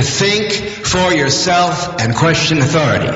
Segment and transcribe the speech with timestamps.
[0.00, 0.52] to think
[0.82, 3.12] for yourself and question authority.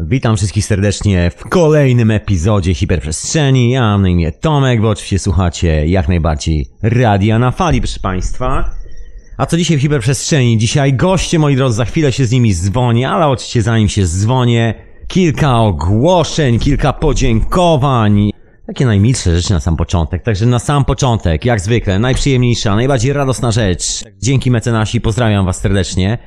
[0.00, 3.70] Witam wszystkich serdecznie w kolejnym epizodzie Hiperprzestrzeni.
[3.70, 8.70] Ja mam na imię Tomek, bo oczywiście słuchacie jak najbardziej radia na fali, proszę Państwa.
[9.36, 10.58] A co dzisiaj w Hiperprzestrzeni?
[10.58, 14.74] Dzisiaj goście, moi drodzy, za chwilę się z nimi dzwonię, ale oczywiście zanim się dzwonię,
[15.08, 18.33] kilka ogłoszeń, kilka podziękowań.
[18.66, 20.22] Takie najmilsze rzeczy na sam początek.
[20.22, 24.04] Także na sam początek, jak zwykle, najprzyjemniejsza, najbardziej radosna rzecz.
[24.22, 26.18] Dzięki mecenasi, pozdrawiam Was serdecznie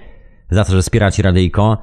[0.52, 1.78] za to, że wspieracie radyjko.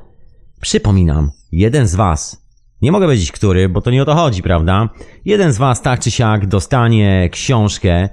[0.61, 2.47] Przypominam, jeden z Was,
[2.83, 4.89] nie mogę powiedzieć który, bo to nie o to chodzi, prawda?
[5.25, 8.09] Jeden z Was tak czy siak dostanie książkę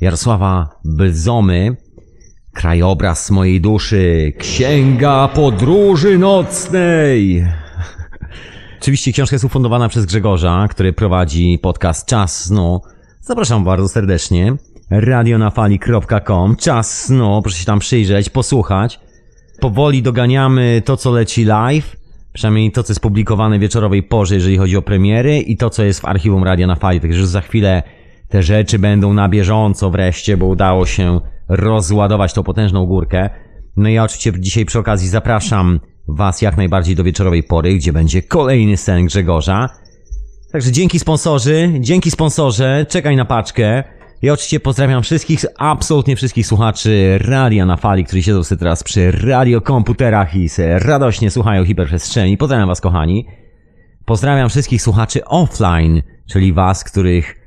[0.00, 1.76] Jarosława Bzomy,
[2.54, 7.46] Krajobraz mojej duszy, Księga Podróży Nocnej.
[8.80, 12.80] Oczywiście książka jest ufundowana przez Grzegorza, który prowadzi podcast Czas Snu.
[13.20, 14.56] Zapraszam bardzo serdecznie.
[14.90, 19.00] radionafali.com Czas Snu, proszę się tam przyjrzeć, posłuchać.
[19.60, 21.96] Powoli doganiamy to, co leci live,
[22.32, 26.00] przynajmniej to, co jest publikowane wieczorowej porze, jeżeli chodzi o premiery i to, co jest
[26.00, 27.00] w archiwum Radia na Fali.
[27.00, 27.82] Także za chwilę
[28.28, 33.30] te rzeczy będą na bieżąco wreszcie, bo udało się rozładować tą potężną górkę.
[33.76, 37.92] No i ja oczywiście dzisiaj przy okazji zapraszam Was jak najbardziej do wieczorowej pory, gdzie
[37.92, 39.68] będzie kolejny sen Grzegorza.
[40.52, 43.84] Także dzięki sponsorzy, dzięki sponsorze, czekaj na paczkę.
[44.22, 49.10] Ja oczywiście pozdrawiam wszystkich, absolutnie wszystkich słuchaczy Radia na Fali, którzy siedzą sobie teraz przy
[49.10, 52.36] radiokomputerach i radośnie słuchają hiperprzestrzeni.
[52.36, 53.26] Pozdrawiam Was kochani.
[54.04, 57.39] Pozdrawiam wszystkich słuchaczy offline, czyli Was, których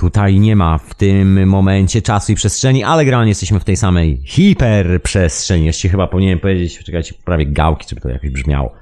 [0.00, 4.20] tutaj nie ma w tym momencie czasu i przestrzeni, ale generalnie jesteśmy w tej samej
[4.24, 5.66] hiperprzestrzeni.
[5.66, 8.72] Jeszcze chyba powinienem powiedzieć, czekajcie, prawie gałki, żeby to jakoś brzmiało.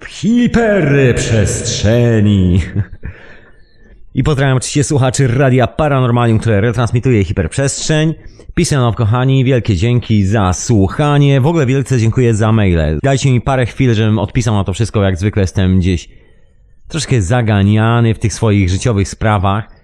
[0.00, 2.60] W hiperprzestrzeni.
[4.14, 8.14] I pozdrawiam oczywiście słuchaczy Radia Paranormalium, które retransmituje hiperprzestrzeń.
[8.54, 11.40] Pisano kochani, wielkie dzięki za słuchanie.
[11.40, 12.98] W ogóle wielce dziękuję za maile.
[13.02, 15.02] Dajcie mi parę chwil, żebym odpisał na to wszystko.
[15.02, 16.08] Jak zwykle jestem gdzieś
[16.88, 19.75] troszkę zaganiany w tych swoich życiowych sprawach.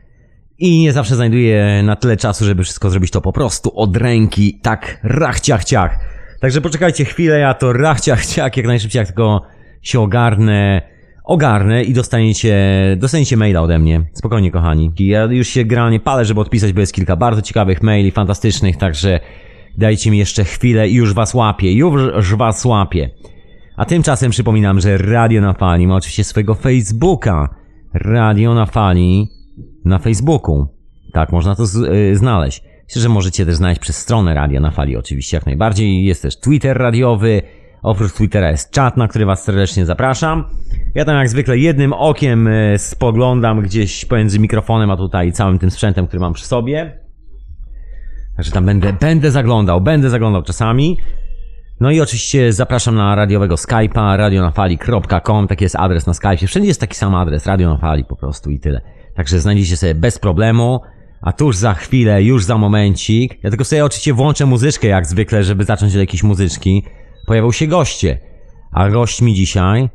[0.62, 4.59] I nie zawsze znajduję na tyle czasu, żeby wszystko zrobić to po prostu od ręki,
[4.62, 5.99] tak rach ciach.
[6.41, 9.43] Także poczekajcie chwilę, ja to rach ciach jak najszybciej jak tylko
[9.83, 10.83] się ogarnę,
[11.25, 12.56] ogarnę i dostaniecie,
[12.97, 14.03] dostaniecie maila ode mnie.
[14.12, 14.93] Spokojnie kochani.
[14.99, 19.21] Ja już się generalnie palę, żeby odpisać, bo jest kilka bardzo ciekawych maili, fantastycznych, także
[19.78, 23.11] dajcie mi jeszcze chwilę i już was łapię, już was łapię.
[23.77, 27.55] A tymczasem przypominam, że Radio na Fali ma oczywiście swojego Facebooka.
[27.95, 29.41] Radio na Fali
[29.84, 30.66] na Facebooku.
[31.12, 32.62] Tak, można to z, y, znaleźć.
[32.88, 36.04] Myślę, że możecie też znaleźć przez stronę Radia na Fali, oczywiście jak najbardziej.
[36.04, 37.43] Jest też Twitter radiowy.
[37.82, 40.44] Oprócz Twittera jest czat, na który Was serdecznie zapraszam.
[40.94, 45.71] Ja tam jak zwykle jednym okiem y, spoglądam gdzieś pomiędzy mikrofonem, a tutaj całym tym
[45.71, 46.98] sprzętem, który mam przy sobie.
[48.37, 50.98] Także tam będę, będę zaglądał, będę zaglądał czasami.
[51.81, 56.47] No i oczywiście zapraszam na radiowego Skype'a, radionafali.com, taki jest adres na Skype'ie.
[56.47, 58.81] Wszędzie jest taki sam adres, Radio na Fali po prostu i tyle.
[59.17, 60.81] Także znajdziecie sobie bez problemu.
[61.23, 65.43] A tuż za chwilę, już za momencik, ja tylko sobie oczywiście włączę muzyczkę jak zwykle,
[65.43, 66.84] żeby zacząć od jakiejś muzyczki.
[67.27, 68.19] Pojawią się goście.
[68.72, 69.89] A gośćmi dzisiaj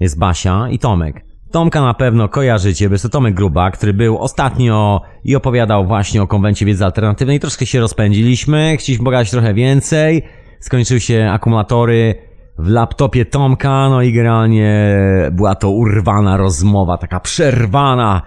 [0.00, 1.24] jest Basia i Tomek.
[1.52, 6.22] Tomka na pewno kojarzycie, bo jest to Tomek Gruba, który był ostatnio i opowiadał właśnie
[6.22, 7.40] o konwencie wiedzy alternatywnej.
[7.40, 10.22] Troszkę się rozpędziliśmy, chcieliśmy pogadać trochę więcej.
[10.60, 12.14] Skończyły się akumulatory
[12.58, 14.96] w laptopie Tomka, no i generalnie
[15.32, 18.22] była to urwana rozmowa, taka przerwana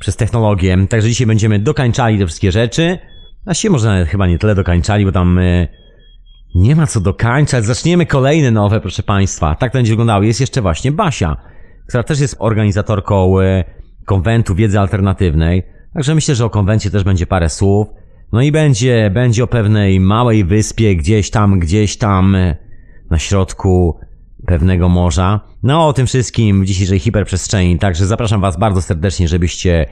[0.00, 0.86] przez technologię.
[0.88, 2.98] Także dzisiaj będziemy dokańczali te wszystkie rzeczy.
[3.46, 5.68] A się może chyba nie tyle dokańczali, bo tam y,
[6.54, 7.64] nie ma co dokańczać.
[7.64, 9.54] Zaczniemy kolejne nowe, proszę Państwa.
[9.54, 10.22] Tak to będzie wyglądało.
[10.22, 11.36] Jest jeszcze właśnie Basia,
[11.88, 13.64] która też jest organizatorką y,
[14.06, 15.62] konwentu wiedzy alternatywnej.
[15.94, 17.88] Także myślę, że o konwencie też będzie parę słów.
[18.32, 22.56] No i będzie, będzie o pewnej małej wyspie gdzieś tam, gdzieś tam y,
[23.10, 24.00] na środku
[24.50, 25.40] pewnego morza.
[25.62, 29.86] No o tym wszystkim w dzisiejszej hiperprzestrzeni, także zapraszam Was bardzo serdecznie, żebyście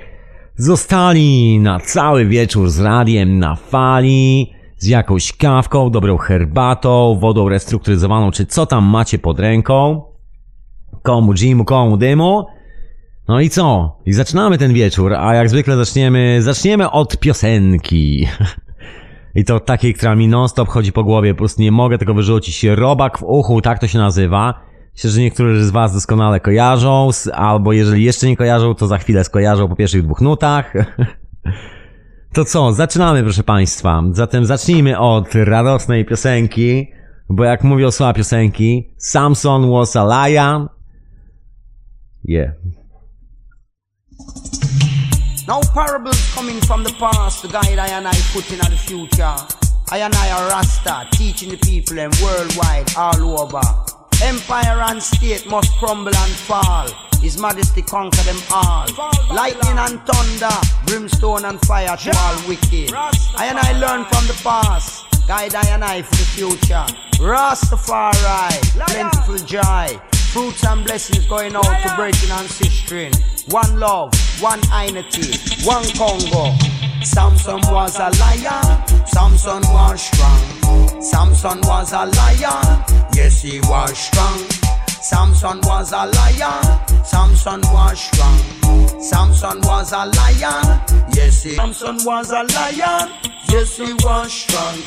[0.57, 8.31] zostali na cały wieczór z radiem na fali, z jakąś kawką, dobrą herbatą, wodą restrukturyzowaną,
[8.31, 10.03] czy co tam macie pod ręką.
[11.03, 12.47] Komu Jimu, komu dymu.
[13.29, 13.97] No i co?
[14.07, 18.27] I zaczynamy ten wieczór, a jak zwykle zaczniemy, zaczniemy od piosenki.
[19.39, 22.65] I to takiej, która mi non-stop chodzi po głowie, po prostu nie mogę tego wyrzucić.
[22.65, 24.55] Robak w uchu, tak to się nazywa.
[24.95, 29.25] Myślę, że niektórzy z Was doskonale kojarzą, albo jeżeli jeszcze nie kojarzą, to za chwilę
[29.25, 30.73] skojarzą po pierwszych dwóch nutach.
[32.33, 34.03] To co, zaczynamy proszę Państwa.
[34.13, 36.91] Zatem zacznijmy od radosnej piosenki,
[37.29, 40.69] bo jak mówią słowa piosenki, Samson was a lion.
[42.25, 42.53] Yeah.
[45.49, 49.35] No parables coming from the past to guide I and I put in the future.
[49.91, 53.63] I and I a Rasta, teaching the people and worldwide, all over.
[54.23, 56.87] Empire and state must crumble and fall.
[57.23, 58.89] His majesty conquer them all.
[59.33, 60.55] Lightning and thunder,
[60.85, 62.93] brimstone and fire to all wicked.
[62.93, 65.07] I and I learn from the past.
[65.27, 66.85] Guide I and I for the future.
[67.25, 68.53] Rastafari,
[68.85, 69.99] plentiful joy.
[70.31, 73.11] Fruits and blessings going out to breaking ancestry.
[73.51, 75.33] One love, one unity,
[75.65, 76.55] one Congo.
[77.03, 81.01] Samson was a lion, Samson was strong.
[81.01, 82.85] Samson was a lion,
[83.15, 84.39] yes he was strong.
[85.01, 89.01] Samson was a lion, Samson was strong.
[89.01, 90.83] Samson was a lion,
[91.15, 91.55] yes he.
[91.55, 93.11] Samson was a lion,
[93.49, 94.79] yes he was strong.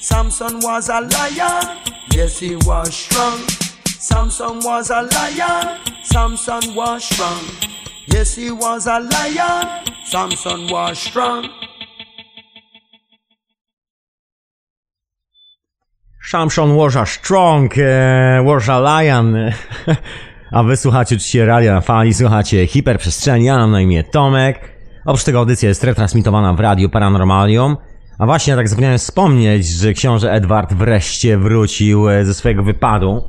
[0.00, 1.78] Samson was a lion,
[2.12, 3.38] yes he was strong.
[3.86, 7.69] Samson was a lion, Samson was strong.
[8.14, 9.66] Yes, he was a lion,
[10.04, 11.44] Samson was strong.
[16.30, 19.36] Samson was a strong, e, was a lion.
[20.52, 24.80] A wy słuchacie oczywiście Radia na Fali, słuchacie Hiperprzestrzeni, ja mam na imię Tomek.
[25.04, 27.76] Oprócz tego audycja jest retransmitowana w Radiu Paranormalium.
[28.18, 33.22] A właśnie tak zapomniałem wspomnieć, że książę Edward wreszcie wrócił e, ze swojego wypadu.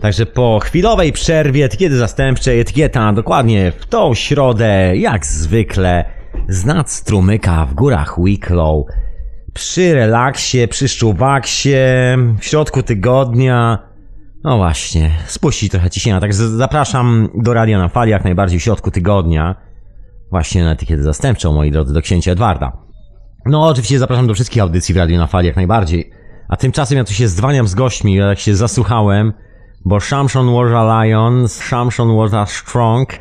[0.00, 6.04] Także po chwilowej przerwie etykiety zastępczej, etykieta dokładnie w tą środę, jak zwykle,
[6.48, 8.86] z nad strumyka w górach Wicklow.
[9.54, 11.74] Przy relaksie, przy szczuwaksie,
[12.38, 13.78] w środku tygodnia.
[14.44, 16.20] No właśnie, spuścić trochę ciśnienia.
[16.20, 19.54] Także zapraszam do radia na fali jak najbardziej w środku tygodnia.
[20.30, 22.72] Właśnie na etykietę zastępczą, moi drodzy, do księcia Edwarda.
[23.46, 26.10] No, oczywiście zapraszam do wszystkich audycji w radiu na fali jak najbardziej.
[26.48, 29.32] A tymczasem ja tu się zdwaniam z gośćmi, jak się zasłuchałem,
[29.84, 33.18] bo Shamshon was a lion, Shamshon was a strong.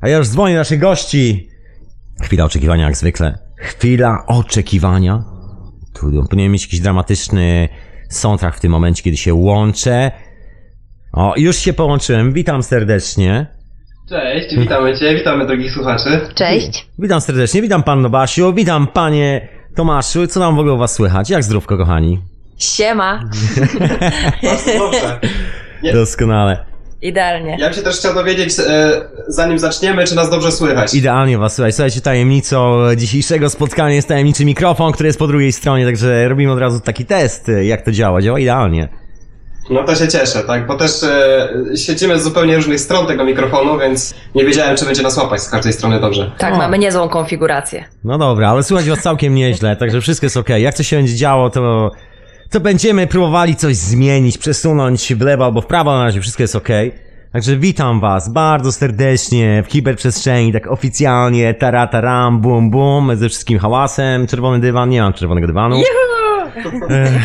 [0.00, 1.48] A ja już dzwonię do naszych gości.
[2.22, 3.38] Chwila oczekiwania jak zwykle.
[3.56, 5.24] Chwila oczekiwania.
[5.94, 7.68] Tu powinien mieć jakiś dramatyczny
[8.10, 10.10] soundtrack w tym momencie, kiedy się łączę.
[11.12, 12.32] O, już się połączyłem.
[12.32, 13.46] Witam serdecznie.
[14.08, 16.20] Cześć, witamy Cię, witamy drogich słuchaczy.
[16.34, 16.88] Cześć.
[16.98, 20.26] Witam serdecznie, witam panno Basiu, witam panie Tomaszu.
[20.26, 21.30] Co tam w ogóle u was słychać?
[21.30, 22.22] Jak zdrówko, kochani?
[22.58, 23.24] Siema.
[24.42, 25.20] Bardzo dobrze.
[25.82, 25.92] Nie.
[25.92, 26.64] Doskonale.
[27.02, 27.56] Idealnie.
[27.58, 28.90] Ja bym się też chciał dowiedzieć, e,
[29.28, 30.94] zanim zaczniemy, czy nas dobrze słychać.
[30.94, 31.72] Idealnie was słuchaj.
[31.72, 36.58] Słuchajcie, tajemnicą dzisiejszego spotkania jest tajemniczy mikrofon, który jest po drugiej stronie, także robimy od
[36.58, 38.22] razu taki test, jak to działa.
[38.22, 38.88] Działa idealnie.
[39.70, 43.78] No to się cieszę, tak, bo też e, siedzimy z zupełnie różnych stron tego mikrofonu,
[43.78, 46.30] więc nie wiedziałem, czy będzie nas łapać z każdej strony dobrze.
[46.38, 46.56] Tak, O.
[46.56, 47.84] mamy niezłą konfigurację.
[48.04, 50.62] No dobra, ale słuchać was całkiem nieźle, także wszystko jest okej.
[50.62, 51.90] Jak coś się będzie działo, to,
[52.50, 56.56] to będziemy próbowali coś zmienić, przesunąć w lewo albo w prawo, na razie wszystko jest
[56.56, 56.92] okej.
[57.32, 64.26] Także witam was bardzo serdecznie w hiperprzestrzeni, tak oficjalnie, tarataram, bum bum, ze wszystkim hałasem,
[64.26, 65.76] czerwony dywan, nie mam czerwonego dywanu.
[66.62, 67.20] Kurczę,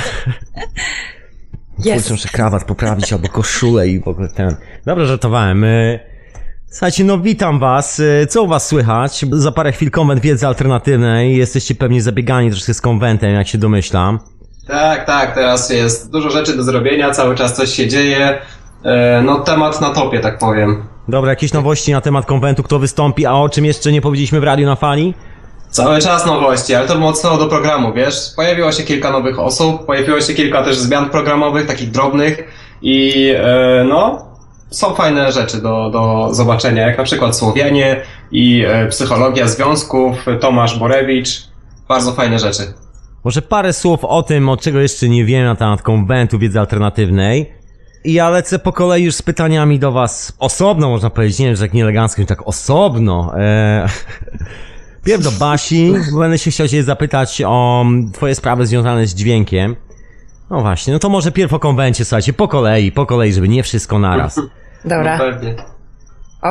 [1.86, 2.12] Jest.
[2.12, 4.56] muszę krawat poprawić albo koszulę i w ogóle ten.
[4.86, 5.64] Dobra, żartowałem.
[5.64, 6.00] Y,
[6.66, 8.00] Słuchajcie, no witam was.
[8.00, 9.25] Y, Co u was słychać?
[9.31, 11.38] Za parę chwil konwent wiedzy alternatywnej.
[11.38, 14.20] Jesteście pewnie zabiegani troszkę z konwentem, jak się domyślam.
[14.68, 18.42] Tak, tak, teraz jest dużo rzeczy do zrobienia, cały czas coś się dzieje.
[18.83, 20.83] E, no temat na topie, tak powiem.
[21.07, 24.44] Dobra, jakieś nowości na temat konwentu, kto wystąpi, a o czym jeszcze nie powiedzieliśmy w
[24.44, 25.13] radiu na fali?
[25.69, 28.15] Cały czas nowości, ale to mocno do programu, wiesz?
[28.36, 32.44] Pojawiło się kilka nowych osób, pojawiło się kilka też zmian programowych, takich drobnych
[32.82, 34.25] i e, no,
[34.70, 38.01] są fajne rzeczy do, do zobaczenia, jak na przykład Słowianie
[38.32, 41.48] i e, psychologia związków, Tomasz Borewicz.
[41.88, 42.83] Bardzo fajne rzeczy.
[43.24, 47.53] Może parę słów o tym, od czego jeszcze nie wiem na temat konwentu wiedzy alternatywnej.
[48.03, 51.56] I ja lecę po kolei już z pytaniami do was osobno, można powiedzieć, nie wiem,
[51.56, 53.32] że tak nieelegancko, tak osobno.
[53.38, 53.88] Eee,
[55.03, 59.75] Pierw do Basi, będę się chciał cię zapytać o twoje sprawy związane z dźwiękiem.
[60.50, 63.63] No właśnie, no to może pierw o konwencie, słuchajcie, po kolei, po kolei, żeby nie
[63.63, 64.42] wszystko naraz.
[64.86, 65.74] Dobra, No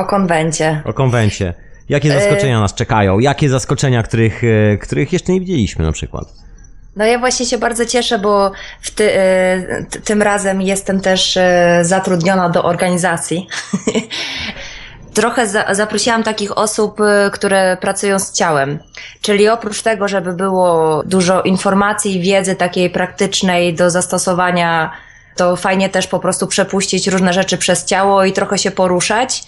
[0.01, 0.81] o konwencie.
[0.85, 1.53] O konwencie.
[1.89, 3.19] Jakie zaskoczenia nas czekają?
[3.19, 6.33] Jakie zaskoczenia, których, e, których jeszcze nie widzieliśmy na przykład?
[6.95, 8.51] No ja właśnie się bardzo cieszę, bo
[8.95, 11.41] ty, y, tym razem jestem też y,
[11.81, 13.47] zatrudniona do organizacji.
[15.13, 18.79] Trochę za, zaprosiłam takich osób, y, które pracują z ciałem.
[19.21, 24.91] Czyli oprócz tego, żeby było dużo informacji wiedzy takiej praktycznej do zastosowania,
[25.35, 29.43] to fajnie też po prostu przepuścić różne rzeczy przez ciało i trochę się poruszać.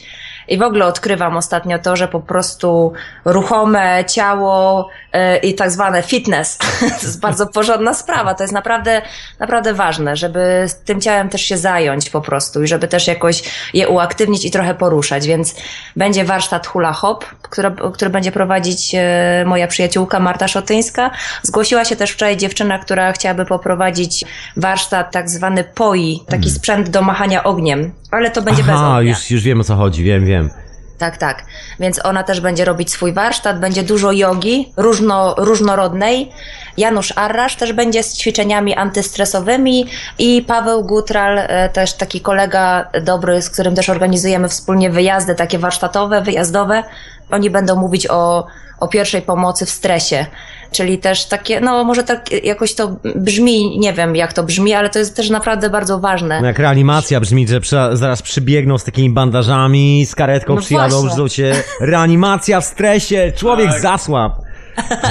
[0.47, 2.93] I w ogóle odkrywam ostatnio to, że po prostu
[3.25, 8.35] ruchome ciało e, i tak zwane fitness to jest bardzo porządna sprawa.
[8.35, 9.01] To jest naprawdę,
[9.39, 13.87] naprawdę ważne, żeby tym ciałem też się zająć po prostu i żeby też jakoś je
[13.87, 15.27] uaktywnić i trochę poruszać.
[15.27, 15.55] Więc
[15.95, 21.11] będzie warsztat hula hop, który, który będzie prowadzić e, moja przyjaciółka Marta Szotyńska.
[21.43, 24.25] Zgłosiła się też wczoraj dziewczyna, która chciałaby poprowadzić
[24.57, 28.85] warsztat tak zwany POI, taki sprzęt do machania ogniem, ale to będzie bez Hmm.
[28.85, 29.09] Aha, ognia.
[29.09, 30.49] już, już wiem o co chodzi, wiem, wiem.
[30.97, 31.43] Tak, tak.
[31.79, 36.31] Więc ona też będzie robić swój warsztat, będzie dużo jogi, różno, różnorodnej.
[36.77, 39.85] Janusz Arrasz też będzie z ćwiczeniami antystresowymi
[40.19, 45.59] i Paweł Gutral, e, też taki kolega dobry, z którym też organizujemy wspólnie wyjazdy takie
[45.59, 46.83] warsztatowe, wyjazdowe.
[47.31, 48.45] Oni będą mówić o,
[48.79, 50.25] o pierwszej pomocy w stresie.
[50.71, 54.89] Czyli też takie, no może tak jakoś to brzmi, nie wiem jak to brzmi, ale
[54.89, 56.41] to jest też naprawdę bardzo ważne.
[56.41, 61.09] No jak reanimacja brzmi, że przy, zaraz przybiegną z takimi bandażami, z karetką No przyjadą,
[61.15, 61.53] żrą cię.
[61.81, 63.79] Reanimacja w stresie, człowiek Tak.
[63.81, 64.33] zasłab.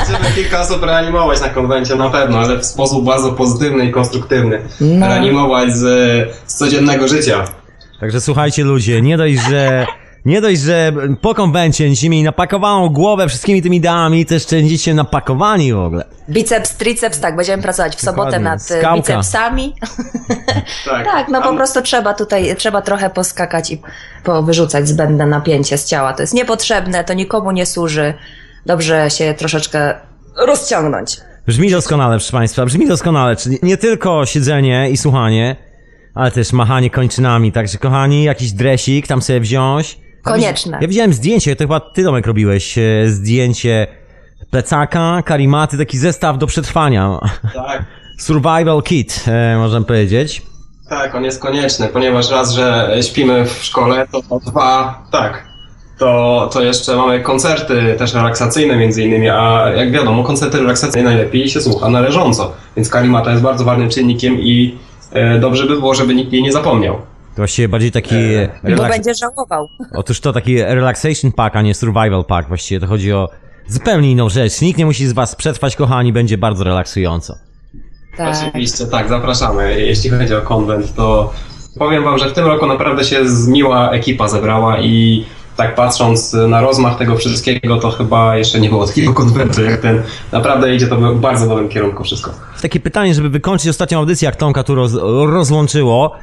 [0.04, 4.60] Chcemy kilka osób reanimować na konwencie na pewno, ale w sposób bardzo pozytywny i konstruktywny.
[4.80, 5.06] No.
[5.06, 5.80] Reanimować z,
[6.46, 7.44] z codziennego życia.
[8.00, 9.86] Także słuchajcie ludzie, nie dość, że
[10.24, 14.94] nie dość, że po konwencie będziecie mieli napakowaną głowę wszystkimi tymi ideami, to jeszcze będziecie
[14.94, 16.04] napakowani w ogóle.
[16.28, 18.44] Biceps, triceps, tak, będziemy pracować w sobotę Dokładnie.
[18.44, 18.96] nad e, Skałka.
[18.96, 19.74] bicepsami.
[20.84, 23.82] Tak, Tak, no po prostu trzeba tutaj, trzeba trochę poskakać i
[24.24, 26.12] powyrzucać zbędne napięcie z ciała.
[26.12, 28.14] To jest niepotrzebne, to nikomu nie służy.
[28.66, 29.94] Dobrze się troszeczkę
[30.46, 31.20] rozciągnąć.
[31.46, 35.56] Brzmi doskonale, proszę Państwa, brzmi doskonale, czyli nie tylko siedzenie i słuchanie,
[36.14, 40.03] ale też machanie kończynami, także kochani, jakiś dresik tam sobie wziąć.
[40.24, 40.78] Konieczne.
[40.80, 43.86] Ja widziałem zdjęcie, to chyba ty Domek robiłeś, e, zdjęcie
[44.50, 47.18] plecaka, karimaty, taki zestaw do przetrwania.
[47.54, 47.84] Tak,
[48.18, 50.42] Survival kit, e, można powiedzieć.
[50.88, 55.54] tak, on jest konieczny, ponieważ raz, że śpimy w szkole, to dwa, tak.
[55.98, 61.48] To, to jeszcze mamy koncerty też relaksacyjne między innymi, a jak wiadomo, koncerty relaksacyjne najlepiej
[61.48, 62.52] się słucha na leżąco.
[62.76, 64.78] Więc kalimata jest bardzo ważnym czynnikiem i
[65.12, 66.98] e, dobrze by było, żeby nikt jej nie zapomniał.
[67.34, 68.96] To właściwie bardziej taki Eee, Bo relaks...
[68.96, 69.68] będzie żałował.
[69.94, 72.48] Otóż to taki relaxation pack, a nie survival pack.
[72.48, 73.28] Właściwie to chodzi o
[73.68, 74.60] zupełnie inną rzecz.
[74.60, 77.34] Nikt nie musi z was przetrwać, kochani, będzie bardzo relaksująco.
[78.16, 78.36] Tak.
[78.48, 79.80] Oczywiście, tak, zapraszamy.
[79.80, 81.32] Jeśli chodzi o konwent, to
[81.78, 85.24] powiem wam, że w tym roku naprawdę się miła ekipa zebrała i
[85.56, 90.02] tak patrząc na rozmach tego wszystkiego, to chyba jeszcze nie było takiego konwentu jak ten.
[90.32, 92.30] Naprawdę idzie to w bardzo dobrym kierunku wszystko.
[92.62, 94.92] Takie pytanie, żeby wykończyć ostatnią audycję, jak Tomka tu roz,
[95.26, 96.16] rozłączyło.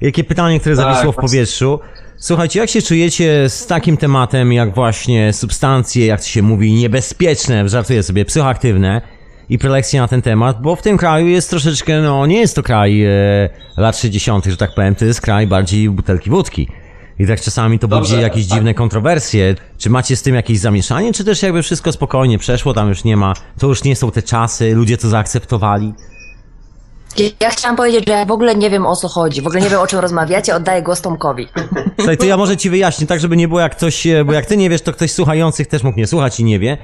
[0.00, 1.80] Jakie pytanie, które Tak, zawisło w powietrzu.
[2.16, 7.68] Słuchajcie, jak się czujecie z takim tematem, jak właśnie substancje, jak to się mówi, niebezpieczne,
[7.68, 9.00] żartuję sobie, psychoaktywne
[9.48, 12.62] i prelekcje na ten temat, bo w tym kraju jest troszeczkę, no nie jest to
[12.62, 13.10] kraj e,
[13.76, 16.68] lat 60., że tak powiem, to jest kraj bardziej butelki wódki.
[17.18, 18.58] I tak czasami to budzi Dobrze, jakieś tak.
[18.58, 19.54] dziwne kontrowersje.
[19.78, 23.16] Czy macie z tym jakieś zamieszanie, czy też jakby wszystko spokojnie przeszło, tam już nie
[23.16, 25.94] ma, to już nie są te czasy, ludzie to zaakceptowali?
[27.40, 29.70] Ja chciałam powiedzieć, że ja w ogóle nie wiem o co chodzi, w ogóle nie
[29.70, 31.48] wiem o czym rozmawiacie, oddaję głos Tomkowi.
[31.96, 34.46] Słuchaj, to ja może ci wyjaśnię, tak żeby nie było jak ktoś, e, bo jak
[34.46, 36.78] ty nie wiesz, to ktoś słuchających też mógł nie słuchać i nie wie.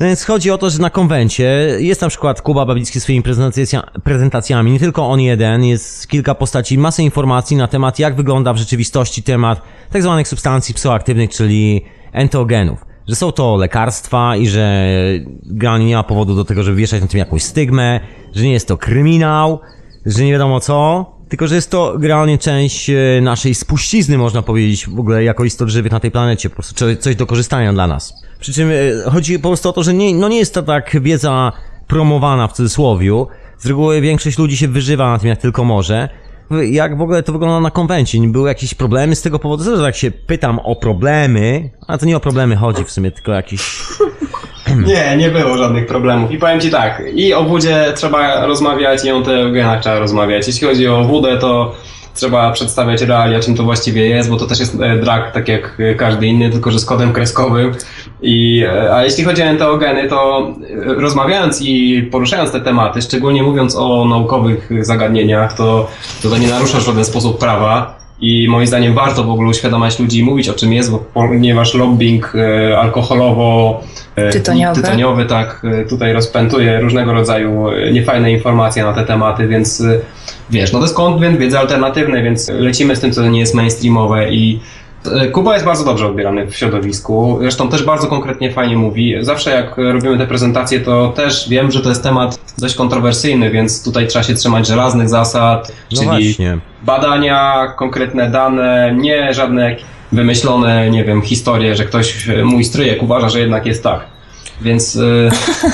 [0.00, 4.72] Więc chodzi o to, że na konwencie jest na przykład Kuba Babicki swoimi prezentacja, prezentacjami,
[4.72, 9.22] nie tylko on jeden, jest kilka postaci, masę informacji na temat, jak wygląda w rzeczywistości
[9.22, 12.84] temat tak zwanych substancji psychoaktywnych, czyli entogenów.
[13.08, 14.86] Że są to lekarstwa i że
[15.42, 18.00] generalnie nie ma powodu do tego, żeby wieszać na tym jakąś stygmę,
[18.34, 19.60] że nie jest to kryminał,
[20.06, 24.88] że nie wiadomo co, tylko że jest to generalnie część e, naszej spuścizny, można powiedzieć,
[24.88, 27.86] w ogóle jako istot żywych na tej planecie, po prostu co- coś do korzystania dla
[27.86, 28.14] nas.
[28.40, 31.02] Przy czym e, chodzi po prostu o to, że nie, no nie jest to tak
[31.02, 31.52] wiedza
[31.86, 33.26] promowana w cudzysłowiu.
[33.58, 36.08] Z reguły większość ludzi się wyżywa na tym, jak tylko może.
[36.70, 38.20] Jak w ogóle to wygląda na konwencie?
[38.20, 39.62] Nie były jakieś problemy z tego powodu?
[39.64, 43.32] Zresztą tak się pytam o problemy, a to nie o problemy chodzi w sumie, tylko
[43.32, 43.82] jakieś...
[44.86, 46.32] Nie, nie było żadnych problemów.
[46.32, 50.46] I powiem ci tak, i o wódzie trzeba rozmawiać, i o teogenach trzeba rozmawiać.
[50.46, 51.74] Jeśli chodzi o wódę, to
[52.14, 55.76] trzeba przedstawiać realia, czym to właściwie jest, bo to też jest e, drag, tak jak
[55.96, 57.72] każdy inny, tylko że z kodem kreskowym.
[58.22, 63.42] I, e, a jeśli chodzi o enteogeny, to e, rozmawiając i poruszając te tematy, szczególnie
[63.42, 65.88] mówiąc o naukowych zagadnieniach, to,
[66.22, 67.99] to, nie narusza w żaden sposób prawa.
[68.20, 71.74] I moim zdaniem warto w ogóle uświadamiać ludzi i mówić o czym jest, bo ponieważ
[71.74, 73.80] lobbying e, alkoholowo
[74.16, 74.82] e, Tytoniowy.
[74.82, 79.82] tytoniowy tak e, tutaj rozpętuje różnego rodzaju niefajne informacje na te tematy, więc
[80.50, 84.32] wiesz, no to jest konwent wiedzy alternatywnej, więc lecimy z tym, co nie jest mainstreamowe
[84.32, 84.60] i
[85.32, 89.14] Kuba jest bardzo dobrze odbierany w środowisku, zresztą też bardzo konkretnie fajnie mówi.
[89.20, 93.84] Zawsze jak robimy te prezentacje, to też wiem, że to jest temat dość kontrowersyjny, więc
[93.84, 96.58] tutaj trzeba się trzymać żelaznych zasad, No czyli właśnie.
[96.82, 99.76] badania, konkretne dane, nie żadne
[100.12, 104.00] wymyślone, nie wiem, historie, że ktoś, e, mój stryjek uważa, że jednak jest tak.
[104.60, 105.30] Więc, e,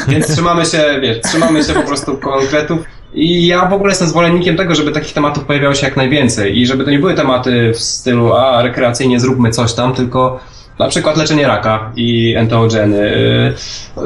[0.12, 2.78] więc trzymamy się, wiesz, trzymamy się po prostu konkretów.
[3.16, 6.66] I ja w ogóle jestem zwolennikiem tego, żeby takich tematów pojawiało się jak najwięcej i
[6.66, 10.40] żeby to nie były tematy w stylu, a rekreacyjnie zróbmy coś tam, tylko
[10.78, 12.96] na przykład leczenie raka i enteogeny.
[12.96, 13.54] Y,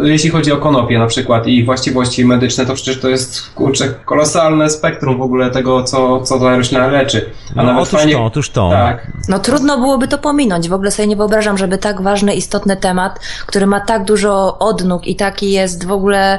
[0.02, 4.70] Jeśli chodzi o konopie na przykład i właściwości medyczne, to przecież to jest kurczę kolosalne
[4.70, 7.30] spektrum w ogóle tego, co, co ta roślina leczy.
[7.56, 8.70] A No, otóż to, otóż to.
[8.70, 9.12] Tak.
[9.28, 10.68] No trudno byłoby to pominąć.
[10.68, 15.06] W ogóle sobie nie wyobrażam, żeby tak ważny, istotny temat, który ma tak dużo odnóg
[15.06, 16.38] i taki jest w ogóle,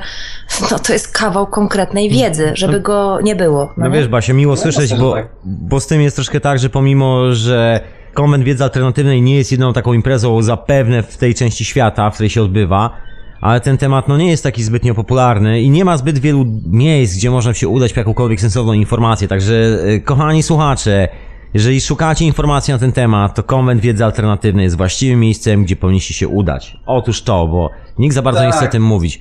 [0.71, 3.73] no to jest kawał konkretnej wiedzy, żeby go nie było.
[3.77, 3.93] No nie?
[3.97, 5.27] wiesz, Basie, miło słyszeć, myślę, bo, tak.
[5.43, 7.79] bo z tym jest troszkę tak, że pomimo, że
[8.13, 12.29] Konwent Wiedzy Alternatywnej nie jest jedyną taką imprezą zapewne w tej części świata, w której
[12.29, 12.97] się odbywa,
[13.41, 17.15] ale ten temat no nie jest taki zbytnio popularny i nie ma zbyt wielu miejsc,
[17.17, 21.07] gdzie można się udać po jakąkolwiek sensowną informację, także e, kochani słuchacze,
[21.53, 26.13] jeżeli szukacie informacji na ten temat, to Konwent Wiedzy Alternatywnej jest właściwym miejscem, gdzie powinniście
[26.13, 26.77] się udać.
[26.85, 28.71] Otóż to, bo nikt za bardzo nie chce o Tak.
[28.71, 29.19] tym mówić.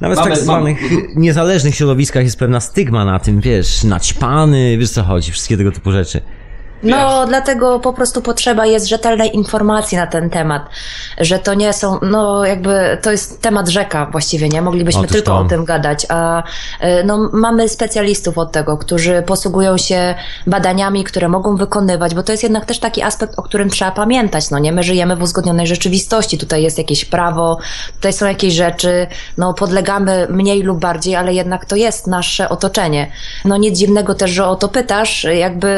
[0.00, 0.78] Nawet w Mamy- tak zwanych
[1.16, 5.92] niezależnych środowiskach jest pewna stygma na tym, wiesz, naćpany, wiesz co chodzi, wszystkie tego typu
[5.92, 6.20] rzeczy.
[6.84, 10.68] No, dlatego po prostu potrzeba jest rzetelnej informacji na ten temat,
[11.18, 14.62] że to nie są, no jakby to jest temat rzeka właściwie, nie?
[14.62, 15.38] Moglibyśmy Otóż tylko to.
[15.38, 20.14] o tym gadać, a y, no, mamy specjalistów od tego, którzy posługują się
[20.46, 24.50] badaniami, które mogą wykonywać, bo to jest jednak też taki aspekt, o którym trzeba pamiętać,
[24.50, 24.72] no nie?
[24.72, 27.58] My żyjemy w uzgodnionej rzeczywistości, tutaj jest jakieś prawo,
[27.94, 29.06] tutaj są jakieś rzeczy,
[29.38, 33.10] no podlegamy mniej lub bardziej, ale jednak to jest nasze otoczenie.
[33.44, 35.74] No nic dziwnego też, że o to pytasz, jakby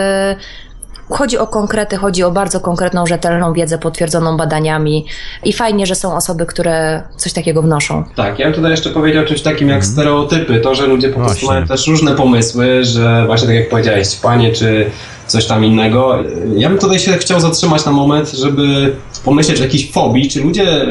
[1.11, 5.07] Chodzi o konkrety, chodzi o bardzo konkretną, rzetelną wiedzę potwierdzoną badaniami
[5.45, 8.05] i fajnie, że są osoby, które coś takiego wnoszą.
[8.17, 11.15] Tak, ja bym tutaj jeszcze powiedział o czymś takim jak stereotypy, to, że ludzie po
[11.15, 11.49] prostu Właśnie.
[11.49, 14.91] mają też różne pomysły, że właśnie tak jak powiedziałeś, panie czy
[15.27, 16.19] coś tam innego.
[16.57, 20.87] Ja bym tutaj się chciał zatrzymać na moment, żeby pomyśleć o jakiejś fobii, czy ludzie,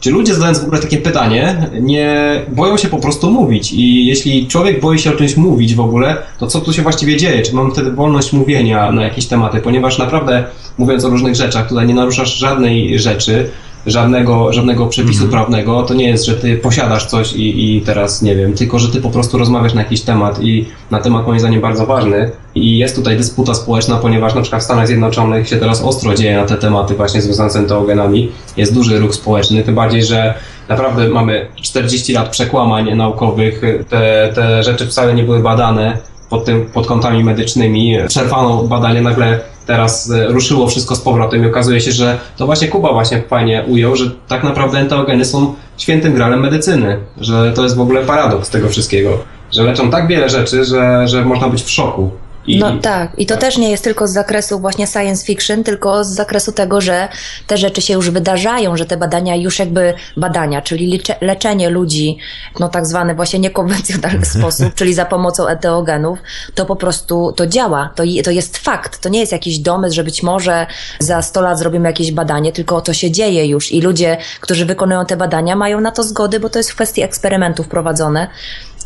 [0.00, 4.46] czy ludzie zadając w ogóle takie pytanie, nie boją się po prostu mówić i jeśli
[4.46, 7.42] człowiek boi się o czymś mówić w ogóle, to co tu się właściwie dzieje?
[7.42, 9.60] Czy mam wtedy wolność mówienia na jakieś tematy?
[9.60, 10.44] Ponieważ naprawdę
[10.78, 13.50] mówiąc o różnych rzeczach, tutaj nie naruszasz żadnej rzeczy,
[13.86, 15.82] żadnego, żadnego przepisu prawnego.
[15.82, 19.00] To nie jest, że ty posiadasz coś i, i teraz nie wiem, tylko że ty
[19.00, 22.30] po prostu rozmawiasz na jakiś temat i na temat moim zdaniem bardzo ważny.
[22.60, 26.36] I jest tutaj dysputa społeczna, ponieważ na przykład w Stanach Zjednoczonych się teraz ostro dzieje
[26.36, 28.32] na te tematy właśnie związane z enteogenami.
[28.56, 30.34] Jest duży ruch społeczny, tym bardziej, że
[30.68, 35.98] naprawdę mamy 40 lat przekłamań naukowych, te, te rzeczy wcale nie były badane
[36.30, 37.96] pod, tym, pod kątami medycznymi.
[38.08, 42.68] Przerwano badanie, nagle teraz e, ruszyło wszystko z powrotem i okazuje się, że to właśnie
[42.68, 47.76] Kuba właśnie fajnie ujął, że tak naprawdę enteogeny są świętym gralem medycyny, że to jest
[47.76, 49.18] w ogóle paradoks tego wszystkiego,
[49.52, 52.10] że leczą tak wiele rzeczy, że, że można być w szoku.
[52.50, 56.04] I, No tak, i to też nie jest tylko z zakresu właśnie science fiction, tylko
[56.04, 57.08] z zakresu tego, że
[57.46, 62.18] te rzeczy się już wydarzają, że te badania już jakby badania, czyli lecze, leczenie ludzi,
[62.60, 66.18] no tak zwany właśnie niekonwencjonalny sposób, czyli za pomocą enteogenów,
[66.54, 70.04] to po prostu to działa, to, to jest fakt, to nie jest jakiś domysł, że
[70.04, 70.66] być może
[70.98, 75.06] za 100 lat zrobimy jakieś badanie, tylko to się dzieje już i ludzie, którzy wykonują
[75.06, 78.28] te badania mają na to zgody, bo to jest w kwestii eksperymentów prowadzone.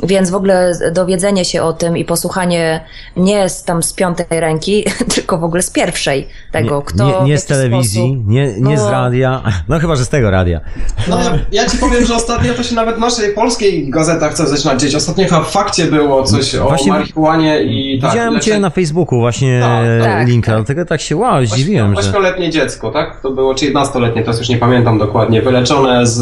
[0.03, 2.81] Więc w ogóle dowiedzenie się o tym i posłuchanie
[3.17, 7.05] nie z tam z piątej ręki, tylko w ogóle z pierwszej tego, nie, kto.
[7.23, 8.91] nie, nie z telewizji, sposób- nie, nie z No.
[8.91, 10.61] radia, no chyba, że z tego radia.
[11.09, 11.19] No,
[11.53, 14.95] ja ci powiem, że ostatnio to się nawet w naszej polskiej gazetach coś zaczyna dzieć.
[14.95, 18.11] Ostatnio chyba w fakcie było coś o Właśnie- marihuanie i tak.
[18.11, 20.61] Widziałem u leczenie- Ciebie na Facebooku właśnie Tak, tak, linka, tak.
[20.61, 22.01] dlatego tak się wow, zdziwiłem, że...
[22.01, 23.21] Ośmioletnie dziecko, tak?
[23.21, 25.43] To było, czy 11-letnie, teraz już nie pamiętam dokładnie.
[25.43, 26.21] Wyleczone z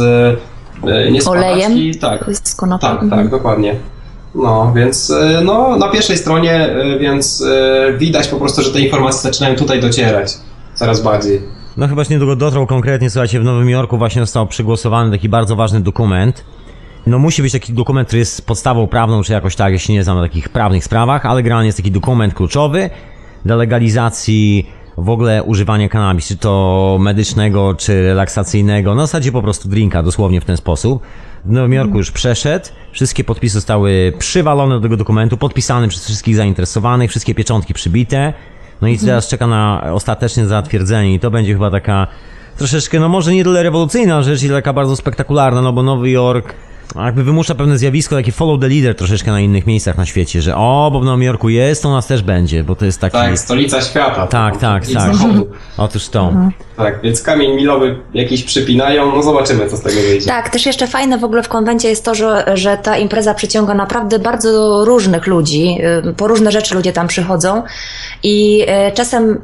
[1.12, 1.73] nie z Olejem?
[2.01, 2.83] Tak, Z konopi.
[2.83, 3.11] tak, Mhm.
[3.11, 3.75] tak, dokładnie.
[4.35, 8.81] No, więc e, no, na pierwszej stronie, e, więc e, widać po prostu, że te
[8.81, 10.35] informacje zaczynają tutaj docierać
[10.75, 11.40] coraz bardziej.
[11.77, 15.81] No chyba niedługo dotrą konkretnie, słuchajcie, w Nowym Jorku właśnie został przegłosowany taki bardzo ważny
[15.81, 16.45] dokument.
[17.07, 20.16] No musi być taki dokument, który jest podstawą prawną, czy jakoś tak, jeśli nie znam
[20.16, 22.90] na takich prawnych sprawach, ale generalnie jest taki dokument kluczowy
[23.45, 29.68] dla legalizacji w ogóle używania kanabis, czy to medycznego, czy relaksacyjnego, na zasadzie po prostu
[29.68, 31.02] drinka, dosłownie w ten sposób.
[31.44, 36.37] W Nowym Jorku już przeszedł, wszystkie podpisy zostały przywalone do tego dokumentu, podpisane przez wszystkich
[36.37, 38.33] zainteresowanych, wszystkie pieczątki przybite.
[38.83, 42.07] No i teraz czeka na ostateczne zatwierdzenie i to będzie chyba taka
[42.59, 46.55] troszeczkę, no może nie tyle rewolucyjna rzecz, ile taka bardzo spektakularna, no bo Nowy Jork
[46.96, 50.57] jakby wymusza pewne zjawisko, takie follow the leader troszeczkę na innych miejscach na świecie, że
[50.57, 53.12] o, bo w Nowym Jorku jest, to u nas też będzie, bo to jest taki...
[53.12, 54.26] Tak, stolica świata.
[54.26, 55.12] Tak, tak, tak.
[55.12, 55.46] zachodu.
[55.76, 56.28] Otóż to.
[56.28, 56.52] Mhm.
[56.76, 60.26] Tak, więc kamień milowy jakiś przypinają, no zobaczymy, co z tego wyjdzie.
[60.26, 63.74] Tak, też jeszcze fajne w ogóle w konwencie jest to, że, że ta impreza przyciąga
[63.74, 65.78] naprawdę bardzo różnych ludzi.
[66.09, 67.62] y, Po różne rzeczy ludzie tam przychodzą.
[68.22, 69.42] I y, czasem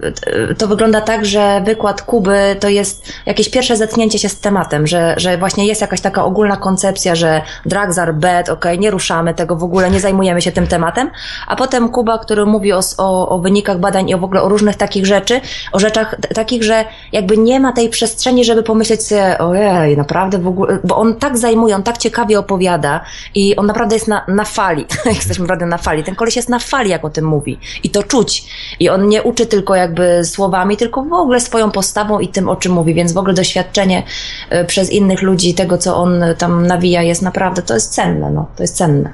[0.51, 4.87] y, to wygląda tak, że wykład Kuby to jest jakieś pierwsze zetknięcie się z tematem,
[4.87, 9.35] że, że właśnie jest jakaś taka ogólna koncepcja, że drugs are bad, okej, nie ruszamy
[9.35, 11.11] tego w ogóle, nie zajmujemy się tym tematem.
[11.47, 14.49] A potem Kuba, który mówi o, o, o wynikach badań i o w ogóle o
[14.49, 15.41] różnych takich rzeczy,
[15.73, 20.47] o rzeczach takich, że jakby nie ma tej przestrzeni, żeby pomyśleć sobie, ojej, naprawdę w
[20.47, 23.01] ogóle, bo on tak zajmuje, on tak ciekawie opowiada
[23.35, 24.87] i on naprawdę jest na, na fali.
[25.07, 26.05] Jesteśmy naprawdę na fali.
[26.05, 27.59] Ten koleś jest na fali, jak o tym mówi.
[27.83, 28.45] I to czuć.
[28.81, 32.57] I on nie uczy tylko jakby słowami, tylko w ogóle swoją postawą i tym, o
[32.57, 32.95] czym mówi.
[32.95, 34.03] Więc w ogóle doświadczenie
[34.51, 38.47] e, przez innych ludzi tego, co on tam nawija, jest naprawdę, to jest cenne, no.
[38.57, 39.13] To jest cenne.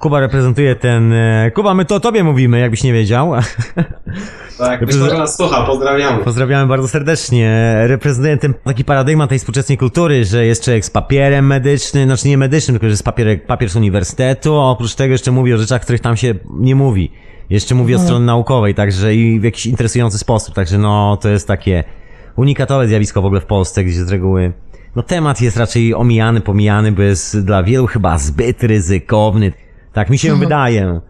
[0.00, 1.12] Kuba reprezentuje ten...
[1.12, 3.32] e, Kuba, my to o tobie mówimy, jakbyś nie wiedział.
[4.58, 6.24] Tak, myślę, że nas słucha, pozdrawiamy.
[6.24, 7.74] Pozdrawiamy bardzo serdecznie.
[7.86, 12.38] Reprezentuje ten taki paradygmat tej współczesnej kultury, że jest człowiek z papierem medycznym, znaczy nie
[12.38, 15.82] medycznym, tylko że jest papier, papier z uniwersytetu, a oprócz tego jeszcze mówi o rzeczach,
[15.82, 17.12] których tam się nie mówi.
[17.50, 21.48] Jeszcze mówi o stronie naukowej, także i w jakiś interesujący sposób, także no to jest
[21.48, 21.84] takie
[22.36, 24.52] unikatowe zjawisko w ogóle w Polsce, gdzie z reguły
[24.96, 29.52] no temat jest raczej omijany, pomijany, bo jest dla wielu chyba zbyt ryzykowny.
[29.92, 31.00] Tak mi się wydaje.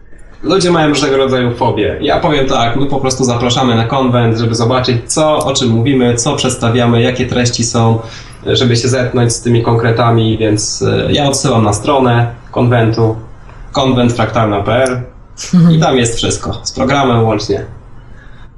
[0.42, 1.98] Ludzie mają różnego rodzaju fobie.
[2.00, 6.14] Ja powiem tak, my po prostu zapraszamy na konwent, żeby zobaczyć co, o czym mówimy,
[6.14, 7.98] co przedstawiamy, jakie treści są,
[8.46, 13.16] żeby się zetknąć z tymi konkretami, więc e, ja odsyłam na stronę konwentu,
[13.72, 15.02] konwentfraktalna.pl
[15.72, 17.64] i tam jest wszystko, z programem łącznie.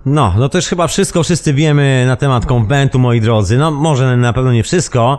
[0.06, 3.58] No, no to już chyba wszystko wszyscy wiemy na temat konwentu, moi drodzy.
[3.58, 5.18] No, może na pewno nie wszystko,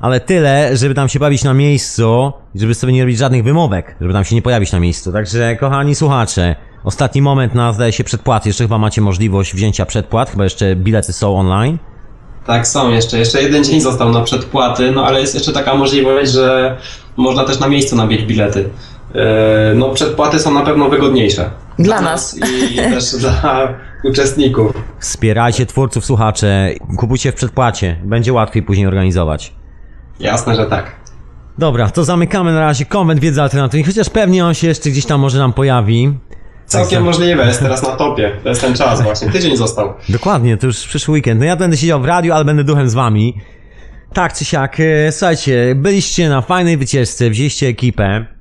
[0.00, 4.12] ale tyle, żeby tam się bawić na miejscu, żeby sobie nie robić żadnych wymówek, żeby
[4.12, 5.12] tam się nie pojawić na miejscu.
[5.12, 8.46] Także, kochani słuchacze, ostatni moment na, zdaje się, przedpłat.
[8.46, 11.78] Jeszcze chyba macie możliwość wzięcia przedpłat, chyba jeszcze bilety są online.
[12.46, 13.18] Tak, są jeszcze.
[13.18, 16.76] Jeszcze jeden dzień został na przedpłaty, no ale jest jeszcze taka możliwość, że
[17.16, 18.68] można też na miejscu nabić bilety.
[19.14, 21.50] E, No, przedpłaty są na pewno wygodniejsze.
[21.78, 22.38] Dla nas.
[22.72, 24.72] I też dla uczestników.
[24.98, 29.54] Wspierajcie twórców, słuchacze, kupujcie w przedpłacie, będzie łatwiej później organizować.
[30.20, 30.96] Jasne, że tak.
[31.58, 35.20] Dobra, to zamykamy na razie konwent wiedzy alternatywnej, chociaż pewnie on się jeszcze gdzieś tam
[35.20, 36.18] może nam pojawi.
[36.66, 38.32] Całkiem możliwe, jest teraz na topie.
[38.42, 39.30] To jest ten czas właśnie.
[39.30, 39.94] Tydzień został.
[40.08, 41.40] Dokładnie, to już przyszły weekend.
[41.40, 43.40] No ja będę siedział w radiu, ale będę duchem z wami.
[44.12, 48.35] Tak czy siak, e, słuchajcie, byliście na fajnej wycieczce, wzięliście ekipę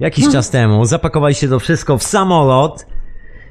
[0.00, 2.86] jakiś czas temu, zapakowaliście to wszystko w samolot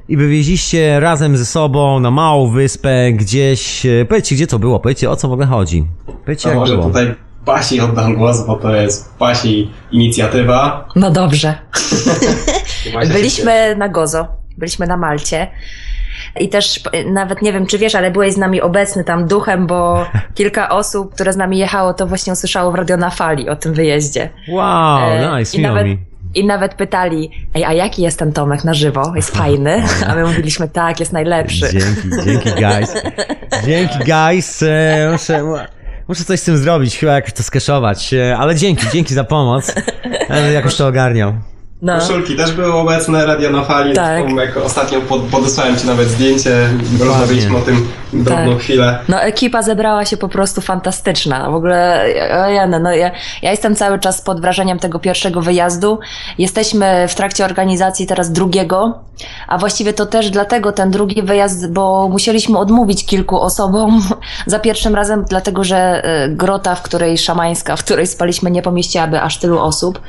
[0.09, 3.85] i wywieźliście razem ze sobą na małą wyspę gdzieś.
[3.85, 5.87] e, Powiedzcie, gdzie to było, powiedzcie, o co w ogóle chodzi.
[6.25, 6.85] Powiedzcie, To jak może było.
[6.87, 10.87] tutaj Basi oddam głos, bo to jest Basi inicjatywa.
[10.95, 11.53] No dobrze.
[13.13, 15.47] Byliśmy na Gozo, byliśmy na Malcie.
[16.39, 19.67] I też e, nawet nie wiem, czy wiesz, ale byłeś z nami obecny tam duchem,
[19.67, 20.05] bo
[20.35, 23.73] kilka osób, które z nami jechało, to właśnie usłyszało w radio na fali o tym
[23.73, 24.29] wyjeździe.
[24.49, 25.97] Wow, E, nice, i nawet, mi.
[26.37, 29.13] I nawet pytali, ej, a jaki jest ten Tomek na żywo?
[29.15, 29.83] Jest fajny?
[30.07, 31.69] A my mówiliśmy, tak, jest najlepszy.
[31.71, 32.93] Dzięki, dzięki guys.
[33.65, 34.63] Dzięki guys.
[34.63, 35.43] E, muszę,
[36.07, 38.13] muszę coś z tym zrobić, chyba jakoś to skeszować.
[38.13, 39.75] E, ale dzięki, dzięki za pomoc.
[40.29, 41.33] Będę jakoś to ogarniał.
[41.81, 41.99] No.
[41.99, 43.93] Koszulki też były obecne, radio na fali.
[43.93, 44.29] Tak.
[44.29, 48.61] Jak ostatnio pod, podesłałem Ci nawet zdjęcie, rozmawialiśmy o tym drobną Tak.
[48.61, 48.99] chwilę.
[49.09, 51.51] No ekipa zebrała się po prostu fantastyczna.
[51.51, 52.05] W ogóle,
[52.45, 53.11] ojej, no ja,
[53.41, 55.99] ja jestem cały czas pod wrażeniem tego pierwszego wyjazdu.
[56.37, 58.99] Jesteśmy w trakcie organizacji teraz drugiego,
[59.47, 64.01] a właściwie to też dlatego ten drugi wyjazd, bo musieliśmy odmówić kilku osobom
[64.45, 69.21] za pierwszym razem, dlatego że e, grota, w której szamańska, w której spaliśmy, nie pomieściłaby
[69.21, 69.99] aż tylu osób.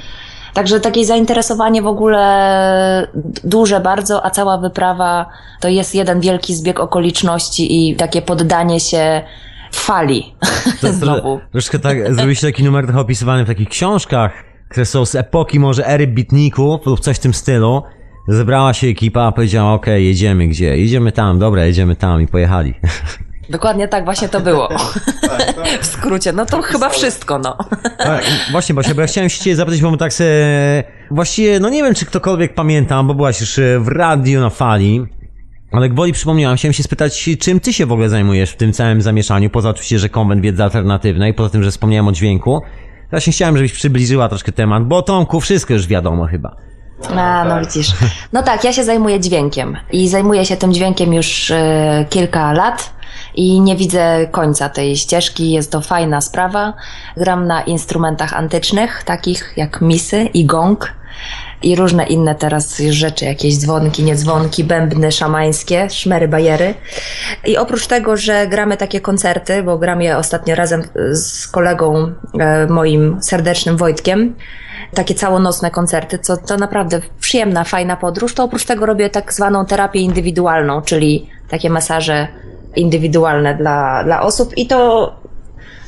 [0.55, 3.09] Także takie zainteresowanie w ogóle
[3.45, 5.27] duże bardzo, a cała wyprawa
[5.61, 9.23] to jest jeden wielki zbieg okoliczności i takie poddanie się
[9.73, 10.35] fali.
[11.01, 11.41] Znowu.
[11.53, 14.33] Troszkę tak, zrobiliście taki numer trochę opisywany w takich książkach,
[14.69, 17.83] które są z epoki może ery bitników lub coś w tym stylu.
[18.29, 20.79] Zebrała się ekipa, powiedziała, okej, jedziemy gdzie?
[20.79, 22.75] Jedziemy tam, dobra, jedziemy tam i pojechali.
[23.51, 24.69] Dokładnie tak właśnie to było.
[25.21, 27.57] Tak, to, W skrócie, no to chyba wszystko, no.
[27.99, 30.25] Tak, właśnie, Basia, bo ja chciałem się zapytać, bo my tak se...
[31.11, 35.07] Właściwie, no nie wiem, czy ktokolwiek pamięta, bo byłaś już e, w radiu na fali,
[35.73, 39.03] ale gwoli przypomniałam, chciałem się spytać, czym ty się w ogóle zajmujesz w tym całym
[39.03, 42.61] zamieszaniu, poza oczywiście, że konwent wiedzy alternatywnej, poza tym, że wspomniałem o dźwięku.
[43.11, 46.57] Właśnie chciałem, żebyś przybliżyła troszkę temat, bo Tomku, wszystko już wiadomo chyba.
[47.17, 47.93] A, no widzisz.
[48.33, 52.95] No tak, ja się zajmuję dźwiękiem i zajmuję się tym dźwiękiem już e, kilka lat.
[53.35, 55.51] I nie widzę końca tej ścieżki.
[55.51, 56.75] Jest to fajna sprawa.
[57.17, 60.99] Gram na instrumentach antycznych, takich jak misy i gong
[61.63, 66.75] i różne inne teraz rzeczy, jakieś dzwonki, niedzwonki, bębny szamańskie, szmery, bajery.
[67.45, 72.67] I oprócz tego, że gramy takie koncerty, bo gram je ostatnio razem z kolegą e,
[72.67, 74.35] moim serdecznym Wojtkiem,
[74.95, 79.67] takie całonocne koncerty, co to naprawdę przyjemna, fajna podróż, to oprócz tego robię tak zwaną
[79.67, 82.29] terapię indywidualną, czyli takie masaże
[82.79, 85.13] indywidualne dla, dla osób i to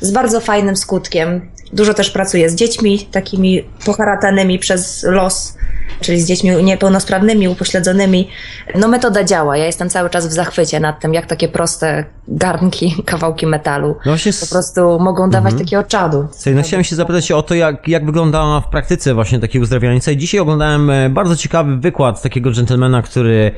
[0.01, 1.51] z bardzo fajnym skutkiem.
[1.73, 5.57] Dużo też pracuję z dziećmi, takimi poharatanymi przez los,
[6.01, 8.29] czyli z dziećmi niepełnosprawnymi, upośledzonymi.
[8.75, 9.57] No metoda działa.
[9.57, 14.11] Ja jestem cały czas w zachwycie nad tym, jak takie proste garnki, kawałki metalu No
[14.11, 15.65] właśnie po prostu mogą dawać Mhm.
[15.65, 16.27] takiego czadu.
[16.31, 20.11] Słuchaj, no chciałem się zapytać o to, jak, jak wygląda w praktyce właśnie takie uzdrawialnica.
[20.11, 23.51] I dzisiaj oglądałem e, bardzo ciekawy wykład takiego dżentelmena, który,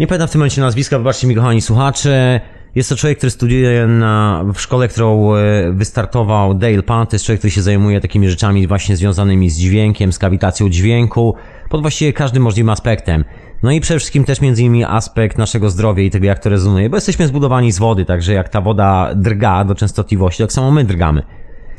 [0.00, 2.40] nie pamiętam w tym momencie nazwiska, wybaczcie mi kochani słuchacze.
[2.74, 7.06] Jest to człowiek, który studiuje na, w szkole, którą e, wystartował Dale Pan.
[7.06, 11.34] To jest człowiek, który się zajmuje takimi rzeczami właśnie związanymi z dźwiękiem, z kawitacją dźwięku,
[11.70, 13.24] pod właściwie każdym możliwym aspektem.
[13.62, 16.90] No i przede wszystkim też między innymi aspekt naszego zdrowia i tego, jak to rezonuje,
[16.90, 20.84] bo jesteśmy zbudowani z wody, także jak ta woda drga do częstotliwości, tak samo my
[20.84, 21.22] drgamy.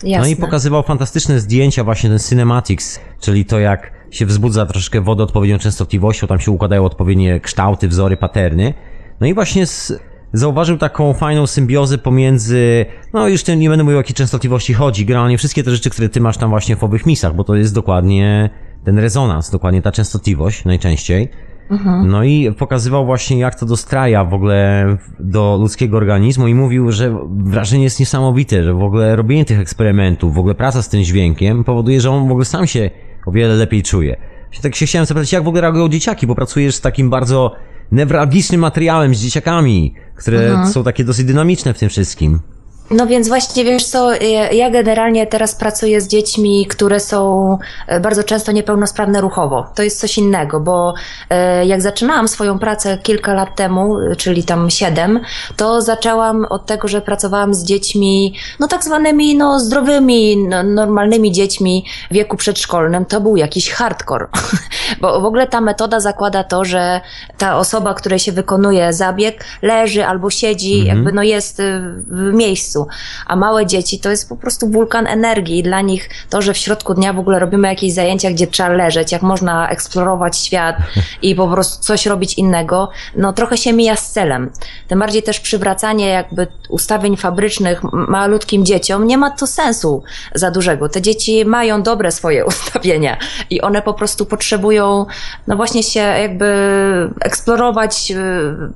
[0.04, 0.20] Jasne.
[0.28, 5.24] No i pokazywał fantastyczne zdjęcia, właśnie ten cinematics, czyli to jak się wzbudza troszkę wodę
[5.24, 8.74] odpowiednią częstotliwością, tam się układają odpowiednie kształty, wzory, paterny.
[9.20, 10.00] No i właśnie s-
[10.34, 15.06] zauważył taką fajną symbiozę pomiędzy, no już tym nie będę mówił o jakiej częstotliwości chodzi,
[15.06, 17.74] generalnie wszystkie te rzeczy, które ty masz tam właśnie w owych misach, bo to jest
[17.74, 18.50] dokładnie
[18.84, 21.30] ten rezonans, dokładnie ta częstotliwość najczęściej.
[22.06, 24.86] No i pokazywał właśnie, jak to dostraja w ogóle
[25.20, 30.36] do ludzkiego organizmu i mówił, że wrażenie jest niesamowite, że w ogóle robienie tych eksperymentów,
[30.36, 32.90] w ogóle praca z tym dźwiękiem powoduje, że on w ogóle sam się
[33.26, 34.18] o wiele lepiej czuje.
[34.62, 37.56] Tak się chciałem zapytać, jak w ogóle reagują dzieciaki, bo pracujesz z takim bardzo
[37.91, 42.39] newralgicznym materiałem, z dzieciakami, które są takie dosyć dynamiczne w tym wszystkim.
[42.91, 47.48] No więc właśnie wiesz co, ja- ja generalnie teraz pracuję z dziećmi, które są
[47.88, 49.67] e, bardzo często niepełnosprawne ruchowo.
[49.76, 50.93] To jest coś innego, bo
[51.30, 55.19] e, jak zaczynałam swoją pracę kilka lat temu, czyli tam siedem,
[55.56, 61.32] to zaczęłam od tego, że pracowałam z dziećmi, no tak zwanymi, no zdrowymi, no, normalnymi
[61.32, 63.06] dziećmi w wieku przedszkolnym.
[63.06, 64.28] To był jakiś hardcore.
[65.02, 67.02] Bo w ogóle ta metoda zakłada to, że
[67.38, 72.75] ta osoba, której się wykonuje zabieg, leży albo siedzi, jakby no jest y, w miejscu.
[73.28, 75.64] A małe dzieci to jest po prostu wulkan energii.
[75.64, 79.12] Dla nich to, że w środku dnia w ogóle robimy jakieś zajęcia, gdzie trzeba leżeć,
[79.12, 80.76] jak można eksplorować świat
[81.22, 84.52] i po prostu coś robić innego, no trochę się mija z celem.
[84.88, 90.04] Tym bardziej też przywracanie jakby ustawień fabrycznych malutkim dzieciom nie ma to sensu
[90.36, 90.90] za dużego.
[90.90, 93.18] Te dzieci mają dobre swoje ustawienia
[93.50, 95.06] i one po prostu potrzebują
[95.48, 96.46] no właśnie się jakby
[97.22, 98.16] eksplorować, y,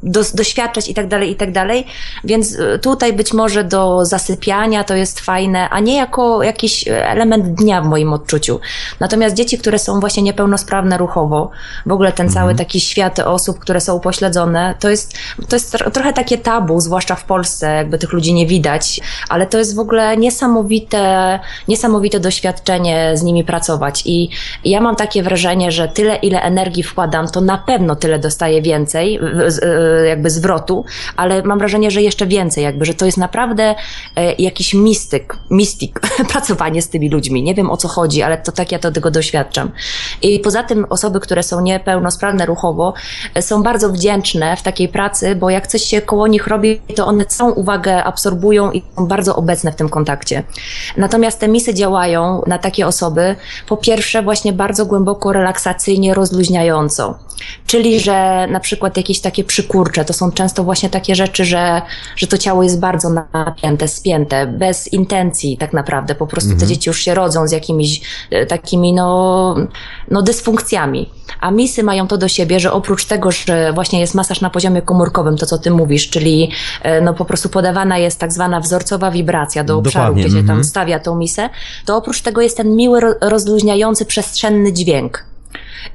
[0.04, 1.86] dos, doświadczać i tak dalej, i tak dalej.
[2.24, 7.48] Więc y, tutaj być może do zasypiania to jest fajne, a nie jako jakiś element
[7.48, 8.60] dnia w moim odczuciu.
[9.00, 11.50] Natomiast dzieci, które są właśnie niepełnosprawne ruchowo,
[11.86, 15.18] w ogóle ten cały taki świat osób, które są upośledzone, to jest,
[15.50, 19.48] to jest tro- trochę takie tabu, zwłaszcza w Polsce, jakby tych ludzi nie widać, ale
[19.48, 24.04] to jest w ogóle niesamowite, niesamowite doświadczenie z nimi pracować.
[24.06, 24.30] I
[24.66, 29.20] ja mam takie wrażenie, że tyle, ile energii wkładam, to na pewno tyle dostaję więcej,
[30.08, 33.76] jakby zwrotu, ale mam wrażenie, że jeszcze więcej, jakby, że to jest naprawdę
[34.38, 36.00] jakiś mistyk, mistik,
[36.32, 37.44] pracowanie z tymi ludźmi.
[37.44, 39.72] Nie wiem o co chodzi, ale to tak ja to tego doświadczam.
[40.22, 42.94] I poza tym osoby, które są niepełnosprawne ruchowo,
[43.36, 47.08] e, są bardzo wdzięczne w takiej pracy, bo jak coś się koło nich robi, to
[47.08, 50.44] one całą uwagę absorbują i są bardzo obecne w tym kontakcie.
[50.98, 53.36] Natomiast te misy działają na takie osoby,
[53.68, 57.29] po pierwsze właśnie bardzo głęboko relaksacyjnie, rozluźniająco.
[57.68, 61.82] Czyli, że na przykład jakieś takie przykurcze, to są często właśnie takie rzeczy, że,
[62.16, 66.16] że to ciało jest bardzo napięte, spięte, bez intencji tak naprawdę.
[66.16, 69.56] Po prostu te dzieci już się rodzą z jakimiś e, takimi no,
[70.12, 71.10] no dysfunkcjami.
[71.40, 74.82] A misy mają to do siebie, że oprócz tego, że właśnie jest masaż na poziomie
[74.82, 79.12] komórkowym, to co ty mówisz, czyli e, no po prostu podawana jest tak zwana wzorcowa
[79.12, 80.64] wibracja do obszaru, Dokładnie, gdzie się tam mhm.
[80.64, 81.50] stawia tą misę,
[81.86, 85.26] to oprócz tego jest ten miły, ro- rozluźniający, przestrzenny dźwięk.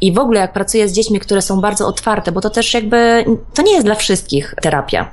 [0.00, 3.24] I w ogóle jak pracuję z dziećmi, które są bardzo otwarte, bo to też jakby,
[3.54, 5.10] to nie jest dla wszystkich terapia.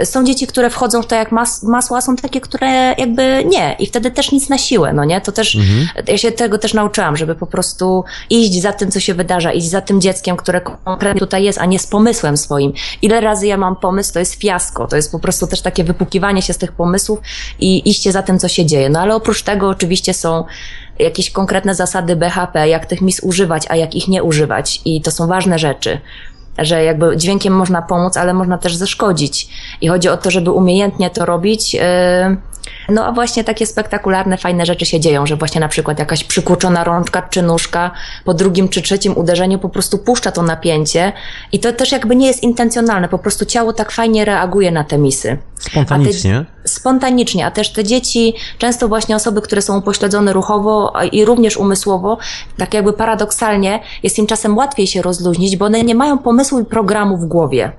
[0.00, 3.44] Y, Są dzieci, które wchodzą w to jak mas, masło, a są takie, które jakby
[3.44, 3.76] nie.
[3.78, 5.20] I wtedy też nic na siłę, no nie?
[5.20, 5.56] To też,
[6.08, 9.70] ja się tego też nauczyłam, żeby po prostu iść za tym, co się wydarza, iść
[9.70, 12.72] za tym dzieckiem, które konkretnie tutaj jest, a nie z pomysłem swoim.
[13.02, 14.86] Ile razy ja mam pomysł, to jest fiasko.
[14.86, 17.18] To jest po prostu też takie wypukiwanie się z tych pomysłów
[17.60, 18.90] i iście za tym, co się dzieje.
[18.90, 20.44] No ale oprócz tego oczywiście są
[20.98, 24.80] jakieś konkretne zasady BHP, jak tych mis używać, a jak ich nie używać.
[24.84, 26.00] I to są ważne rzeczy.
[26.58, 29.48] że jakby dźwiękiem można pomóc, ale można też zaszkodzić.
[29.80, 31.76] I chodzi o to, żeby umiejętnie to robić.
[32.88, 36.84] No a właśnie takie spektakularne, fajne rzeczy się dzieją, że właśnie na przykład jakaś przykurczona
[36.84, 37.90] rączka czy nóżka
[38.24, 41.12] po drugim czy trzecim uderzeniu po prostu puszcza to napięcie
[41.52, 44.98] i to też jakby nie jest intencjonalne, po prostu ciało tak fajnie reaguje na te
[44.98, 45.38] misy.
[45.58, 46.36] Spontanicznie.
[46.36, 51.24] A te, spontanicznie, a też te dzieci, często właśnie osoby, które są upośledzone ruchowo i
[51.24, 52.18] również umysłowo,
[52.56, 56.64] tak jakby paradoksalnie jest im czasem łatwiej się rozluźnić, bo one nie mają pomysłu i
[56.64, 57.72] programu w głowie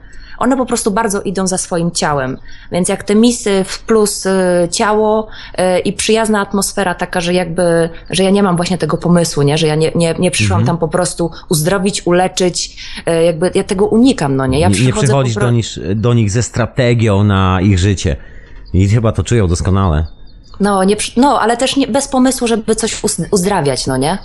[0.43, 2.37] one po prostu bardzo idą za swoim ciałem.
[2.71, 4.31] Więc jak te misy w plus y,
[4.71, 5.27] ciało
[5.77, 9.57] y, i przyjazna atmosfera taka, że jakby, że ja nie mam właśnie tego pomysłu, nie?
[9.57, 10.67] że ja nie, nie, nie przyszłam mhm.
[10.67, 12.77] tam po prostu uzdrowić, uleczyć,
[13.09, 14.59] y, jakby ja tego unikam, no nie?
[14.59, 18.15] Ja nie, nie przychodzisz do, nich, do nich ze strategią na ich życie.
[18.73, 20.07] I chyba to czują doskonale.
[20.59, 23.01] No, nie, no ale też nie, bez pomysłu, żeby coś
[23.31, 24.17] uzdrawiać, no nie?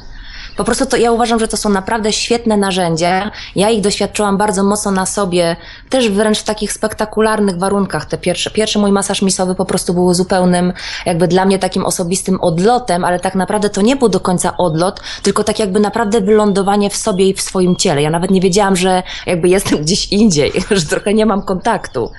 [0.59, 3.31] Po prostu to ja uważam, że to są naprawdę świetne narzędzia.
[3.57, 5.57] Ja ich doświadczyłam bardzo mocno na sobie,
[5.89, 8.07] też wręcz w takich spektakularnych warunkach.
[8.07, 10.73] Te pierwsze, pierwszy mój masaż misowy po prostu był zupełnym,
[11.07, 15.01] jakby dla mnie takim osobistym odlotem, ale tak naprawdę to nie był do końca odlot,
[15.23, 18.03] tylko tak jakby naprawdę wylądowanie w sobie i w swoim ciele.
[18.03, 22.11] Ja nawet nie wiedziałam, że jakby jestem gdzieś indziej, że trochę nie mam kontaktu.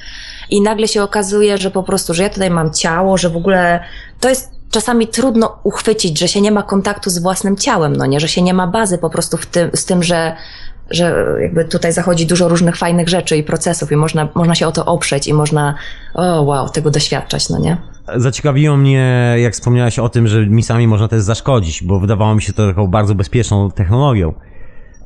[0.49, 3.83] I nagle się okazuje, że po prostu, że ja tutaj mam ciało, że w ogóle
[4.19, 8.19] to jest czasami trudno uchwycić, że się nie ma kontaktu z własnym ciałem, no nie,
[8.19, 10.35] że się nie ma bazy po prostu w tym, z tym, że
[10.89, 14.71] że jakby tutaj zachodzi dużo różnych fajnych rzeczy i procesów i można, można się o
[14.71, 15.75] to oprzeć i można,
[16.13, 17.77] o wow, tego doświadczać, no nie?
[18.15, 22.53] Zaciekawiło mnie, jak wspomniałaś o tym, że misami można też zaszkodzić, bo wydawało mi się
[22.53, 24.33] to taką bardzo bezpieczną technologią.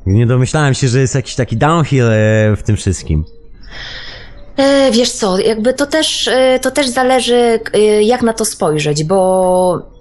[0.06, 2.12] Nie domyślałem się, że jest jakiś taki downhill e,
[2.56, 3.24] w tym wszystkim.
[4.56, 9.04] E, wiesz co, jakby to też, e, to też zależy, e, jak na to spojrzeć,
[9.04, 9.94] bo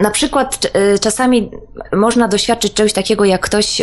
[0.00, 1.50] na przykład czasami
[1.92, 3.80] można doświadczyć czegoś takiego, jak ktoś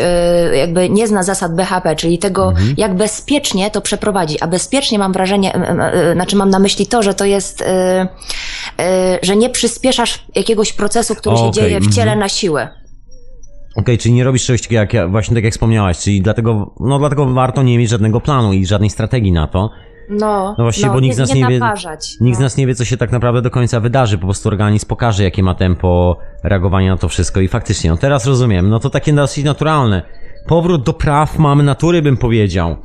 [0.53, 2.73] jakby nie zna zasad BHP, czyli tego, mhm.
[2.77, 4.41] jak bezpiecznie to przeprowadzi.
[4.41, 5.53] A bezpiecznie mam wrażenie,
[6.13, 7.63] znaczy mam na myśli to, że to jest,
[9.21, 12.19] że nie przyspieszasz jakiegoś procesu, który się dzieje w ciele mhm.
[12.19, 12.61] na siłę.
[12.63, 16.99] Okej, okay, czyli nie robisz czegoś takiego, jak właśnie tak jak wspomniałaś, czyli dlatego, no
[16.99, 19.69] dlatego warto nie mieć żadnego planu i żadnej strategii na to.
[20.09, 22.39] No, no właśnie, no, bo nikt z nas nie, nie wie, naparzać, nikt no.
[22.39, 24.17] z nas nie wie, co się tak naprawdę do końca wydarzy.
[24.17, 28.25] Po prostu organizm pokaże, jakie ma tempo reagowania na to wszystko i faktycznie, no teraz
[28.25, 30.01] rozumiem, no to takie dosyć naturalne.
[30.47, 32.77] Powrót do praw mamy natury, bym powiedział.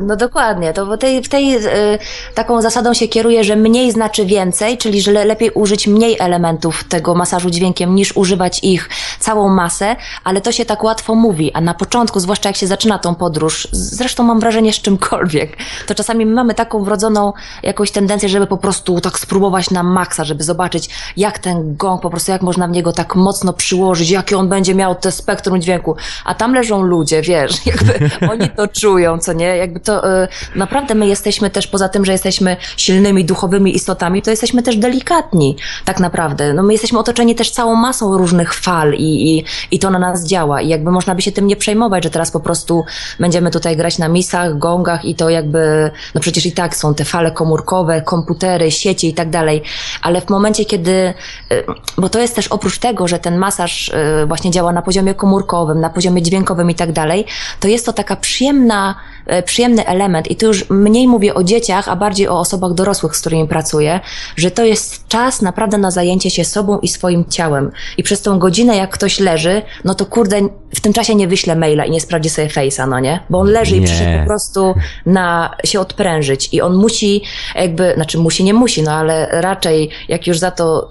[0.00, 1.98] No dokładnie, to w tej, w tej y,
[2.34, 6.84] taką zasadą się kieruje, że mniej znaczy więcej, czyli że le, lepiej użyć mniej elementów
[6.84, 11.60] tego masażu dźwiękiem niż używać ich całą masę, ale to się tak łatwo mówi, a
[11.60, 16.26] na początku, zwłaszcza jak się zaczyna tą podróż, zresztą mam wrażenie z czymkolwiek, to czasami
[16.26, 21.38] mamy taką wrodzoną jakąś tendencję, żeby po prostu tak spróbować na maksa, żeby zobaczyć jak
[21.38, 24.94] ten gong, po prostu jak można w niego tak mocno przyłożyć, jakie on będzie miał
[24.94, 29.80] te spektrum dźwięku, a tam leżą ludzie, wiesz, jakby oni to czują, co nie, jakby
[29.80, 34.62] to y, naprawdę my jesteśmy też, poza tym, że jesteśmy silnymi, duchowymi istotami, to jesteśmy
[34.62, 36.54] też delikatni, tak naprawdę.
[36.54, 40.26] No my jesteśmy otoczeni też całą masą różnych fal i, i, i to na nas
[40.26, 42.84] działa i jakby można by się tym nie przejmować, że teraz po prostu
[43.20, 47.04] będziemy tutaj grać na misach, gongach i to jakby, no przecież i tak są te
[47.04, 49.62] fale komórkowe, komputery, sieci i tak dalej,
[50.02, 51.14] ale w momencie, kiedy,
[51.52, 51.64] y,
[51.98, 55.80] bo to jest też oprócz tego, że ten masaż y, właśnie działa na poziomie komórkowym,
[55.80, 57.24] na poziomie dźwiękowym i tak dalej,
[57.60, 58.94] to jest to taka przyjemna
[59.44, 63.20] przyjemny element i tu już mniej mówię o dzieciach, a bardziej o osobach dorosłych, z
[63.20, 64.00] którymi pracuję,
[64.36, 67.70] że to jest czas naprawdę na zajęcie się sobą i swoim ciałem.
[67.96, 70.40] I przez tą godzinę, jak ktoś leży, no to kurde,
[70.74, 73.20] w tym czasie nie wyślę maila i nie sprawdzi sobie face'a, no nie?
[73.30, 73.80] Bo on leży nie.
[73.80, 74.74] i przyszedł po prostu
[75.06, 77.22] na się odprężyć i on musi
[77.54, 80.88] jakby, znaczy musi, nie musi, no ale raczej jak już za to,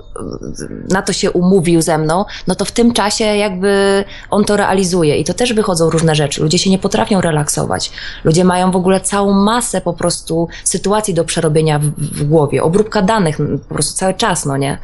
[0.90, 5.18] na to się umówił ze mną, no to w tym czasie jakby on to realizuje
[5.18, 6.42] i to też wychodzą różne rzeczy.
[6.42, 7.92] Ludzie się nie potrafią relaksować.
[8.24, 13.02] Ludzie mają w ogóle całą masę po prostu sytuacji do przerobienia w, w głowie, obróbka
[13.02, 14.78] danych po prostu cały czas, no nie?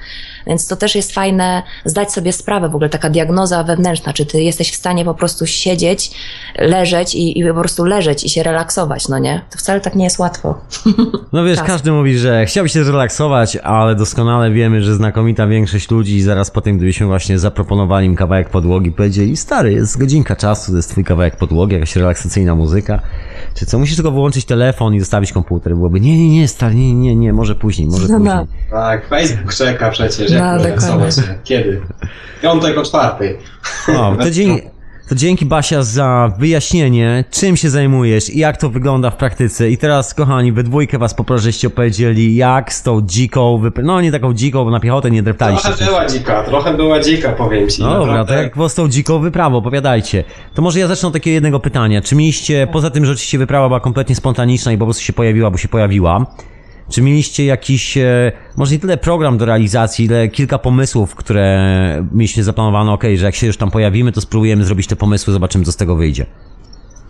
[0.47, 4.41] Więc to też jest fajne zdać sobie sprawę, w ogóle taka diagnoza wewnętrzna, czy ty
[4.41, 6.11] jesteś w stanie po prostu siedzieć,
[6.57, 9.41] leżeć i, i po prostu leżeć i się relaksować, no nie?
[9.51, 10.55] To wcale tak nie jest łatwo.
[11.33, 11.67] No wiesz, Czas.
[11.67, 16.61] każdy mówi, że chciałby się zrelaksować, ale doskonale wiemy, że znakomita większość ludzi zaraz po
[16.61, 21.03] tym, gdybyśmy właśnie zaproponowali im kawałek podłogi, powiedzieli, stary, jest godzinka czasu, to jest twój
[21.03, 23.01] kawałek podłogi, jakaś relaksacyjna muzyka,
[23.53, 26.93] czy co, musisz tylko wyłączyć telefon i zostawić komputer, byłoby, nie, nie, nie, stary, nie,
[26.93, 28.35] nie, nie, może później, może no, później.
[28.71, 30.41] Tak, Facebook czeka przecież, jak
[30.81, 31.21] no, się.
[31.43, 31.81] Kiedy?
[32.41, 33.37] Piątek o czwartej.
[33.97, 34.67] O, to, dzięki,
[35.09, 39.69] To dzięki Basia za wyjaśnienie, czym się zajmujesz i jak to wygląda w praktyce.
[39.69, 44.01] I teraz, kochani, we dwójkę was poproszę, żeście opowiedzieli, jak z tą dziką, wyp- no
[44.01, 45.69] nie taką dziką, bo na piechotę nie dreptaliście.
[45.69, 47.81] Trochę była dzika, trochę była dzika, powiem ci.
[47.81, 50.23] No dobra, to jak was tą dziką wyprawą, opowiadajcie.
[50.53, 52.01] To może ja zacznę od takiego jednego pytania.
[52.01, 55.51] Czy mieliście, poza tym, że oczywiście wyprawa była kompletnie spontaniczna i po prostu się pojawiła,
[55.51, 56.25] bo się pojawiła,
[56.89, 62.43] czy mieliście jakiś, e, może nie tyle program do realizacji, ile kilka pomysłów, które mieliście
[62.43, 65.71] zaplanowane, okej, że jak się już tam pojawimy, to spróbujemy zrobić te pomysły, zobaczymy, co
[65.71, 66.25] z tego wyjdzie.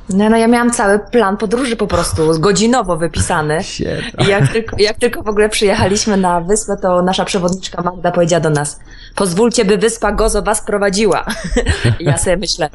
[0.09, 3.59] No, no ja miałam cały plan podróży po prostu, godzinowo wypisany.
[4.25, 8.39] I jak tylko, jak tylko w ogóle przyjechaliśmy na wyspę, to nasza przewodniczka Magda powiedziała
[8.39, 8.79] do nas,
[9.15, 11.25] pozwólcie, by wyspa Gozo was prowadziła.
[11.99, 12.69] I ja sobie myślę,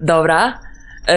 [0.00, 0.58] dobra.
[1.08, 1.14] Yy,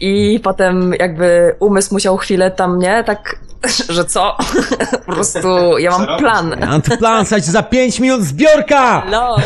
[0.00, 3.38] I potem jakby umysł musiał chwilę tam, nie, tak,
[3.88, 4.36] że co?
[5.06, 6.54] po prostu ja mam plan.
[6.60, 9.02] Mam tu plan, słuchajcie, za 5 minut zbiorka!
[9.10, 9.36] No.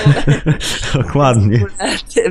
[0.95, 1.65] Dokładnie.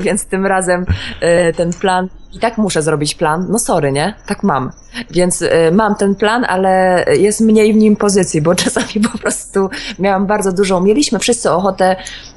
[0.00, 0.86] Więc tym razem
[1.22, 4.14] y, ten plan, i tak muszę zrobić plan, no sorry, nie?
[4.26, 4.70] Tak mam.
[5.10, 9.70] Więc y, mam ten plan, ale jest mniej w nim pozycji, bo czasami po prostu
[9.98, 11.96] miałam bardzo dużą, mieliśmy wszyscy ochotę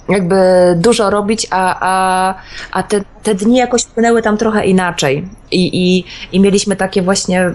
[0.10, 0.36] jakby
[0.76, 2.36] dużo robić, a, a,
[2.72, 5.30] a te, te dni jakoś płynęły tam trochę inaczej.
[5.52, 7.48] I, i, i mieliśmy takie właśnie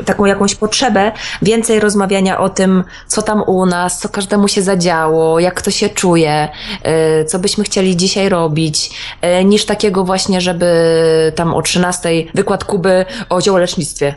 [0.00, 1.12] y, taką jakąś potrzebę
[1.42, 5.88] więcej rozmawiania o tym, co tam u nas, co każdemu się zadziało, jak kto się
[5.88, 6.48] czuje,
[7.20, 8.90] y, co byśmy chcieli dzisiaj robić,
[9.40, 10.66] y, niż takiego właśnie, żeby
[11.34, 14.14] tam o 13 wykład Kuby o ziołolecznictwie.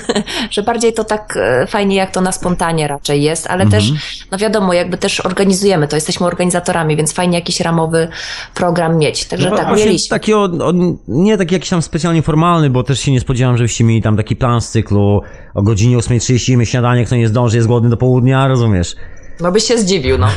[0.50, 3.92] że bardziej to tak y, fajnie, jak to na spontanie raczej jest, ale też,
[4.30, 8.08] no wiadomo, jakby też organizujemy to, jesteśmy organizatorami, więc fajnie jakiś ramowy
[8.54, 9.24] program mieć.
[9.24, 10.08] Także No tak, mieliśmy.
[10.08, 10.72] Taki o, o,
[11.08, 14.36] nie taki jakiś tam specjalnie formalny, bo też się nie spodziewałem, żebyście mieli tam taki
[14.36, 15.20] plan z cyklu
[15.54, 18.96] o godzinie 8.30 jemy śniadanie, kto nie zdąży, jest głodny do południa, rozumiesz?
[19.40, 20.28] No byś się zdziwił, no.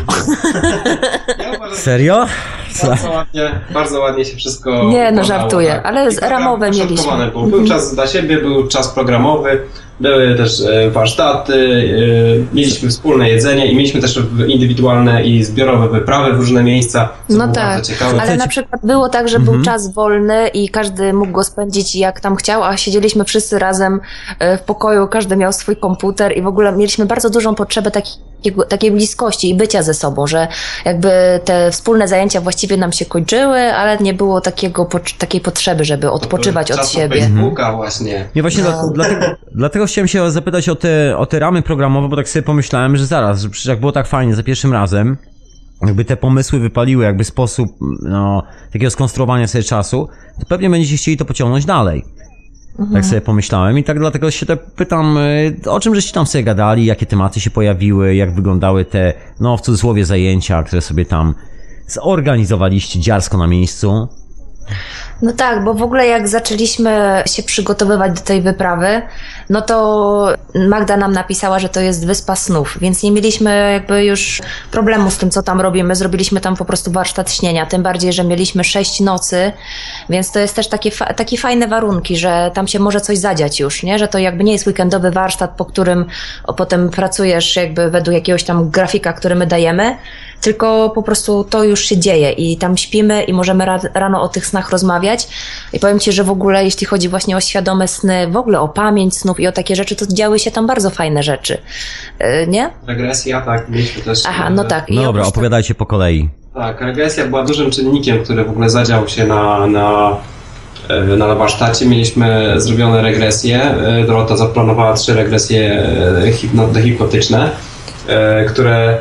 [1.75, 2.25] Serio?
[2.83, 7.31] Bardzo ładnie, bardzo ładnie się wszystko Nie, no, żartuję, ale z- ramowe mieliśmy.
[7.31, 7.47] Był.
[7.47, 9.61] był czas dla siebie, był czas programowy,
[9.99, 11.53] były też e, warsztaty,
[12.51, 17.37] e, mieliśmy wspólne jedzenie i mieliśmy też indywidualne i zbiorowe wyprawy w różne miejsca, co
[17.37, 17.81] No było tak,
[18.21, 22.19] ale na przykład było tak, że był czas wolny i każdy mógł go spędzić jak
[22.19, 23.99] tam chciał, a siedzieliśmy wszyscy razem
[24.39, 27.91] e, w pokoju, każdy miał swój komputer i w ogóle mieliśmy bardzo dużą potrzebę
[28.45, 30.47] takiego, takiej bliskości i bycia ze sobą, że
[30.85, 31.09] jakby
[31.45, 36.71] te wspólne zajęcia właściwie nam się kończyły, ale nie było takiego, takiej potrzeby, żeby odpoczywać
[36.71, 37.21] od siebie.
[37.21, 38.29] Facebooka właśnie.
[38.35, 38.71] Nie, właśnie No.
[38.71, 42.43] dla, dlatego, dlatego chciałem się zapytać o te, o te ramy programowe, bo tak sobie
[42.43, 45.17] pomyślałem, że zaraz, że przecież jak było tak fajnie za pierwszym razem,
[45.81, 47.67] jakby te pomysły wypaliły, jakby sposób,
[48.01, 48.43] no,
[48.73, 50.07] takiego skonstruowania sobie czasu,
[50.39, 52.03] to pewnie będziecie chcieli to pociągnąć dalej.
[52.93, 56.43] Tak sobie pomyślałem i tak dlatego się te pytam, y, o czym żeście tam sobie
[56.43, 61.35] gadali, jakie tematy się pojawiły, jak wyglądały te, no w cudzysłowie zajęcia, które sobie tam
[61.87, 64.07] zorganizowaliście dziarsko na miejscu.
[65.21, 69.01] No tak, bo w ogóle jak zaczęliśmy się przygotowywać do tej wyprawy,
[69.49, 70.27] no to
[70.69, 74.41] Magda nam napisała, że to jest Wyspa Snów, więc nie mieliśmy jakby już
[74.71, 75.95] problemu z tym, co tam robimy.
[75.95, 79.51] Zrobiliśmy tam po prostu warsztat śnienia, tym bardziej, że mieliśmy sześć nocy,
[80.09, 83.59] więc to jest też takie, fa- takie fajne warunki, że tam się może coś zadziać
[83.59, 83.99] już, nie?
[83.99, 86.05] Że to jakby nie jest weekendowy warsztat, po którym
[86.57, 89.97] potem pracujesz jakby według jakiegoś tam grafika, który my dajemy,
[90.41, 94.27] tylko po prostu to już się dzieje i tam śpimy i możemy ra- rano o
[94.29, 95.27] tych snach rozmawiać.
[95.73, 98.67] I powiem Ci, że w ogóle jeśli chodzi właśnie o świadome sny, w ogóle o
[98.67, 101.57] pamięć snów i o takie rzeczy, to działy się tam bardzo fajne rzeczy.
[102.19, 102.69] Yy, nie?
[102.87, 104.23] Regresja, tak, mieliśmy też...
[104.27, 104.89] Aha, no tak.
[104.89, 106.29] I No dobra, opowiadajcie po kolei.
[106.53, 110.17] Tak, regresja była dużym czynnikiem, który w ogóle zadział się na, na,
[110.89, 111.85] e, na warsztacie.
[111.85, 113.61] Mieliśmy zrobione regresje.
[113.61, 115.83] E, Dorota zaplanowała trzy regresje
[116.27, 117.49] e, hipno, hipnotyczne,
[118.47, 118.97] które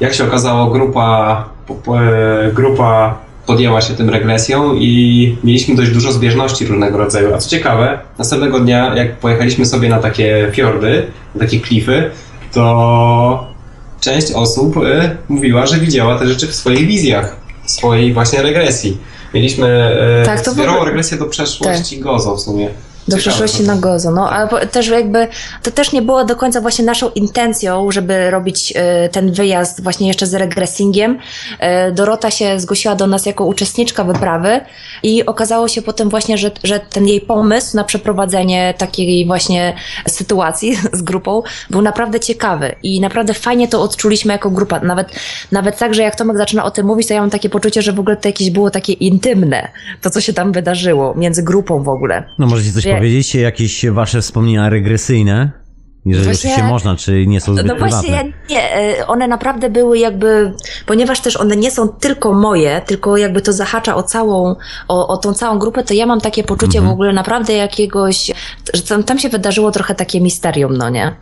[0.00, 6.66] jak się okazało grupa, e, grupa podjęła się tym regresją i mieliśmy dość dużo zbieżności
[6.66, 7.34] różnego rodzaju.
[7.34, 12.10] A co ciekawe, następnego dnia jak pojechaliśmy sobie na takie fiordy, na takie klify,
[12.52, 13.46] to
[14.00, 18.96] część osób y, mówiła, że widziała te rzeczy w swoich wizjach, w swojej właśnie regresji.
[19.34, 19.92] Mieliśmy
[20.22, 22.68] y, Tak, to zbiorową ogóle- regresję do przeszłości Gozo w sumie.
[23.08, 23.74] Do Ciekawe przeszłości to.
[23.74, 25.28] na Gozo, no, ale też jakby,
[25.62, 30.08] to też nie było do końca właśnie naszą intencją, żeby robić e, ten wyjazd właśnie
[30.08, 31.18] jeszcze z regresingiem.
[31.58, 34.60] E, Dorota się zgłosiła do nas jako uczestniczka wyprawy
[35.02, 39.74] i okazało się potem właśnie, że, że ten jej pomysł na przeprowadzenie takiej właśnie
[40.08, 44.80] sytuacji z grupą był naprawdę ciekawy i naprawdę fajnie to odczuliśmy jako grupa.
[44.80, 45.08] Nawet,
[45.52, 47.92] nawet tak, że jak Tomek zaczyna o tym mówić, to ja mam takie poczucie, że
[47.92, 49.68] w ogóle to jakieś było takie intymne,
[50.02, 52.24] to co się tam wydarzyło między grupą w ogóle.
[52.38, 52.97] No możecie coś.
[52.98, 55.67] Powiedzieć, jakieś wasze wspomnienia regresyjne?
[56.08, 59.70] Jeżeli Właśnie- oczywiście można, czy nie są zbyt No właśnie, ja nie, e, one naprawdę
[59.70, 60.52] były jakby,
[60.86, 64.56] ponieważ też one nie są tylko moje, tylko jakby to zahacza o całą,
[64.88, 66.88] o, o tą całą grupę, to ja mam takie poczucie Mhm.
[66.88, 68.30] w ogóle naprawdę jakiegoś,
[68.74, 71.16] że tam, tam się wydarzyło trochę takie misterium, no nie?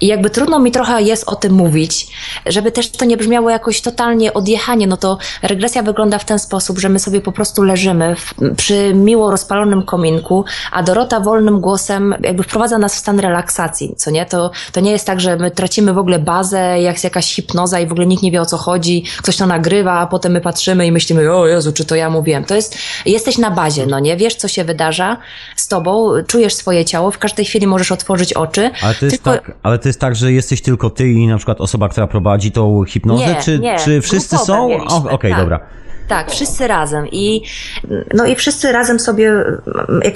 [0.00, 2.06] I jakby trudno mi trochę jest o tym mówić,
[2.46, 6.78] żeby też to nie brzmiało jakoś totalnie odjechanie, no to regresja wygląda w ten sposób,
[6.78, 12.14] że my sobie po prostu leżymy w, przy miło rozpalonym kominku, a Dorota wolnym głosem
[12.22, 14.26] jakby wprowadza nas w stan relaksacji, co nie?
[14.30, 17.80] To, to nie jest tak, że my tracimy w ogóle bazę, jak jest jakaś hipnoza
[17.80, 20.40] i w ogóle nikt nie wie o co chodzi, ktoś to nagrywa, a potem my
[20.40, 22.44] patrzymy i myślimy, o Jezu, czy to ja mówiłem.
[22.44, 24.16] To jest, jesteś na bazie, no nie?
[24.16, 25.16] Wiesz, co się wydarza
[25.56, 28.70] z tobą, czujesz swoje ciało, w każdej chwili możesz otworzyć oczy.
[28.82, 31.36] Ale to, jest tylko- tak, ale to jest tak, że jesteś tylko ty i na
[31.36, 35.10] przykład osoba, która prowadzi tą hipnozę, Nie, czy, nie, czy wszyscy grupowe są?
[35.10, 35.40] Okej, tak.
[35.40, 35.60] dobra.
[36.08, 37.42] Tak, wszyscy razem i
[38.14, 39.32] no i wszyscy razem sobie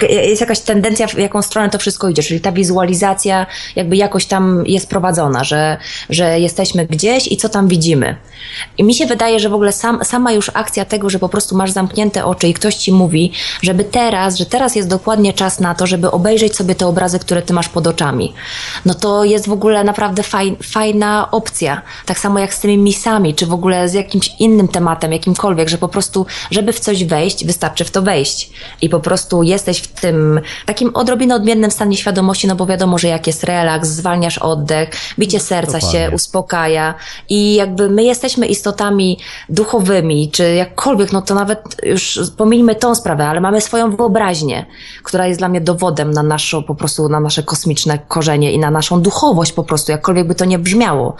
[0.09, 3.45] jest jakaś tendencja, w jaką stronę to wszystko idzie, czyli ta wizualizacja
[3.75, 5.77] jakby jakoś tam jest prowadzona, że,
[6.09, 8.15] że jesteśmy gdzieś i co tam widzimy.
[8.77, 11.57] I mi się wydaje, że w ogóle sam, sama już akcja tego, że po prostu
[11.57, 13.31] masz zamknięte oczy i ktoś ci mówi,
[13.61, 17.41] żeby teraz, że teraz jest dokładnie czas na to, żeby obejrzeć sobie te obrazy, które
[17.41, 18.33] ty masz pod oczami.
[18.85, 21.81] No to jest w ogóle naprawdę faj, fajna opcja.
[22.05, 25.77] Tak samo jak z tymi misami, czy w ogóle z jakimś innym tematem, jakimkolwiek, że
[25.77, 28.49] po prostu, żeby w coś wejść, wystarczy w to wejść.
[28.81, 33.07] I po prostu jesteś w tym takim odrobinę odmiennym stanie świadomości, no bo wiadomo, że
[33.07, 35.99] jak jest relaks, zwalniasz oddech, bicie serca Dokładnie.
[35.99, 36.93] się uspokaja
[37.29, 39.19] i jakby my jesteśmy istotami
[39.49, 44.65] duchowymi, czy jakkolwiek, no to nawet już pomijmy tą sprawę, ale mamy swoją wyobraźnię,
[45.03, 48.71] która jest dla mnie dowodem na naszą, po prostu na nasze kosmiczne korzenie i na
[48.71, 51.15] naszą duchowość po prostu, jakkolwiek by to nie brzmiało.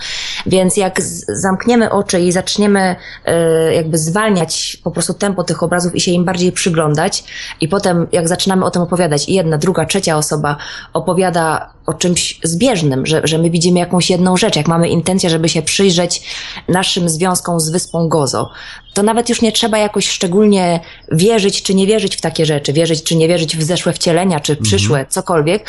[0.45, 2.95] Więc jak zamkniemy oczy i zaczniemy
[3.25, 7.23] e, jakby zwalniać po prostu tempo tych obrazów i się im bardziej przyglądać
[7.61, 10.57] i potem jak zaczynamy o tym opowiadać i jedna, druga, trzecia osoba
[10.93, 15.49] opowiada o czymś zbieżnym, że, że my widzimy jakąś jedną rzecz, jak mamy intencję, żeby
[15.49, 16.21] się przyjrzeć
[16.67, 18.49] naszym związkom z wyspą Gozo,
[18.93, 20.79] to nawet już nie trzeba jakoś szczególnie
[21.11, 24.55] wierzyć czy nie wierzyć w takie rzeczy, wierzyć czy nie wierzyć w zeszłe wcielenia, czy
[24.55, 25.65] przyszłe, cokolwiek.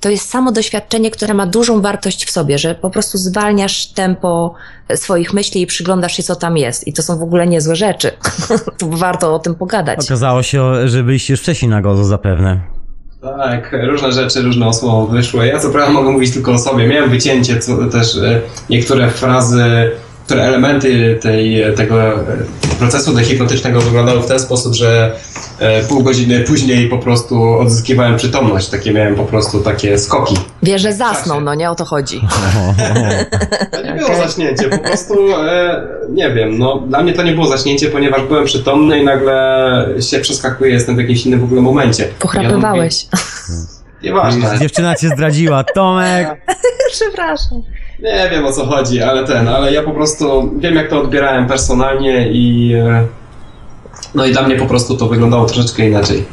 [0.00, 4.54] To jest samo doświadczenie, które ma dużą wartość w sobie, że po prostu zwalniasz tempo
[4.94, 6.86] swoich myśli i przyglądasz się, co tam jest.
[6.86, 8.10] I to są w ogóle niezłe rzeczy.
[8.78, 9.98] to warto o tym pogadać.
[10.00, 12.77] Okazało się, że byliście już wcześniej na Gozo zapewne.
[13.20, 15.46] Tak, różne rzeczy, różne osłowy wyszły.
[15.46, 16.86] Ja co prawda mogę mówić tylko o sobie.
[16.86, 18.40] Miałem wycięcie co, też e,
[18.70, 19.90] niektóre frazy,
[20.28, 22.24] które elementy tej, tego e,
[22.78, 25.16] procesu dehipnotycznego wyglądały w ten sposób, że
[25.58, 28.68] e, pół godziny później po prostu odzyskiwałem przytomność.
[28.68, 30.34] Takie miałem po prostu takie skoki.
[30.62, 32.20] Wiesz, że zasnął, no nie o to chodzi.
[33.72, 37.46] To nie było zaśnięcie, po prostu e, nie wiem, no dla mnie to nie było
[37.46, 42.08] zaśnięcie, ponieważ byłem przytomny i nagle się przeskakuje, jestem w jakimś innym w ogóle momencie.
[42.18, 43.06] Pochrapywałeś.
[44.02, 44.58] Nieważne.
[44.58, 45.64] Dziewczyna cię zdradziła.
[45.64, 46.28] Tomek!
[46.92, 47.62] Przepraszam.
[48.02, 51.46] Nie wiem o co chodzi, ale ten, ale ja po prostu wiem jak to odbierałem
[51.46, 53.06] personalnie i e,
[54.14, 56.24] no i dla mnie po prostu to wyglądało troszeczkę inaczej.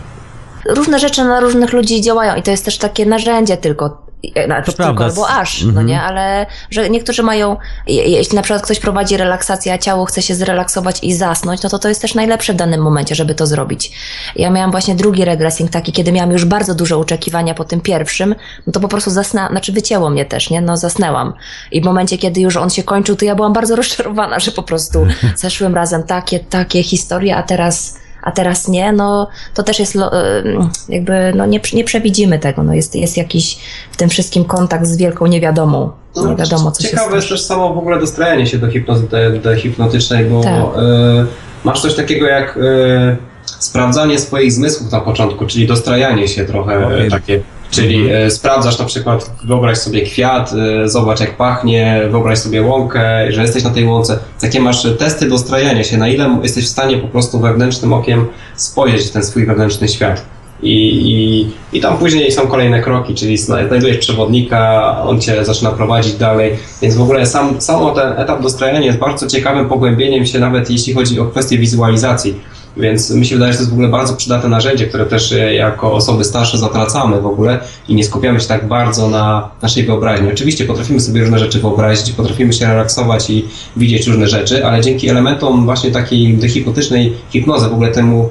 [0.70, 4.04] różne rzeczy na różnych ludzi działają i to jest też takie narzędzie tylko.
[4.36, 5.05] E, Znaczy, tylko prawda.
[5.05, 5.88] albo aż, no Mhm.
[5.88, 7.57] nie, ale że niektórzy mają,
[7.88, 11.69] je- jeśli na przykład ktoś prowadzi relaksację, a ciało chce się zrelaksować i zasnąć, no
[11.69, 13.91] to to jest też najlepsze w danym momencie, żeby to zrobić.
[14.36, 18.36] Ja miałam właśnie drugi regressing taki, kiedy miałam już bardzo duże oczekiwania po tym pierwszym,
[18.67, 21.34] no to po prostu zasnęłam, znaczy wycięło mnie też, nie, no zasnęłam.
[21.71, 24.63] I w momencie, kiedy już on się kończył, to ja byłam bardzo rozczarowana, że po
[24.63, 29.95] prostu zeszłym razem takie, takie historie, a teraz a teraz nie, no to też jest
[29.95, 33.57] em, jakby, no nie, nie przewidzimy tego, no jest, jest jakiś
[33.91, 35.91] w tym wszystkim kontakt z wielką niewiadomą.
[36.30, 37.39] Nie wiadomo, co się No, Ciekawe jest stanie.
[37.39, 40.53] też samo w ogóle dostrajanie się do hipnozy de, de hipnotycznej, bo Tak.
[40.53, 41.26] e,
[41.63, 43.17] masz coś takiego jak e,
[43.59, 46.73] sprawdzanie swoich zmysłów na początku, czyli dostrajanie się trochę
[47.05, 47.41] e, takie.
[47.72, 50.51] Czyli e, sprawdzasz na przykład, wyobraź sobie kwiat,
[50.84, 54.20] e, zobacz jak pachnie, wyobraź sobie łąkę, że jesteś na tej łące.
[54.41, 59.07] Takie masz testy dostrajania się, na ile jesteś w stanie po prostu wewnętrznym okiem spojrzeć
[59.07, 60.26] w ten swój wewnętrzny świat.
[60.63, 60.72] I,
[61.11, 66.13] i, I tam później są kolejne kroki, czyli zna- znajdujesz przewodnika, on cię zaczyna prowadzić
[66.13, 66.51] dalej.
[66.82, 70.93] Więc w ogóle sam, sam ten etap dostrajania jest bardzo ciekawym pogłębieniem się, nawet jeśli
[70.93, 72.36] chodzi o kwestię wizualizacji.
[72.78, 75.53] Więc mi się wydaje, że to jest w ogóle bardzo przydatne narzędzie, które też e,
[75.53, 80.32] jako osoby starsze zatracamy w ogóle i nie skupiamy się tak bardzo na naszej wyobraźni.
[80.32, 83.45] Oczywiście potrafimy sobie różne rzeczy wyobrazić, potrafimy się relaksować i
[83.78, 88.30] widzieć różne rzeczy, ale dzięki elementom właśnie takiej dehipnotycznej hipnozy, w ogóle temu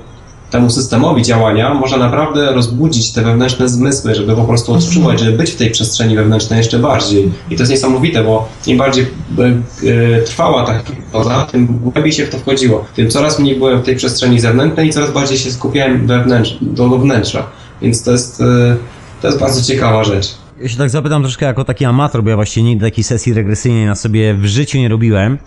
[0.55, 5.51] temu systemowi działania można naprawdę rozbudzić te wewnętrzne zmysły, żeby po prostu odczuwać, żeby być
[5.51, 7.33] w tej przestrzeni wewnętrznej jeszcze bardziej.
[7.51, 9.45] I to jest niesamowite, bo im bardziej e,
[10.17, 12.85] e, trwała ta hipnoza, tym głębiej się w to wchodziło.
[12.97, 16.89] Tym coraz mniej byłem w tej przestrzeni zewnętrznej i coraz bardziej się skupiałem wewnętrz, do,
[16.89, 17.47] do wnętrza.
[17.83, 18.77] Więc to jest, e,
[19.23, 20.35] to jest bardzo ciekawa rzecz.
[20.61, 23.87] Ja się tak zapytam troszkę jako taki amator, bo ja właściwie nigdy takiej sesji regresyjnej
[23.87, 25.39] na sobie w życiu nie robiłem.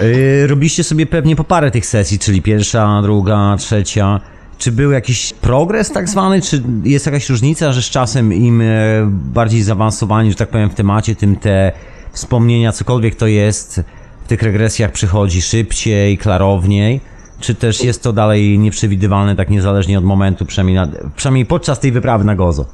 [0.00, 4.20] Yy, robiliście sobie pewnie po parę tych sesji, czyli pierwsza, druga, trzecia.
[4.58, 6.42] Czy był jakiś progres tak zwany?
[6.42, 8.64] Czy jest jakaś różnica, że z czasem im e,
[9.10, 11.72] bardziej zaawansowani, że tak powiem, w temacie, tym te
[12.12, 13.80] wspomnienia, cokolwiek to jest,
[14.24, 17.00] w tych regresjach przychodzi szybciej, klarowniej?
[17.40, 21.92] Czy też jest to dalej nieprzewidywalne, tak niezależnie od momentu, przynajmniej, na, przynajmniej podczas tej
[21.92, 22.66] wyprawy na Gozo?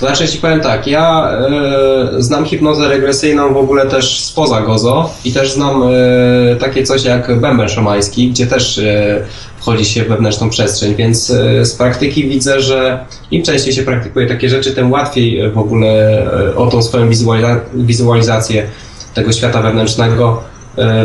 [0.00, 5.10] To znaczy ci powiem tak, ja e, znam hipnozę regresyjną w ogóle też spoza Gozo
[5.24, 9.24] i też znam e, takie coś jak bęben szamański, gdzie też e,
[9.58, 11.26] wchodzi się w wewnętrzną przestrzeń, więc
[11.62, 16.22] z praktyki widzę, że im częściej się praktykuje takie rzeczy, tym łatwiej w ogóle
[16.56, 18.66] o tą swoją wizualiza- wizualizację
[19.14, 20.42] tego świata wewnętrznego.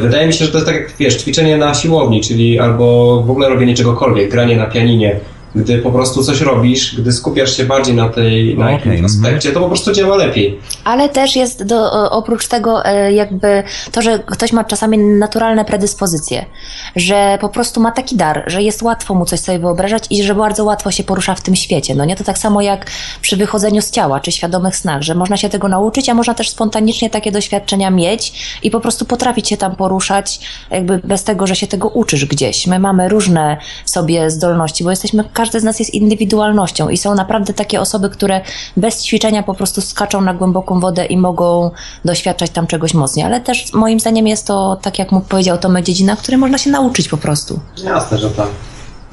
[0.02, 3.32] Wydaje mi się, że to jest tak jak, wiesz, ćwiczenie na siłowni, czyli albo w
[3.32, 5.20] ogóle robienie czegokolwiek, granie na pianinie.
[5.56, 9.06] Gdy po prostu coś robisz, gdy skupiasz się bardziej na tej, na Okej, jakimś mhm.
[9.06, 10.60] aspekcie, to po prostu działa lepiej.
[10.84, 16.46] Ale też jest do, oprócz tego e, jakby to, że ktoś ma czasami naturalne predyspozycje,
[16.96, 20.36] że po prostu ma taki dar, że jest łatwo mu coś sobie wyobrażać i że
[20.36, 21.96] bardzo łatwo się porusza w tym świecie.
[21.96, 22.92] No nie to tak samo jak
[23.22, 26.50] przy wychodzeniu z ciała czy świadomych snach, że można się tego nauczyć, a można też
[26.50, 28.34] spontanicznie takie doświadczenia mieć
[28.64, 30.40] i po prostu potrafić się tam poruszać
[30.72, 32.68] jakby bez tego, że się tego uczysz gdzieś.
[32.68, 37.54] My mamy różne sobie zdolności, bo jesteśmy, każdy z nas jest indywidualnością i są naprawdę
[37.54, 38.42] takie osoby, które
[38.78, 41.72] bez ćwiczenia po prostu skaczą na głęboką wodę i mogą
[42.06, 43.26] doświadczać tam czegoś mocniej.
[43.26, 46.58] Ale też moim zdaniem jest to, tak jak mu powiedział Tomek, dziedzina, w której można
[46.58, 47.60] się nauczyć po prostu.
[47.84, 48.48] Jasne, że tak.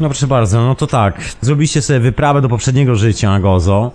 [0.01, 1.21] No proszę bardzo, no to tak.
[1.41, 3.91] Zrobiliście sobie wyprawę do poprzedniego życia na Gozo.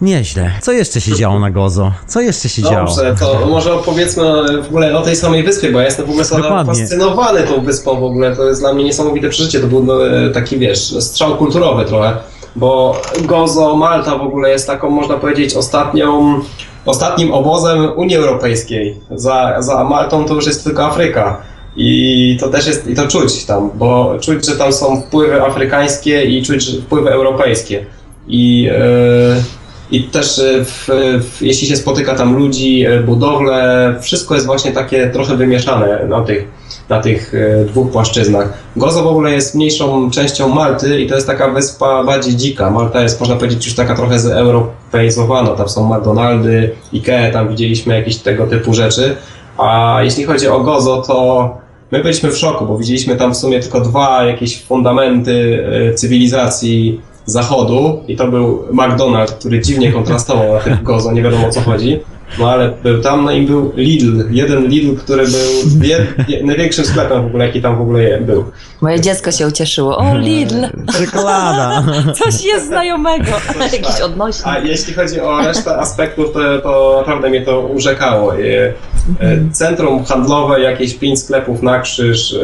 [0.00, 0.50] Nieźle.
[0.62, 1.92] Co jeszcze się działo na Gozo?
[2.06, 2.86] Co jeszcze się działo?
[2.86, 4.22] Dobrze, to może opowiedzmy
[4.62, 6.24] w ogóle o tej samej wyspie, bo ja jestem w ogóle
[6.64, 8.36] fascynowany tą wyspą w ogóle.
[8.36, 9.60] To jest dla mnie niesamowite przeżycie.
[9.60, 12.16] To był no, e, taki, wiesz, strzał kulturowy trochę,
[12.56, 16.40] bo Gozo, Malta w ogóle jest taką, można powiedzieć, ostatnią,
[16.86, 19.00] ostatnim obozem Unii Europejskiej.
[19.10, 21.42] Za, za Maltą to już jest tylko Afryka.
[21.76, 26.24] I to też jest, i to czuć tam, bo czuć, że tam są wpływy afrykańskie
[26.24, 27.86] i czuć wpływy europejskie.
[28.28, 30.88] I, e, i też e, w,
[31.22, 36.22] w, jeśli się spotyka tam ludzi, e, budowle, wszystko jest właśnie takie trochę wymieszane na
[36.22, 36.48] tych,
[36.88, 38.52] na tych e, dwóch płaszczyznach.
[38.76, 42.70] Gozo w ogóle jest mniejszą częścią Malty i to jest taka wyspa bardziej dzika.
[42.70, 45.50] Malta jest, można powiedzieć, już taka trochę zeuropeizowana.
[45.50, 49.16] Tam są McDonaldy, Ikea, tam widzieliśmy jakieś tego typu rzeczy.
[49.58, 51.50] A jeśli chodzi o Gozo, to
[51.90, 57.00] my byliśmy w szoku, bo widzieliśmy tam w sumie tylko dwa jakieś fundamenty e, cywilizacji
[57.26, 61.60] zachodu i to był McDonald's, który dziwnie kontrastował na tym Gozo, nie wiadomo o co
[61.60, 62.00] chodzi.
[62.38, 66.84] No ale był tam, no i był Lidl, jeden Lidl, który był jed, je- największym
[66.84, 68.44] sklepem w ogóle, jaki tam w ogóle był.
[68.80, 69.96] Moje dziecko się ucieszyło.
[69.96, 70.64] O, Lidl!
[70.98, 71.84] Czekolada.
[72.24, 73.30] Coś jest znajomego.
[73.72, 74.46] Jakiś odnośnik.
[74.46, 78.34] A jeśli chodzi o resztę aspektów, to, to naprawdę mnie to urzekało.
[78.34, 78.72] E, e,
[79.52, 82.38] Centrum handlowe, jakieś pięć sklepów na krzyż, e,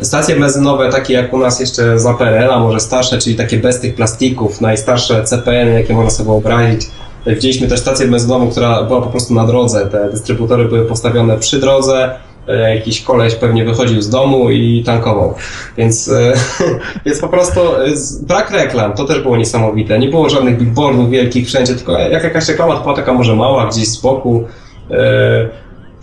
[0.00, 3.94] stacje benzynowe takie jak u nas jeszcze za PRL-a, może starsze, czyli takie bez tych
[3.94, 6.86] plastików, najstarsze CPN, jakie można sobie wyobrazić.
[7.26, 9.86] Widzieliśmy też stację benzynową, która była po prostu na drodze.
[9.86, 12.14] Te dystrybutory były postawione przy drodze.
[12.48, 15.34] E, Jakiś koleś pewnie wychodził z domu i tankował.
[15.76, 16.32] Więc, e,
[17.06, 17.86] więc po prostu e,
[18.22, 19.98] brak reklam, to też było niesamowite.
[19.98, 23.66] Nie było żadnych billboardów wielkich wszędzie, tylko jak jakaś reklama to była taka może mała,
[23.66, 24.44] gdzieś z boku.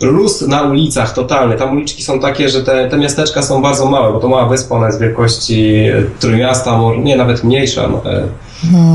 [0.03, 1.55] E, Luz na ulicach totalny.
[1.55, 4.75] Tam uliczki są takie, że te, te miasteczka są bardzo małe, bo to mała wyspa,
[4.75, 7.87] ona jest wielkości e, Trójmiasta, może nie, nawet mniejsza.
[7.87, 8.27] no, e,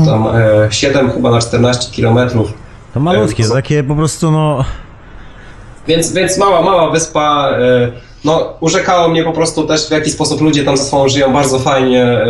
[0.05, 2.53] Tam e, 7 chyba na 14 kilometrów.
[2.93, 4.65] To malutkie, to takie po prostu no...
[5.87, 7.49] Więc, więc mała, mała wyspa.
[7.51, 7.91] e,
[8.25, 11.59] No, urzekało mnie po prostu też, w jaki sposób ludzie tam ze sobą żyją bardzo
[11.59, 12.03] fajnie.
[12.03, 12.25] e,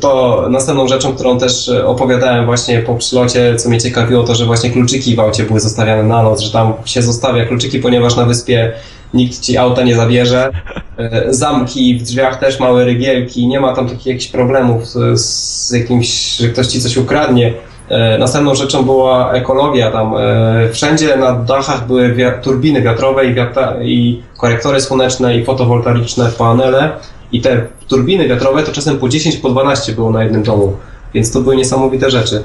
[0.00, 4.44] To następną rzeczą, którą też e, opowiadałem właśnie po przylocie, co mnie ciekawiło, to że
[4.44, 8.24] właśnie kluczyki w aucie były zostawiane na noc, że tam się zostawia kluczyki, ponieważ na
[8.24, 8.72] wyspie
[9.14, 10.50] nikt ci auta nie zabierze.
[10.98, 16.36] E, Zamki w drzwiach też małe rygielki, nie ma tam takich jakichś problemów z, jakimś,
[16.36, 17.52] że ktoś ci coś ukradnie.
[17.88, 19.90] E, Następną rzeczą była ekologia.
[19.90, 20.14] Tam
[20.72, 23.34] wszędzie na dachach były turbiny wiatrowe i,
[23.82, 26.92] i korektory słoneczne i fotowoltaiczne panele.
[27.32, 30.76] I te turbiny wiatrowe to czasem po 10, po 12 było na jednym domu.
[31.14, 32.42] Więc to były niesamowite rzeczy.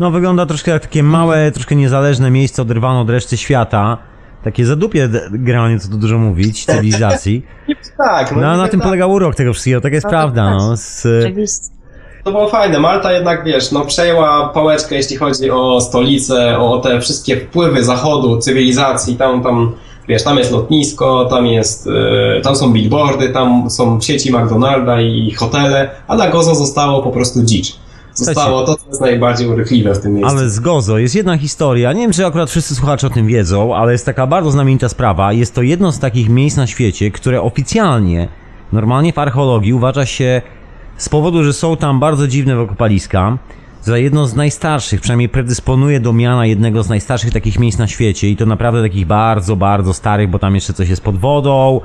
[0.00, 3.98] No wygląda troszkę jak takie małe, troszkę niezależne miejsce oderwane od reszty świata.
[4.44, 7.42] Takie zadupie generalnie, co tu dużo mówić, cywilizacji.
[7.98, 8.88] Tak, No a na tym tak.
[8.88, 10.76] polega urok tego wszystkiego, tak jest prawda, no.
[10.76, 11.76] Z, Oczywiście.
[12.24, 12.78] To było fajne.
[12.80, 18.38] Malta jednak, wiesz, no przejęła pałeczkę, jeśli chodzi o stolicę, o te wszystkie wpływy zachodu,
[18.38, 19.16] cywilizacji.
[19.16, 19.72] Tam, tam,
[20.08, 21.88] wiesz, tam jest lotnisko, tam jest,
[22.36, 27.10] e, tam są billboardy, tam są sieci McDonalda i hotele, a na Gozo zostało po
[27.10, 27.76] prostu dzicz.
[28.14, 30.36] zostało to, co jest najbardziej urychliwe w tym miejscu.
[30.36, 31.92] Ale z Gozo jest jedna historia.
[31.92, 35.32] Nie wiem, czy akurat wszyscy słuchacze o tym wiedzą, ale jest taka bardzo znamienita sprawa.
[35.32, 38.28] Jest to jedno z takich miejsc na świecie, które oficjalnie,
[38.72, 40.42] normalnie w archeologii uważa się
[40.96, 43.38] z powodu, że są tam bardzo dziwne wykopaliska,
[43.86, 48.30] za jedno z najstarszych, przynajmniej predysponuje do miana jednego z najstarszych takich miejsc na świecie
[48.30, 51.80] i to naprawdę takich bardzo, bardzo starych, bo tam jeszcze coś jest pod wodą.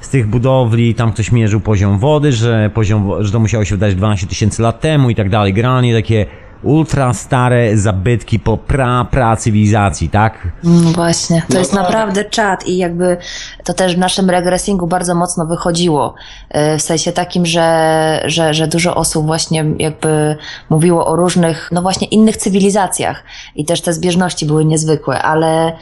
[0.00, 3.94] Z tych budowli tam ktoś mierzył poziom wody, że poziom, że to musiało się wydać
[3.94, 5.52] 12 tysięcy lat temu i tak dalej.
[5.52, 6.26] Generalnie takie
[6.62, 10.48] ultra stare zabytki po pra, pra cywilizacji, tak?
[10.64, 11.82] No właśnie, to No jest tak.
[11.82, 13.16] naprawdę czad i jakby
[13.64, 16.14] to też w naszym regresingu bardzo mocno wychodziło.
[16.50, 20.36] e, W sensie takim, że, że, że dużo osób właśnie jakby
[20.70, 23.24] mówiło o różnych, no właśnie innych cywilizacjach
[23.56, 25.72] i też te zbieżności były niezwykłe, ale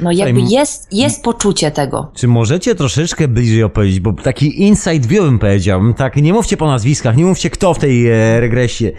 [0.00, 2.10] no jakby jest, jest poczucie tego.
[2.14, 6.66] Czy możecie troszeczkę bliżej opowiedzieć, bo taki inside view bym powiedział, tak nie mówcie po
[6.66, 8.92] nazwiskach, nie mówcie kto w tej e, regresie,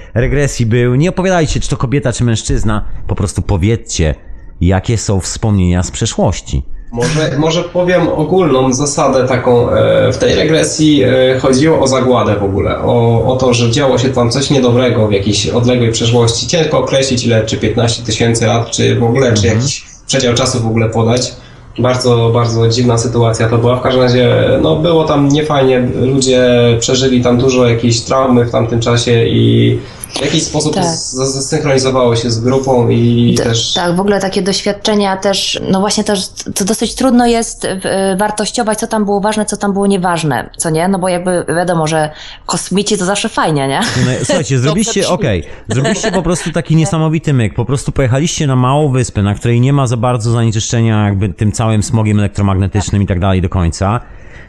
[0.51, 4.15] regresji był, nie opowiadajcie czy to kobieta czy mężczyzna, po prostu powiedzcie,
[4.61, 6.63] jakie są wspomnienia z przeszłości.
[6.91, 9.71] Może, może powiem ogólną zasadę taką.
[9.71, 12.79] e, W tej regresji e, chodziło o zagładę w ogóle.
[12.79, 16.47] O, o to, że działo się tam coś niedobrego w jakiejś odległej przeszłości.
[16.47, 20.67] Ciężko określić ile, czy 15 tysięcy lat, czy w ogóle, czy jakiś przedział czasu w
[20.67, 21.31] ogóle podać.
[21.79, 23.75] Bardzo, bardzo dziwna sytuacja to była.
[23.75, 24.29] W każdym razie,
[24.61, 25.87] no było tam niefajnie.
[25.95, 26.49] Ludzie
[26.79, 29.79] przeżyli tam dużo jakiejś traumy w tamtym czasie i
[30.13, 30.83] w jakiś sposób Tak.
[30.85, 33.73] z- zsynchronizowało się z grupą i D- też...
[33.73, 38.79] Tak, w ogóle takie doświadczenia też, no właśnie też, to dosyć trudno jest e, wartościować,
[38.79, 40.87] co tam było ważne, co tam było nieważne, co nie?
[40.87, 42.09] No bo jakby wiadomo, że
[42.45, 43.79] kosmici to zawsze fajnie, nie?
[43.79, 48.91] No, słuchajcie, zrobiliście, okej, zrobiliście po prostu taki niesamowity myk, po prostu pojechaliście na małą
[48.91, 53.19] wyspę, na której nie ma za bardzo zanieczyszczenia jakby tym całym smogiem elektromagnetycznym i tak
[53.19, 53.99] dalej do końca.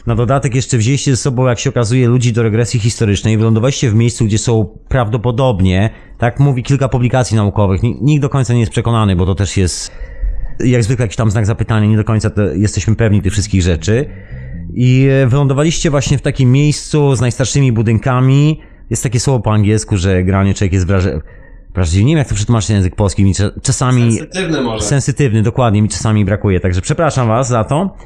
[0.06, 3.94] Na dodatek jeszcze wzięliście ze sobą, jak się okazuje, ludzi do regresji historycznej, wylądowaliście w
[3.94, 8.72] miejscu, gdzie są prawdopodobnie, tak mówi kilka publikacji naukowych, Ni- nikt do końca nie jest
[8.72, 9.92] przekonany, bo to też jest
[10.64, 14.06] jak zwykle jakiś tam znak zapytania, nie do końca to jesteśmy pewni tych wszystkich rzeczy.
[14.74, 18.60] I e, wylądowaliście właśnie w takim miejscu z najstarszymi budynkami.
[18.90, 21.20] Jest takie słowo po angielsku, że granie człowiek jest wraże...
[21.74, 22.04] wrażliwy.
[22.04, 24.12] Nie wiem jak to przetłumaczyć na język polski, mi cza- czasami...
[24.12, 24.84] Sensytywny może.
[24.84, 27.96] Sensytywny, dokładnie, mi czasami brakuje, także przepraszam was za to.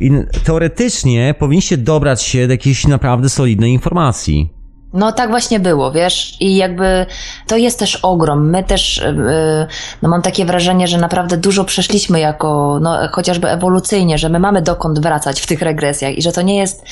[0.00, 0.10] I
[0.44, 4.50] teoretycznie powinniście dobrać się do jakiejś naprawdę solidnej informacji.
[4.94, 7.06] No tak właśnie było, wiesz, i jakby
[7.46, 8.50] to jest też ogrom.
[8.50, 9.66] My też, yy,
[10.02, 14.62] no mam takie wrażenie, że naprawdę dużo przeszliśmy jako, no chociażby ewolucyjnie, że my mamy
[14.62, 16.84] dokąd wracać w tych regresjach i że to nie jest,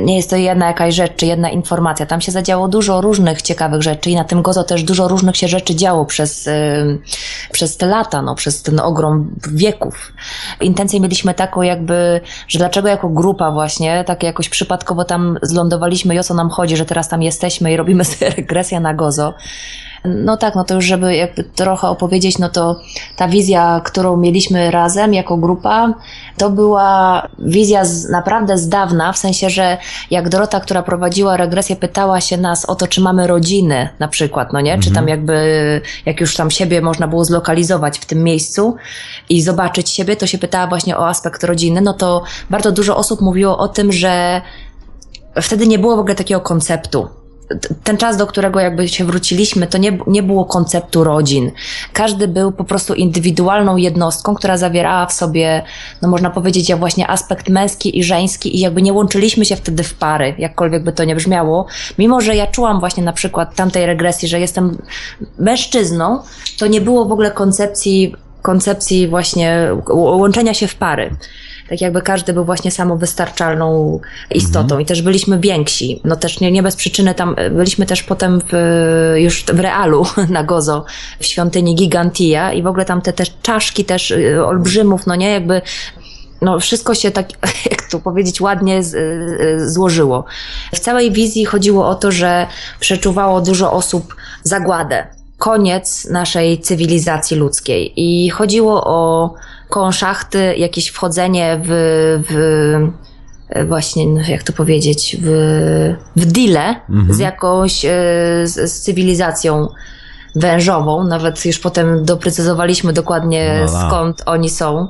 [0.00, 2.06] nie jest to jedna jakaś rzecz, czy jedna informacja.
[2.06, 5.48] Tam się zadziało dużo różnych ciekawych rzeczy i na tym Gozo też dużo różnych się
[5.48, 6.98] rzeczy działo przez, yy,
[7.52, 10.12] przez te lata, no przez ten ogrom wieków.
[10.60, 16.18] Intencję mieliśmy taką jakby, że dlaczego jako grupa właśnie, tak jakoś przypadkowo tam zlądowaliśmy i
[16.18, 19.34] o co nam chodzi, że teraz tam jesteśmy i robimy sobie regresję na Gozo.
[20.04, 22.80] No tak, no to już żeby jakby trochę opowiedzieć, no to
[23.16, 25.94] ta wizja, którą mieliśmy razem jako grupa,
[26.36, 29.78] to była wizja z, naprawdę z dawna, w sensie, że
[30.10, 34.52] jak Dorota, która prowadziła regresję, pytała się nas o to, czy mamy rodziny na przykład,
[34.52, 34.78] no nie?
[34.78, 38.76] Czy tam jakby, jak już tam siebie można było zlokalizować w tym miejscu
[39.28, 43.20] i zobaczyć siebie, to się pytała właśnie o aspekt rodziny, no to bardzo dużo osób
[43.20, 44.40] mówiło o tym, że
[45.42, 47.08] wtedy nie było w ogóle takiego konceptu.
[47.84, 51.50] Ten czas, do którego jakby się wróciliśmy, to nie, nie było konceptu rodzin.
[51.92, 55.62] Każdy był po prostu indywidualną jednostką, która zawierała w sobie,
[56.02, 59.82] no można powiedzieć, jak właśnie aspekt męski i żeński i jakby nie łączyliśmy się wtedy
[59.82, 61.66] w pary, jakkolwiek by to nie brzmiało.
[61.98, 64.78] Mimo, że ja czułam właśnie na przykład tamtej regresji, że jestem
[65.38, 66.22] mężczyzną,
[66.58, 71.16] to nie było w ogóle koncepcji, koncepcji właśnie łączenia się w pary.
[71.68, 74.00] Tak jakby każdy był właśnie samowystarczalną
[74.34, 76.00] istotą i też byliśmy więksi.
[76.04, 78.52] No też nie, nie bez przyczyny tam, byliśmy też potem w,
[79.16, 80.84] już w realu na Gozo,
[81.20, 85.30] w świątyni Gigantia i w ogóle tam te też czaszki też y, olbrzymów, no nie,
[85.30, 85.62] jakby
[86.42, 87.28] no wszystko się tak,
[87.70, 90.24] jak to powiedzieć, ładnie z, złożyło.
[90.74, 92.46] W całej wizji chodziło o to, że
[92.80, 95.06] przeczuwało dużo osób zagładę.
[95.38, 97.92] Koniec naszej cywilizacji ludzkiej.
[97.96, 99.34] I chodziło o
[99.68, 101.68] koło szachty, jakieś wchodzenie w,
[102.28, 102.34] w
[103.48, 105.28] e, właśnie, no, jak to powiedzieć, w,
[106.16, 106.74] w deale
[107.10, 107.88] z jakąś, e,
[108.44, 109.68] z, z cywilizacją
[110.34, 111.04] wężową.
[111.04, 114.88] Nawet już potem doprecyzowaliśmy dokładnie No skąd oni są.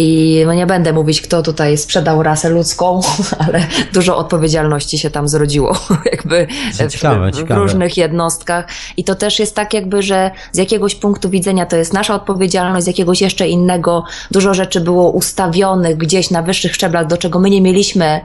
[0.00, 3.00] I no nie będę mówić, kto tutaj sprzedał rasę ludzką,
[3.48, 5.78] ale dużo odpowiedzialności się tam zrodziło,
[6.12, 7.60] jakby w, Ciekawe, w, w ciekawe.
[7.60, 8.68] różnych jednostkach.
[8.96, 12.84] I to też jest tak, jakby, że z jakiegoś punktu widzenia to jest nasza odpowiedzialność,
[12.84, 17.50] z jakiegoś jeszcze innego dużo rzeczy było ustawionych gdzieś na wyższych szczeblach, do czego my
[17.50, 18.20] nie mieliśmy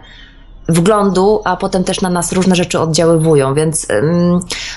[0.67, 3.87] wglądu, a potem też na nas różne rzeczy oddziaływują, więc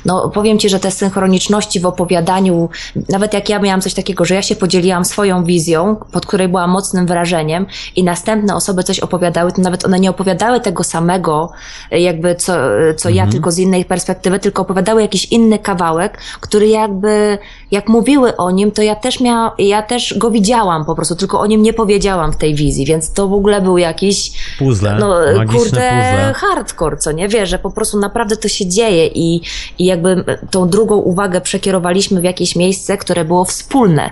[0.04, 2.68] no, powiem Ci, że te synchroniczności w opowiadaniu,
[3.08, 6.70] nawet jak ja miałam coś takiego, że ja się podzieliłam swoją wizją, pod której byłam
[6.70, 7.66] mocnym wrażeniem
[7.96, 11.50] i następne osoby coś opowiadały, to nawet one nie opowiadały tego samego,
[11.92, 12.52] y, jakby co,
[12.96, 17.38] co ja, tylko z innej perspektywy, tylko opowiadały jakiś inny kawałek, który jakby,
[17.70, 21.40] jak mówiły o nim, to ja też miałam, ja też go widziałam po prostu, tylko
[21.40, 25.14] o nim nie powiedziałam w tej wizji, więc to w ogóle był jakiś Puzzle, no,
[25.46, 26.32] kurde, puzzle.
[26.36, 27.28] hardcore, co nie?
[27.28, 29.40] Wiesz, że po prostu naprawdę to się dzieje i,
[29.78, 34.10] i jakby tą drugą uwagę przekierowaliśmy w jakieś miejsce, które było wspólne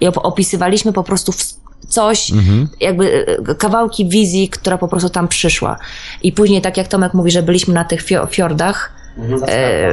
[0.00, 1.32] i op- opisywaliśmy po prostu
[1.88, 2.32] coś,
[2.80, 5.76] jakby e, kawałki wizji, która po prostu tam przyszła.
[6.22, 8.92] I później, tak jak Tomek mówi, że byliśmy na tych fio- fiordach,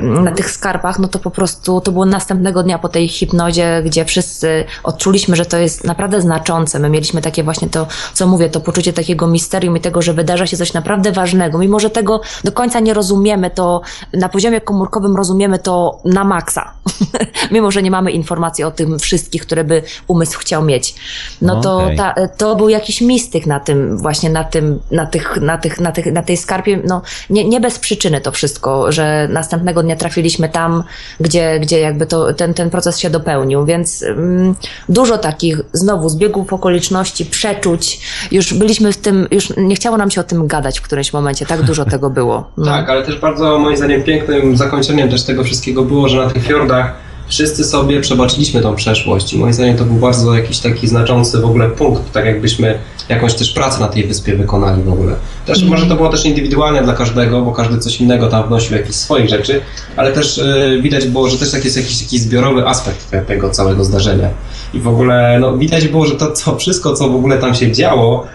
[0.02, 4.06] na tych skarpach, no to po prostu to było następnego dnia po tej hipnozie, gdzie
[4.06, 6.80] wszyscy odczuliśmy, że to jest naprawdę znaczące.
[6.80, 10.48] My mieliśmy takie właśnie to, co mówię, to poczucie takiego misterium i tego, że wydarza
[10.48, 11.58] się coś naprawdę ważnego.
[11.58, 13.82] Mimo, że tego do końca nie rozumiemy, to
[14.14, 16.74] na poziomie komórkowym rozumiemy to na maksa.
[17.52, 20.96] Mimo, że nie mamy informacji o tym wszystkich, które by umysł chciał mieć.
[21.42, 21.98] No to Okej.
[21.98, 25.92] ta, to był jakiś mistyk na tym, właśnie na tym, na tych, na tych, na
[25.92, 30.50] tych, na tej skarpie, no nie, nie bez przyczyny to wszystko, że następnego dnia trafiliśmy
[30.50, 30.84] tam,
[31.20, 34.56] gdzie, gdzie jakby to, ten, ten proces się dopełnił, więc mm,
[34.90, 38.00] dużo takich znowu zbiegów okoliczności, przeczuć,
[38.32, 41.46] już byliśmy w tym, już nie chciało nam się o tym gadać w którymś momencie,
[41.46, 42.52] tak dużo tego było.
[42.58, 42.66] No.
[42.66, 46.44] Tak, ale też bardzo moim zdaniem pięknym zakończeniem też tego wszystkiego było, że na tych
[46.44, 46.94] fiordach
[47.28, 51.46] wszyscy sobie przebaczyliśmy tą przeszłość i moim zdaniem to był bardzo jakiś taki znaczący w
[51.46, 55.16] ogóle punkt, tak jakbyśmy jakąś też pracę na tej wyspie wykonali w ogóle.
[55.46, 58.96] Też może to było też indywidualne dla każdego, bo każdy coś innego tam wnosił jakieś
[58.96, 59.62] swoich rzeczy,
[59.96, 63.50] ale też e, widać było, że też tak jest jakiś taki zbiorowy aspekt te, tego
[63.50, 64.30] całego zdarzenia.
[64.74, 67.72] I w ogóle no, widać było, że to co, wszystko, co w ogóle tam się
[67.72, 68.28] działo,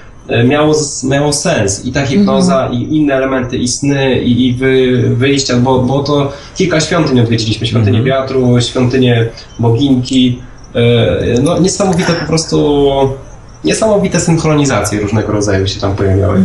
[0.47, 1.85] miało, z- miało sens.
[1.85, 6.33] I ta hipnoza, i inne elementy, i sny, i, i wy, wyjścia, bo, bo to
[6.57, 7.66] kilka świątyń odwiedziliśmy.
[7.66, 10.39] Świątynię wiatru, świątynię boginki.
[10.74, 12.79] E, No niesamowite po prostu,
[13.64, 16.43] niesamowite synchronizacje różnego rodzaju się tam pojawiały.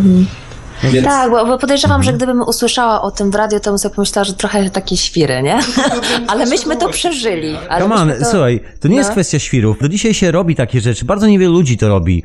[0.84, 3.96] Więc Tak, bo, bo podejrzewam, że gdybym usłyszała o tym w radio, to bym sobie
[3.96, 5.60] pomyślała, że trochę takie świry, nie?
[6.28, 7.56] Ale myśmy to przeżyli.
[7.70, 8.32] Ale Come on, myśmy to...
[8.32, 9.14] słuchaj, to nie jest No.
[9.14, 9.78] kwestia świrów.
[9.82, 11.06] Do dzisiaj się robi takie rzeczy.
[11.06, 12.24] Bardzo niewielu ludzi to robi.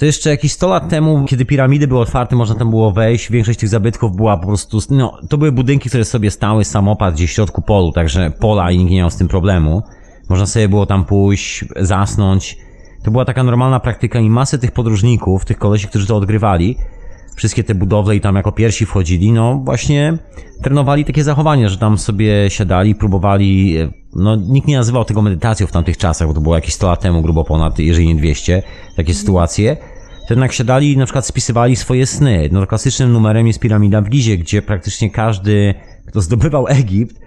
[0.00, 3.30] To jeszcze jakieś 100 lat temu, kiedy piramidy były otwarte, można tam było wejść.
[3.30, 7.30] Większość tych zabytków była po prostu, no, to były budynki, które sobie stały samopad gdzieś
[7.30, 9.82] w środku polu, także pola i nikt nie miał z tym problemu.
[10.28, 12.58] Można sobie było tam pójść, zasnąć.
[13.02, 16.76] To była taka normalna praktyka i masę tych podróżników, tych kolesi, którzy to odgrywali,
[17.40, 20.18] wszystkie te budowle i tam jako pierwsi wchodzili, no właśnie
[20.62, 25.66] trenowali takie zachowania, że tam sobie siadali, próbowali, e, no nikt nie nazywał tego medytacją
[25.66, 28.62] w tamtych czasach, bo to było jakieś 100 lat temu, grubo ponad, jeżeli nie 200,
[28.96, 29.76] takie sytuacje.
[30.28, 32.48] To jednak siadali i na przykład spisywali swoje sny.
[32.52, 35.74] No klasycznym numerem jest piramida w Gizie, gdzie praktycznie każdy,
[36.06, 37.20] kto zdobywał Egipt,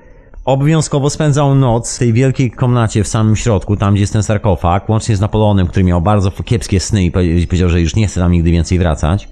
[0.45, 4.89] obowiązkowo spędzał noc w tej wielkiej komnacie w samym środku, tam gdzie jest ten sarkofag,
[4.89, 8.19] łącznie z Napoleonem, który miał bardzo kiepskie sny i powie- powiedział, że już nie chce
[8.19, 9.27] tam nigdy więcej wracać.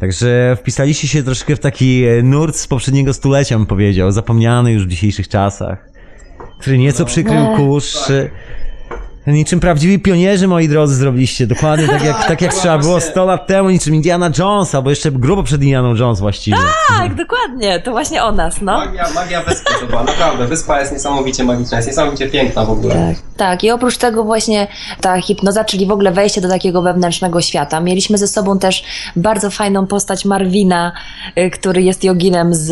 [0.00, 4.86] Także wpisaliście się troszkę w taki e, nurt z poprzedniego stulecia, bym powiedział, zapomniany już
[4.86, 5.88] w dzisiejszych czasach,
[6.60, 7.96] który nieco przykrył kurz.
[9.32, 11.46] Niczym prawdziwi pionierzy, moi drodzy, zrobiliście.
[11.46, 15.10] Dokładnie tak jak, tak jak trzeba było 100 lat temu, niczym Indiana Jones, albo jeszcze
[15.12, 16.56] grubo przed Indianą Jones właściwie.
[16.88, 18.78] Tak, dokładnie, to właśnie o nas, no.
[18.78, 20.46] magia, magia wyspy to była, naprawdę.
[20.46, 22.94] Wyspa jest niesamowicie magiczna, jest niesamowicie piękna w ogóle.
[22.94, 23.64] Tak, tak.
[23.64, 24.66] I oprócz tego właśnie
[25.00, 27.80] ta hipnoza, czyli w ogóle wejście do takiego wewnętrznego świata.
[27.80, 28.84] Mieliśmy ze sobą też
[29.16, 30.92] bardzo fajną postać Marwina,
[31.38, 32.68] y, który jest joginem z,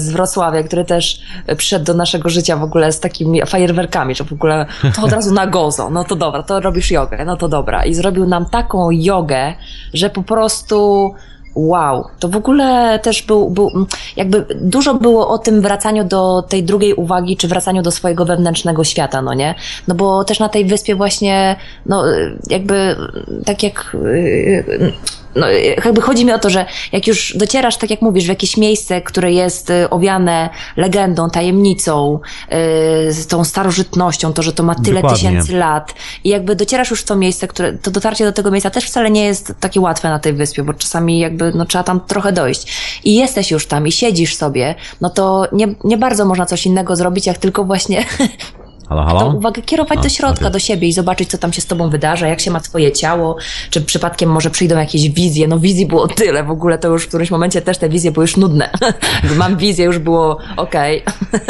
[0.00, 4.24] z Wrocławia, który też y, przyszedł do naszego życia w ogóle z takimi fajerwerkami, że
[4.24, 5.90] w ogóle to od razu na gozo.
[5.90, 7.84] No to dobra, to robisz jogę, no to dobra.
[7.84, 9.54] I zrobił nam taką jogę,
[9.94, 11.10] że po prostu
[11.54, 13.70] Wow, to w ogóle też był, był,
[14.16, 18.84] jakby dużo było o tym wracaniu do tej drugiej uwagi, czy wracaniu do swojego wewnętrznego
[18.84, 19.54] świata, no nie?
[19.88, 22.04] No bo też na tej wyspie właśnie, no
[22.50, 22.96] jakby
[23.44, 24.92] tak jak, yy,
[25.36, 25.46] no
[25.84, 29.02] jakby chodzi mi o to, że jak już docierasz, tak jak mówisz, w jakieś miejsce,
[29.02, 32.20] które jest y, owiane legendą, tajemnicą,
[32.50, 35.28] yy, z tą starożytnością, to, że to ma tyle Dokładnie.
[35.28, 38.70] tysięcy lat i jakby docierasz już w to miejsce, które, to dotarcie do tego miejsca
[38.70, 42.00] też wcale nie jest takie łatwe na tej wyspie, bo czasami jakby, no trzeba tam
[42.00, 42.72] trochę dojść.
[43.04, 46.96] I jesteś już tam i siedzisz sobie, no to nie, nie bardzo można coś innego
[46.96, 48.04] zrobić, jak tylko właśnie
[49.00, 49.36] Halo, tą halo?
[49.36, 50.52] uwagę kierować A, do środka, okej.
[50.52, 53.36] do siebie i zobaczyć, co tam się z tobą wydarza, jak się ma twoje ciało,
[53.70, 55.48] czy przypadkiem może przyjdą jakieś wizje.
[55.48, 58.24] No wizji było tyle, w ogóle to już w którymś momencie też te wizje były
[58.24, 58.70] już nudne.
[59.38, 61.02] Mam wizję, już było okej,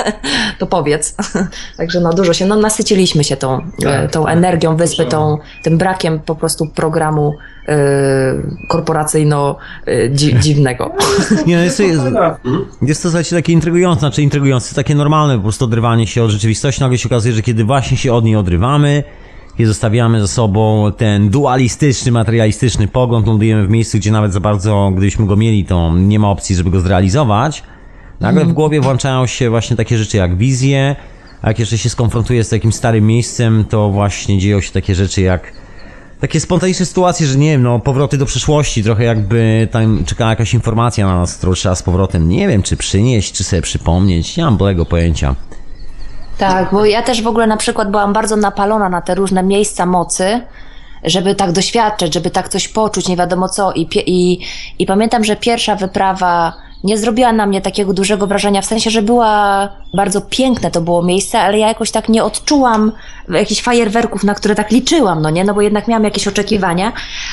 [0.59, 1.14] to powiedz.
[1.78, 6.20] Także no dużo się, no nasyciliśmy się tą, e, tą energią wyspy, tą, tym brakiem
[6.20, 7.34] po prostu programu
[7.68, 7.74] e,
[8.68, 10.90] korporacyjno-dziwnego.
[11.47, 12.01] Nie, no jest, jest,
[12.45, 12.64] Mhm.
[12.82, 16.80] jest to słuchajcie, takie intrygujące, znaczy intrygujące, takie normalne po prostu odrywanie się od rzeczywistości.
[16.80, 19.05] Nagle się okazuje, że kiedy właśnie się od niej odrywamy,
[19.57, 24.91] kiedy zostawiamy za sobą ten dualistyczny, materialistyczny pogląd, lądujemy w miejscu, gdzie nawet za bardzo,
[24.93, 27.62] gdybyśmy go mieli, to nie ma opcji, żeby go zrealizować.
[28.20, 30.97] Nagle w głowie włączają się właśnie takie rzeczy jak wizje,
[31.43, 35.20] a jak jeszcze się skonfrontuje z takim starym miejscem, to właśnie dzieją się takie rzeczy
[35.20, 35.53] jak
[36.22, 40.55] takie spontaniczne sytuacje, że nie wiem, no powroty do przeszłości, trochę jakby tam czekała jakaś
[40.55, 44.45] informacja na nas, którą trzeba z powrotem, nie wiem, czy przynieść, czy sobie przypomnieć, nie
[44.45, 45.35] mam błego pojęcia.
[46.49, 49.86] Tak, bo ja też w ogóle na przykład byłam bardzo napalona na te różne miejsca
[49.86, 50.40] mocy,
[51.05, 53.72] żeby tak doświadczyć, żeby tak coś poczuć, nie wiadomo co.
[53.72, 54.38] I, i,
[54.78, 56.53] i pamiętam, że pierwsza wyprawa
[56.84, 61.03] nie zrobiła na mnie takiego dużego wrażenia, w sensie, że była bardzo piękne to było
[61.03, 62.93] miejsce, ale ja jakoś tak nie odczułam
[63.28, 66.93] jakichś fajerwerków, na które tak liczyłam, no nie, no bo jednak miałam jakieś oczekiwania,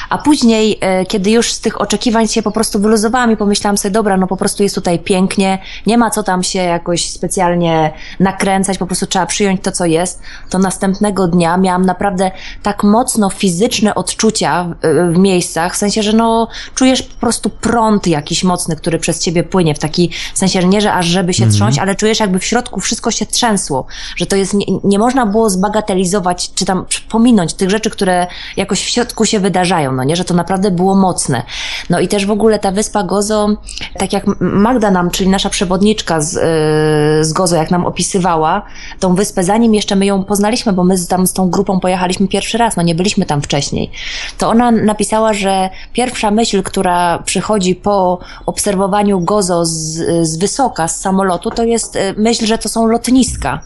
[0.10, 3.92] a później, e, kiedy już z tych oczekiwań się po prostu wyluzowałam i pomyślałam sobie,
[3.92, 8.78] dobra, no po prostu jest tutaj pięknie, nie ma co tam się jakoś specjalnie nakręcać,
[8.78, 12.32] po prostu trzeba przyjąć to, co jest, to następnego dnia miałam naprawdę
[12.64, 18.08] tak mocno fizyczne odczucia w, w miejscach, w sensie, że no czujesz po prostu prąd
[18.08, 21.34] jakiś mocny, który przez ciebie płynie, w taki w sensie, że nie, że aż żeby
[21.34, 23.86] się trząść, ale czujesz jakby w środku wszystko się trzęsło,
[24.16, 28.28] że to jest, nie, nie można było zbagatelizować, czy tam pominąć tych rzeczy, które
[28.58, 31.44] jakoś w środku się wydarzają, no nie, że to naprawdę było mocne.
[31.90, 33.50] No i też w ogóle ta wyspa Gozo,
[33.98, 38.62] tak jak Magda nam, czyli nasza przewodniczka z, yy, z Gozo, jak nam opisywała
[39.00, 42.58] tą wyspę, zanim jeszcze my ją poznaliśmy, bo my tam z tą grupą pojechaliśmy pierwszy
[42.58, 43.92] raz, no nie byliśmy tam wcześniej,
[44.38, 49.72] to ona napisała, że pierwsza myśl, która przychodzi po obserwowaniu Gozo z,
[50.28, 53.62] z wysoka, z samolotu, to jest y, myśl, że to są lotniska.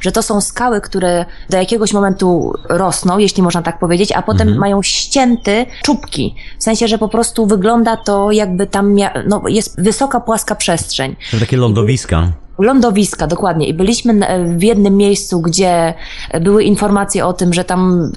[0.00, 4.58] Że to są skały, które do jakiegoś momentu rosną, jeśli można tak powiedzieć, a potem
[4.58, 6.34] mają ścięty czubki.
[6.58, 8.96] W sensie, że po prostu wygląda to jakby tam
[9.28, 11.16] no, jest wysoka, płaska przestrzeń.
[11.30, 12.32] To takie lądowiska.
[12.58, 13.68] Lądowiska, dokładnie.
[13.68, 14.20] I byliśmy
[14.56, 15.94] w jednym miejscu, gdzie
[16.40, 18.12] były informacje o tym, że tam,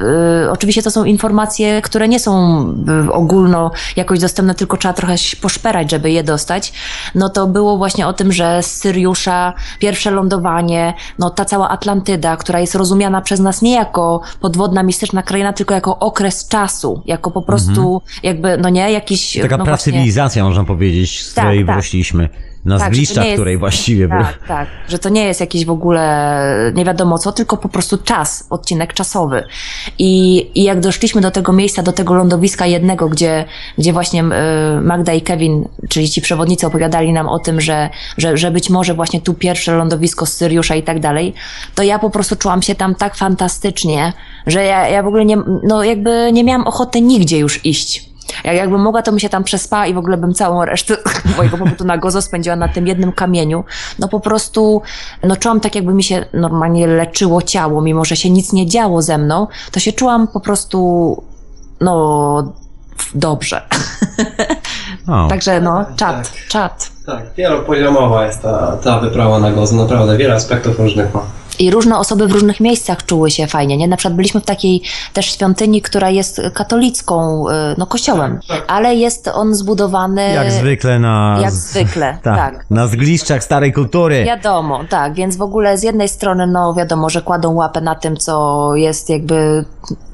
[0.46, 2.62] y, oczywiście to są informacje, które nie są
[3.08, 6.74] y, ogólno jakoś dostępne, tylko trzeba trochę się poszperać, żeby je dostać.
[7.16, 12.38] No to było właśnie o tym, że z Syriusza pierwsze lądowanie, no ta cała Atlantyda,
[12.38, 17.32] która jest rozumiana przez nas nie jako podwodna, mistyczna kraina, tylko jako okres czasu, jako
[17.32, 19.38] po prostu jakby, no nie, jakiś...
[19.42, 21.76] Taka no właśnie- można powiedzieć, z Tak, której tak.
[21.76, 22.30] wyrośliśmy.
[22.66, 24.07] Na Tak, zgliszczach, jest- której właściwie.
[24.07, 24.68] Tak, tak.
[24.88, 28.93] Że to nie jest jakiś w ogóle nie wiadomo co, tylko po prostu czas, odcinek
[28.93, 29.43] czasowy.
[29.99, 33.45] I, i jak doszliśmy do tego miejsca, do tego lądowiska jednego, gdzie,
[33.78, 38.38] gdzie właśnie y, Magda i Kevin, czyli ci przewodnicy opowiadali nam o tym, że, że,
[38.38, 41.34] że być może właśnie tu pierwsze lądowisko z Syriusza i tak dalej,
[41.76, 44.14] to ja po prostu czułam się tam tak fantastycznie,
[44.47, 48.09] że ja, ja w ogóle nie, no jakby nie miałam ochoty nigdzie już iść.
[48.43, 50.97] Jak, jakbym mogła, to bym się tam przespała i w ogóle bym całą resztę
[51.38, 53.63] mojego pobytu na Gozo spędziła na tym jednym kamieniu.
[53.99, 54.82] No po prostu,
[55.23, 59.01] no czułam tak, jakby mi się normalnie leczyło ciało, mimo że się nic nie działo
[59.01, 61.23] ze mną, to się czułam po prostu,
[61.82, 62.53] no,
[63.15, 63.61] dobrze.
[65.07, 66.47] O, Także no, czat, Tak.
[66.47, 66.91] czat.
[67.05, 71.21] Tak, wielopoziomowa jest ta, ta wyprawa na Gozo, naprawdę wiele aspektów różnych ma.
[71.60, 73.88] I różne osoby w różnych miejscach czuły się fajnie, nie?
[73.88, 74.82] Na przykład byliśmy w takiej
[75.14, 78.66] też świątyni, która jest katolicką, y, no kościołem, Tak, tak.
[78.68, 80.30] ale jest on zbudowany...
[80.30, 81.39] jak zwykle na...
[81.41, 82.66] Jak zwykle, tak.
[82.70, 84.26] Na zgliszczach starej kultury.
[84.26, 88.18] Wiadomo, tak, więc w ogóle z jednej strony, no wiadomo, że kładą łapę na tym,
[88.18, 89.66] co jest jakby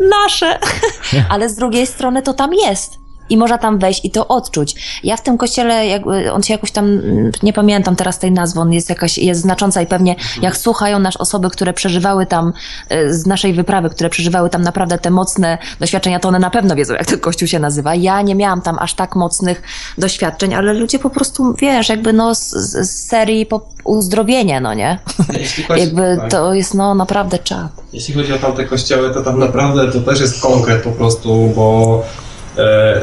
[0.10, 0.60] nasze,
[1.30, 3.05] ale z drugiej strony to tam jest.
[3.30, 5.00] I można tam wejść i to odczuć.
[5.04, 7.02] Ja w tym kościele, jakby, on się jakoś tam,
[7.44, 11.18] nie pamiętam teraz tej nazwy, on jest jakaś, jest znacząca i pewnie jak słuchają nas
[11.18, 12.54] osoby, które przeżywały tam,
[12.90, 16.76] e, z naszej wyprawy, które przeżywały tam naprawdę te mocne doświadczenia, to one na pewno
[16.76, 17.96] wiedzą, jak ten kościół się nazywa.
[17.96, 19.62] Ja nie miałam tam aż tak mocnych
[19.98, 25.00] doświadczeń, ale ludzie po prostu, wiesz, jakby no z, z serii po uzdrowienie, no nie?
[25.68, 26.32] Chodzi, Jakby tak.
[26.32, 27.72] to jest no naprawdę czad.
[27.94, 32.04] Jeśli chodzi o tamte kościoły, to tam naprawdę to też jest konkret po prostu, bo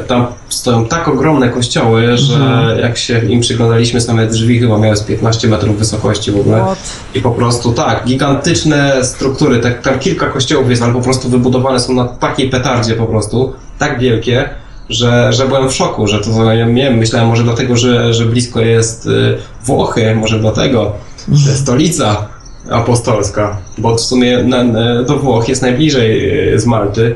[0.08, 2.78] tam stoją tak ogromne kościoły, że Mhm.
[2.78, 6.64] jak się im przyglądaliśmy, same drzwi chyba miały z 15 metrów wysokości w ogóle.
[7.14, 11.80] I po prostu tak, gigantyczne struktury, tak, tam kilka kościołów jest, ale po prostu wybudowane
[11.80, 14.48] są na takiej petardzie po prostu, tak wielkie,
[14.88, 18.24] że, że byłem w szoku, że to, ja nie wiem, myślałem może dlatego, że, że
[18.24, 20.92] blisko jest y, Włochy, może dlatego,
[21.32, 22.28] że stolica,
[22.70, 27.14] apostolska, bo w sumie na, na, do Włoch jest najbliżej e, z Malty.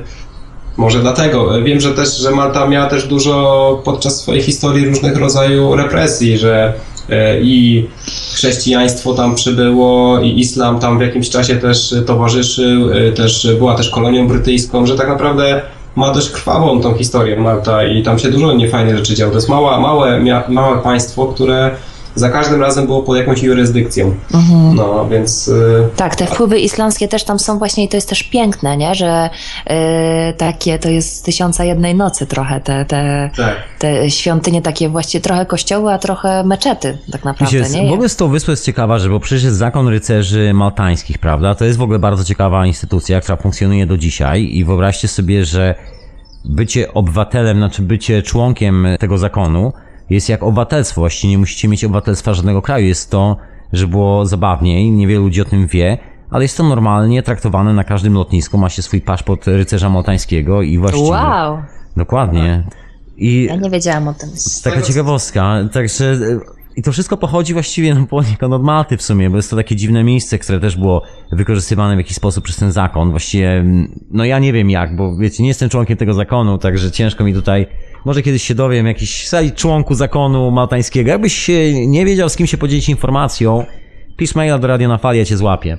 [0.76, 1.62] Może dlatego.
[1.62, 6.72] Wiem, że też, że Malta miała też dużo podczas swojej historii różnych rodzajów represji, że
[7.10, 7.88] e, i
[8.34, 13.90] chrześcijaństwo tam przybyło i islam tam w jakimś czasie też towarzyszył, e, też była też
[13.90, 15.62] kolonią brytyjską, że tak naprawdę
[15.96, 19.30] ma dość krwawą tą historię Malta i tam się dużo niefajnych rzeczy działo.
[19.30, 21.70] To jest mała, małe, małe państwo, które
[22.16, 24.14] za każdym razem było pod jakąś jurysdykcją.
[24.74, 25.48] No, więc...
[25.48, 28.94] y, Tak, te wpływy islamskie też tam są właśnie i to jest też piękne, nie?
[28.94, 29.30] Że
[30.30, 33.56] y, takie to jest tysiąca jednej nocy trochę, te, te, Tak.
[33.78, 37.90] te świątynie takie właściwie trochę kościoły, a trochę meczety tak naprawdę, Wiecie, nie?
[37.90, 41.54] w ogóle z tą wyspą jest ciekawa, że bo przecież jest zakon rycerzy maltańskich, prawda?
[41.54, 45.74] To jest w ogóle bardzo ciekawa instytucja, która funkcjonuje do dzisiaj i wyobraźcie sobie, że
[46.44, 49.72] bycie obywatelem, znaczy bycie członkiem tego zakonu
[50.10, 51.00] jest jak obywatelstwo.
[51.00, 52.86] Właściwie nie musicie mieć obywatelstwa żadnego kraju.
[52.86, 53.36] Jest to,
[53.72, 55.98] że było zabawniej, niewielu ludzi o tym wie,
[56.30, 58.58] ale jest to normalnie traktowane na każdym lotnisku.
[58.58, 61.10] Ma się swój paszport rycerza maltańskiego i właściwie...
[61.10, 61.62] Wow!
[61.96, 62.64] Dokładnie.
[63.16, 64.30] I Ja nie wiedziałam o tym.
[64.64, 69.30] Taka ciekawostka, także e, i to wszystko pochodzi właściwie no, poniekąd od Malty w sumie,
[69.30, 71.02] bo jest to takie dziwne miejsce, które też było
[71.32, 73.10] wykorzystywane w jakiś sposób przez ten zakon.
[73.10, 76.90] Właściwie, mm, no ja nie wiem jak, bo wiecie, nie jestem członkiem tego zakonu, także
[76.90, 77.66] ciężko mi tutaj,
[78.04, 81.10] może kiedyś się dowiem, jakiś sali członku zakonu maltańskiego.
[81.10, 83.64] Jakbyś się nie wiedział, z kim się podzielić informacją,
[84.16, 85.78] pisz maila do Radio na Fali, ja cię złapię.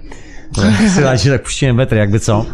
[0.93, 2.45] Słuchajcie, tak puściłem wetrę, jakby co.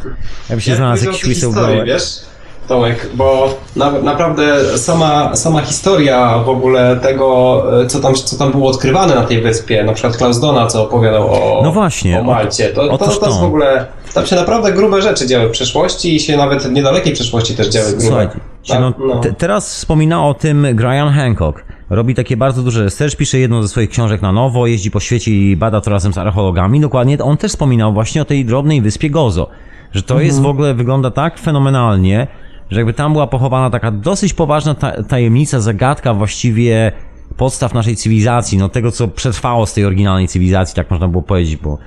[0.50, 2.20] Jakby się Ja znalazł jakiś historii, wiesz,
[2.68, 8.52] Tomek, bo na, naprawdę sama, sama historia w ogóle tego, e, co tam, co tam
[8.52, 12.24] było odkrywane na tej wyspie, na przykład Klaus Dona, co opowiadał o, No właśnie, o
[12.24, 13.44] Malcie, to, to, otóż to jest to.
[13.44, 17.14] w ogóle, tam się naprawdę grube rzeczy działy w przeszłości i się nawet w niedalekiej
[17.14, 18.06] przeszłości też działy grube.
[18.06, 19.20] Słuchajcie, Tak, no, no.
[19.20, 21.64] te, teraz wspomina o tym Graham Hancock.
[21.90, 25.32] Robi takie bardzo duże research, pisze jedną ze swoich książek na nowo, jeździ po świecie
[25.32, 26.80] i bada to razem z archeologami.
[26.80, 29.48] Dokładnie on też wspominał właśnie o tej drobnej wyspie Gozo.
[29.92, 32.28] Że to jest w ogóle, wygląda tak fenomenalnie,
[32.72, 36.92] że jakby tam była pochowana taka dosyć poważna ta, tajemnica, zagadka właściwie
[37.38, 41.58] podstaw naszej cywilizacji, no tego co przetrwało z tej oryginalnej cywilizacji, tak można było powiedzieć,
[41.58, 41.78] bo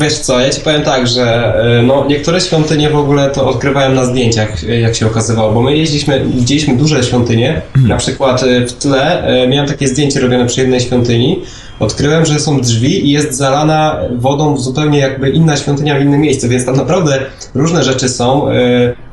[0.00, 3.94] Wiesz co, ja ci powiem tak, że e, no, niektóre świątynie w ogóle to odkrywałem
[3.94, 8.66] na zdjęciach, e, jak się okazywało, bo my jeździliśmy, widzieliśmy duże świątynie, na przykład e,
[8.66, 11.42] w tle miałem takie zdjęcie robione przy jednej świątyni,
[11.80, 16.48] odkryłem, że są drzwi i jest zalana wodą zupełnie jakby inna świątynia w innym miejscu,
[16.48, 17.18] więc tam naprawdę
[17.54, 18.48] różne rzeczy są.
[18.50, 18.54] E,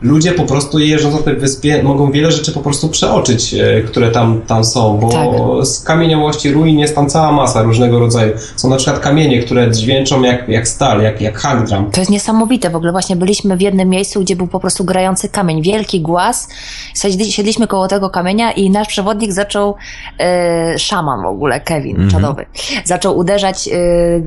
[0.02, 4.12] Ludzie po prostu jeżdżąc na tej wyspie mogą wiele rzeczy po prostu przeoczyć, e, które
[4.12, 5.66] tam, tam są, bo Tak.
[5.66, 8.34] z kamieniołości ruin jest tam cała masa różnego rodzaju.
[8.56, 11.92] Są na przykład kamienie, które dźwięczą jak, jak stal, jak, jak hard drum.
[11.92, 12.70] To jest niesamowite.
[12.70, 15.62] W ogóle właśnie byliśmy w jednym miejscu, gdzie był po prostu grający kamień.
[15.62, 16.50] Wielki głaz.
[16.96, 19.76] Siedli- Siedliśmy koło tego kamienia i nasz przewodnik zaczął,
[20.20, 22.46] e, szaman w ogóle, Kevin, czadowy,
[22.86, 24.22] zaczął uderzać e, e,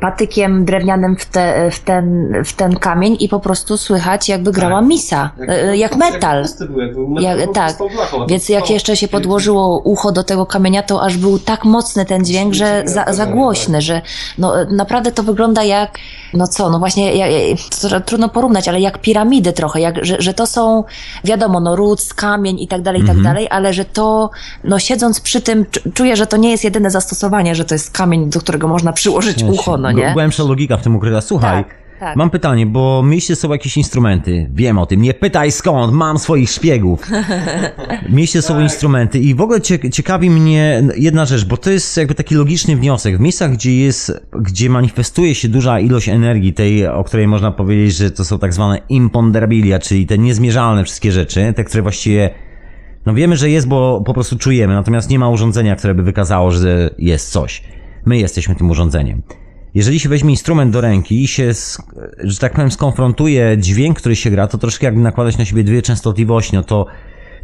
[0.00, 4.82] patykiem drewnianym w, te, w, ten, w ten kamień i po prostu słychać jakby grała
[4.82, 5.30] misa.
[5.48, 6.42] e, Jak metal.
[6.42, 8.26] pusty był, jak był metal, Jak, tak, blachą.
[8.26, 12.24] więc jak jeszcze się podłożyło ucho do tego kamienia, to aż był tak mocny ten
[12.24, 14.02] dźwięk, że za, za głośny, że
[14.38, 15.98] no, naprawdę to wygląda jak,
[16.34, 17.56] no co, no właśnie, ja, ja,
[17.90, 20.84] to trudno porównać, ale jak piramidy trochę, jak, że, że to są,
[21.24, 24.30] wiadomo, no ród, kamień i tak dalej, i tak dalej, ale że to,
[24.64, 27.90] no siedząc przy tym, czu- czuję, że to nie jest jedyne zastosowanie, że to jest
[27.90, 30.10] kamień, do którego można przyłożyć ucho, no nie?
[30.12, 31.20] Głębsza logika w tym ukryta.
[31.20, 32.16] Słuchaj, Tak, tak.
[32.16, 34.50] mam pytanie, bo mieliście sobą jakieś instrumenty.
[34.54, 37.10] Wiem o tym, nie pytaj skąd, mam swoich szpiegów.
[38.08, 41.96] mieliście ze sobą instrumenty i w ogóle cie, ciekawi mnie jedna rzecz, bo to jest
[41.96, 43.16] jakby taki logiczny wniosek.
[43.16, 47.96] W miejscach, gdzie jest, gdzie manifestuje się duża ilość energii, tej, o której można powiedzieć,
[47.96, 52.30] że to są tak zwane imponderabilia, czyli te niezmierzalne wszystkie rzeczy, te, które właściwie
[53.06, 56.50] no wiemy, że jest, bo po prostu czujemy, natomiast nie ma urządzenia, które by wykazało,
[56.50, 57.62] że jest coś.
[58.06, 59.22] My jesteśmy tym urządzeniem.
[59.74, 61.52] Jeżeli się weźmie instrument do ręki i się,
[62.18, 65.82] że tak powiem, skonfrontuje dźwięk, który się gra, to troszkę jakby nakładać na siebie dwie
[65.82, 66.86] częstotliwości, no to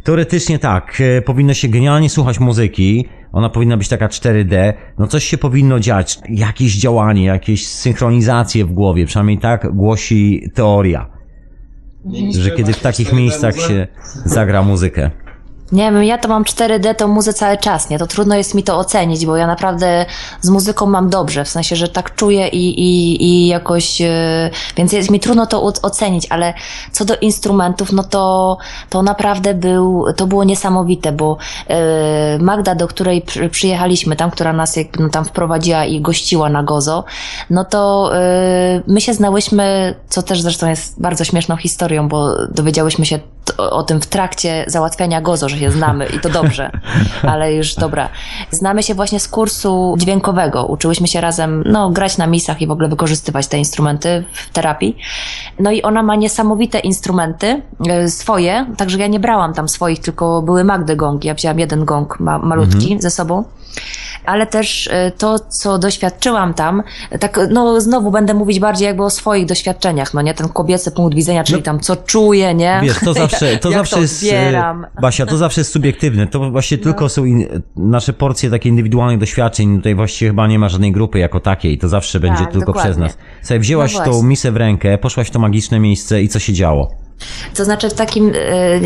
[0.03, 5.23] teoretycznie tak, e, powinno się genialnie słuchać muzyki, ona powinna być taka 4D, no coś
[5.23, 11.09] się powinno dziać, jakieś działanie, jakieś synchronizacje w głowie, przynajmniej tak głosi teoria,
[12.31, 13.87] że kiedy w takich miejscach się
[14.25, 15.22] zagra muzykę.
[15.73, 17.99] Nie wiem, ja to mam 4D, to muzę cały czas, nie?
[17.99, 20.05] To trudno jest mi to ocenić, bo ja naprawdę
[20.41, 24.93] z muzyką mam dobrze, w sensie, że tak czuję i, i, i jakoś, e, więc
[24.93, 26.53] jest mi trudno to ocenić, ale
[26.91, 28.57] co do instrumentów, no to,
[28.89, 34.53] to naprawdę był, to było niesamowite, bo e, Magda, do której przy- przyjechaliśmy, tam, która
[34.53, 37.03] nas jakby no, tam wprowadziła i gościła na Gozo,
[37.49, 43.05] no to e, my się znałyśmy, co też zresztą jest bardzo śmieszną historią, bo dowiedziałyśmy
[43.05, 43.19] się
[43.57, 46.71] o, o tym w trakcie załatwiania gozo, że się znamy i to dobrze,
[47.33, 48.09] ale już dobra.
[48.51, 50.65] Znamy się właśnie z kursu dźwiękowego.
[50.65, 54.97] Uczyłyśmy się razem, no, grać na misach i w ogóle wykorzystywać te instrumenty w terapii.
[55.59, 60.41] No i ona ma niesamowite instrumenty, e, swoje, także ja nie brałam tam swoich, tylko
[60.41, 61.27] były Magdy gongi.
[61.27, 63.43] Ja wzięłam jeden gong ma, malutki ze sobą
[64.25, 66.83] ale też e, to, co doświadczyłam tam,
[67.19, 71.15] tak, no znowu będę mówić bardziej jakby o swoich doświadczeniach, no nie, ten kobiecy punkt
[71.15, 72.79] widzenia, czyli tam co czuję, nie?
[72.83, 74.75] Wiesz, to zawsze, to zawsze to jest, e.
[75.01, 76.27] Basia, to zawsze jest subiektywne.
[76.27, 76.83] To właśnie No.
[76.83, 79.77] tylko są in, nasze porcje takich indywidualnych doświadczeń.
[79.77, 81.77] Tutaj właściwie chyba nie ma żadnej grupy jako takiej.
[81.77, 82.81] To zawsze będzie tylko dokładnie.
[82.91, 83.17] przez nas.
[83.41, 86.53] Słuchaj, wzięłaś No tą misę w rękę, poszłaś w to magiczne miejsce i co się
[86.53, 87.02] działo?
[87.55, 88.79] To znaczy w takim, e,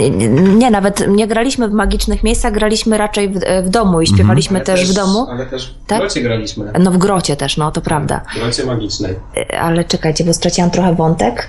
[0.56, 4.60] nie, nawet nie graliśmy w magicznych miejscach, graliśmy raczej w, e, w domu i śpiewaliśmy
[4.60, 4.78] Mhm.
[4.78, 5.28] Ale też w domu.
[5.30, 6.00] Ale też w Tak?
[6.00, 6.72] grocie graliśmy.
[6.80, 8.22] No w grocie też, no to prawda.
[8.36, 9.16] W grocie magicznej.
[9.52, 11.48] E, Ale czekajcie, bo straciłam trochę wątek,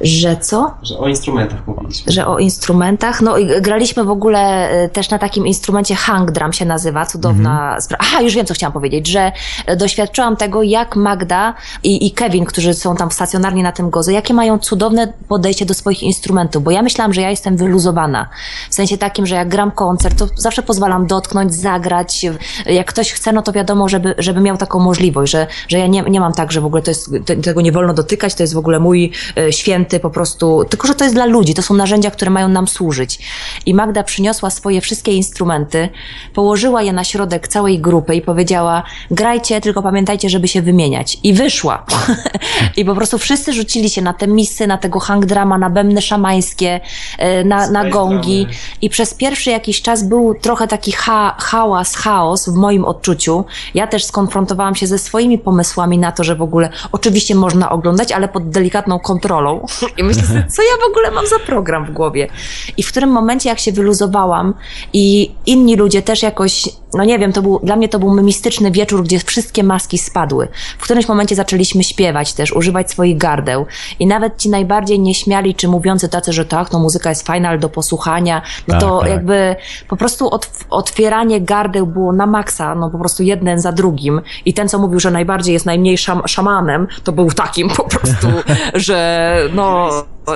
[0.00, 0.74] że co?
[0.82, 2.12] Że o instrumentach mówiliśmy.
[2.12, 3.20] Że o instrumentach.
[3.20, 7.76] No i graliśmy w ogóle e, też na takim instrumencie hang drum się nazywa, cudowna
[7.80, 9.32] spra- Aha, już wiem, co chciałam powiedzieć, że
[9.66, 14.10] e, doświadczyłam tego, jak Magda i, i Kevin, którzy są tam stacjonarni na tym gozo,
[14.10, 18.28] jakie mają cudowne podejście do swoich instrumentów, bo ja myślałam, że ja jestem wyluzowana.
[18.70, 22.26] W sensie takim, że jak gram koncert, to zawsze pozwalam dotknąć, zagrać.
[22.66, 26.02] Jak ktoś chce, no to wiadomo, żeby, żeby miał taką możliwość, że, że ja nie,
[26.02, 28.54] nie mam tak, że w ogóle to jest, te, tego nie wolno dotykać, to jest
[28.54, 29.52] w ogóle mój e,
[29.90, 32.68] święty po prostu, tylko że to jest dla ludzi, to są narzędzia, które mają nam
[32.68, 33.18] służyć.
[33.66, 35.88] I Magda przyniosła swoje wszystkie instrumenty,
[36.34, 41.18] położyła je na środek całej grupy i powiedziała, grajcie, tylko pamiętajcie, żeby się wymieniać.
[41.22, 41.86] I wyszła.
[42.78, 46.02] I po prostu wszyscy rzucili się na te misy, na tego hang drama, na bębny
[46.02, 46.80] szamańskie,
[47.18, 48.46] e, na, na gongi.
[48.82, 53.44] I przez pierwszy jakiś czas był trochę taki ha hałas, chaos w moim odczuciu.
[53.74, 58.12] Ja też skonfrontowałam się ze swoimi pomysłami na to, że w ogóle oczywiście można oglądać,
[58.12, 59.66] ale pod delikatną kontrolą.
[59.96, 62.28] I myślę sobie, co ja w ogóle mam za program w głowie.
[62.76, 64.54] I w którym momencie, jak się wyluzowałam
[64.92, 68.70] i inni ludzie też jakoś, no nie wiem, to był, dla mnie to był mistyczny
[68.70, 70.48] wieczór, gdzie wszystkie maski spadły.
[70.78, 73.66] W którymś momencie zaczęliśmy śpiewać też, używać swoich gardeł.
[73.98, 77.58] I nawet ci najbardziej nieśmiali czy mówiący tacy, że tak, no muzyka jest fajna, ale
[77.58, 79.10] do posłuchania, no Tak, to tak.
[79.10, 79.56] jakby
[79.88, 84.20] po prostu od, otwieranie gardeł było na maksa, no po prostu jeden za drugim.
[84.44, 88.26] I ten, co mówił, że najbardziej jest najmniej szam, szamanem, to był takim po prostu,
[88.74, 89.90] że no,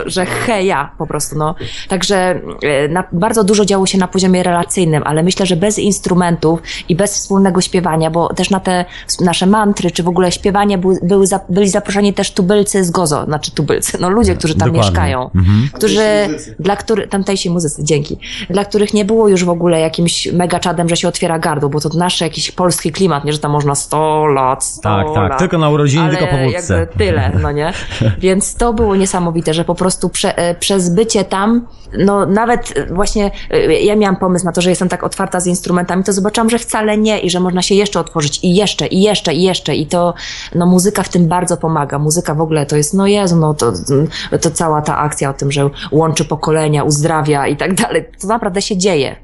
[0.06, 1.54] że heja po prostu, no.
[1.88, 6.60] Także e, na, bardzo dużo działo się na poziomie relacyjnym, ale myślę, że bez instrumentów
[6.88, 8.84] i bez wspólnego śpiewania, bo też na te
[9.20, 13.24] nasze mantry, czy w ogóle śpiewanie były, były za, byli zaproszeni też tubylcy z Gozo,
[13.24, 14.90] znaczy tubylcy, no ludzie, którzy tam Dokładnie.
[14.90, 15.68] mieszkają, Mhm.
[15.72, 16.02] którzy,
[16.58, 18.18] dla których, tamtejsi muzycy, dzięki,
[18.50, 21.80] dla których nie było już w ogóle jakimś mega czadem, że się otwiera gardło, bo
[21.80, 25.30] to nasz jakiś polski klimat, nie, że tam można 100 lat, 100 Tak, tak.
[25.30, 25.38] lat.
[25.38, 26.78] Tylko na urodziny, tylko po wódce.
[26.78, 27.72] jakby tyle, no nie?
[28.18, 31.66] Więc to było niesamowite, że po prostu prze, e, przez bycie tam,
[31.98, 35.46] no nawet e, właśnie e, ja miałam pomysł na to, że jestem tak otwarta z
[35.46, 39.02] instrumentami, to zobaczyłam, że wcale nie i że można się jeszcze otworzyć i jeszcze, i
[39.02, 40.14] jeszcze, i jeszcze i to,
[40.54, 41.98] no muzyka w tym bardzo pomaga.
[41.98, 43.72] Muzyka w ogóle to jest, no Jezu, no to,
[44.40, 48.62] to cała ta akcja o tym, że łączy pokolenia, uzdrawia i tak dalej, to naprawdę
[48.62, 49.16] się dzieje.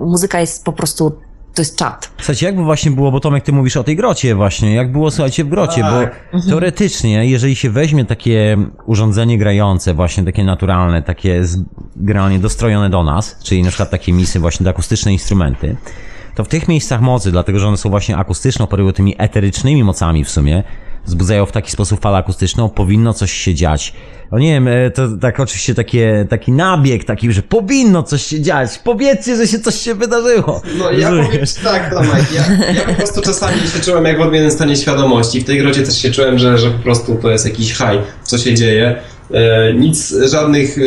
[0.00, 1.12] Muzyka jest po prostu,
[1.56, 2.10] to jest czat.
[2.16, 5.10] Słuchajcie, jak by właśnie było, bo Tomek, ty mówisz o tej grocie właśnie, jak było,
[5.10, 6.30] słuchajcie, w grocie, Tak.
[6.32, 8.56] bo teoretycznie, jeżeli się weźmie takie
[8.86, 11.42] urządzenie grające, właśnie takie naturalne, takie
[11.96, 15.76] generalnie dostrojone do nas, czyli na przykład takie misy, właśnie te akustyczne instrumenty,
[16.34, 20.24] to w tych miejscach mocy, dlatego że one są właśnie akustyczne, operują tymi eterycznymi mocami
[20.24, 20.62] w sumie,
[21.04, 23.94] wzbudzają w taki sposób falę akustyczną, powinno coś się dziać.
[24.32, 28.40] No nie wiem, e, to tak oczywiście takie, taki nabieg taki, że powinno coś się
[28.40, 28.78] dziać.
[28.84, 30.62] Powiedzcie, że się coś się wydarzyło.
[30.78, 31.26] No ja Rozumiesz?
[31.30, 34.76] powiem ci tak, Tomek, ja, ja po prostu czasami się czułem jak w odmiennym stanie
[34.76, 35.40] świadomości.
[35.40, 38.38] W tej grocie też się czułem, że, że po prostu to jest jakiś haj, co
[38.38, 38.96] się dzieje.
[39.30, 40.82] E, nic, żadnych e,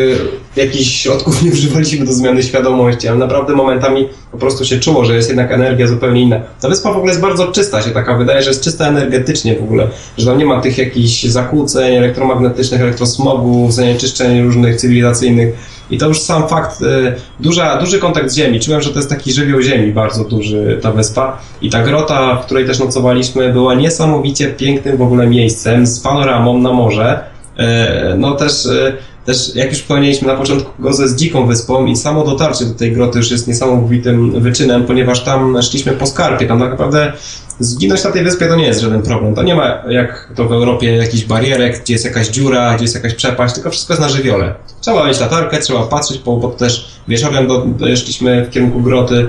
[0.62, 5.16] jakichś środków nie używaliśmy do zmiany świadomości, ale naprawdę momentami po prostu się czuło, że
[5.16, 6.40] jest jednak energia zupełnie inna.
[6.62, 9.64] Ta wyspa w ogóle jest bardzo czysta, się taka wydaje, że jest czysta energetycznie w
[9.64, 9.88] ogóle,
[10.18, 15.80] że tam nie ma tych jakichś zakłóceń elektromagnetycznych, elektrosmogów, zanieczyszczeń różnych cywilizacyjnych.
[15.92, 18.60] I to już sam fakt, e, duża, duży kontakt z Ziemi.
[18.60, 21.38] Czułem, że to jest taki żywioł Ziemi, bardzo duży ta wyspa.
[21.62, 26.60] I ta grota, w której też nocowaliśmy, była niesamowicie pięknym w ogóle miejscem z panoramą
[26.60, 27.39] na morze.
[27.60, 28.94] E, No też, e,
[29.26, 32.92] też jak już wspomnieliśmy na początku, Goze z dziką wyspą i samo dotarcie do tej
[32.92, 36.46] groty już jest niesamowitym wyczynem, ponieważ tam szliśmy po skarpie.
[36.48, 37.14] Tam tak naprawdę
[37.60, 39.36] zginąć na tej wyspie to nie jest żaden problem.
[39.36, 42.96] To nie ma jak to w Europie jakichś barierek, gdzie jest jakaś dziura, gdzie jest
[42.96, 44.54] jakaś przepaść, tylko wszystko jest na żywiole.
[44.82, 49.28] Trzeba mieć latarkę, trzeba patrzeć, bo, bo też wieczorem do, do, szliśmy w kierunku groty.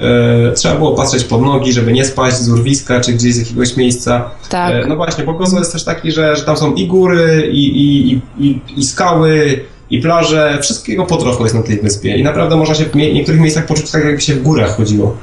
[0.00, 3.76] E, trzeba było patrzeć pod nogi, żeby nie spaść z urwiska czy gdzieś z jakiegoś
[3.76, 4.30] miejsca.
[4.48, 4.74] Tak.
[4.74, 7.66] E, No właśnie, bo Kosovo jest też taki, że, że tam są i góry, i,
[7.66, 9.60] i, i, i, i skały,
[9.90, 13.40] i plaże, wszystkiego po trochu jest na tej wyspie i naprawdę można się w niektórych
[13.40, 15.16] miejscach poczuć tak, jakby się w górach chodziło.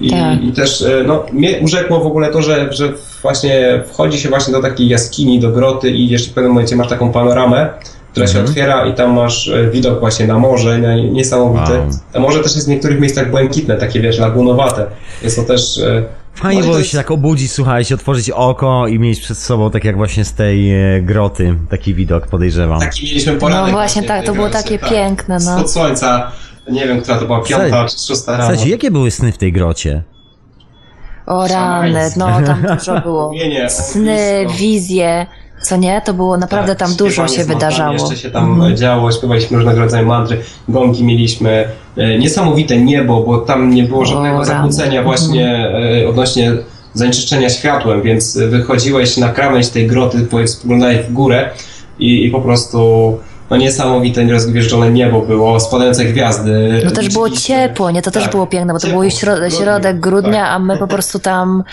[0.00, 0.42] I, Tak.
[0.42, 2.92] i też, e, no, mnie urzekło w ogóle to, że, że
[3.22, 6.88] właśnie wchodzi się właśnie do takiej jaskini, do groty i jeszcze w pewnym momencie masz
[6.88, 7.70] taką panoramę,
[8.14, 11.72] która się otwiera i tam masz e, widok właśnie na morze, na niesamowity.
[11.72, 11.88] Wow.
[12.12, 14.86] To morze też jest w niektórych miejscach błękitne, takie wiesz, lagunowate.
[15.22, 15.78] Jest to też...
[15.78, 16.02] e,
[16.34, 19.70] Fajnie i było to się jest- tak obudzić, słuchajcie, otworzyć oko i mieć przed sobą,
[19.70, 22.80] tak jak właśnie z tej e, groty, taki widok, podejrzewam.
[22.80, 23.66] Taki mieliśmy poranek.
[23.66, 24.90] No właśnie, tak, to było takie tak.
[24.90, 25.58] piękne, no.
[25.58, 26.32] Spod słońca,
[26.70, 28.44] nie wiem, która to była, piąta Słuchaj- czy szósta rano.
[28.44, 30.02] Słuchajcie, jakie były sny w tej grocie?
[31.26, 33.32] O rany, no tam dużo było.
[33.68, 35.26] Sny, wizje,
[35.64, 36.02] co nie?
[36.04, 37.92] To było naprawdę tam dużo się wydarzało.
[37.92, 43.74] Jeszcze się tam działo, śpiewaliśmy różnego rodzaju mantry, gongi mieliśmy, e, niesamowite niebo, bo tam
[43.74, 44.44] nie było żadnego rany.
[44.46, 45.72] zakłócenia właśnie
[46.02, 46.52] e, odnośnie
[46.94, 51.50] zanieczyszczenia światłem, więc wychodziłeś na krawędź tej groty, po- spoglądałeś w górę
[51.98, 53.18] i, i po prostu
[53.50, 56.82] no niesamowite, rozgwieżdżone niebo było, spadające gwiazdy.
[56.84, 58.02] No też było ciepło, nie?
[58.02, 59.10] To też Tak, było piękne, bo to ciepło, był
[59.50, 60.50] środek grudnia, tak.
[60.52, 61.64] a my po prostu tam,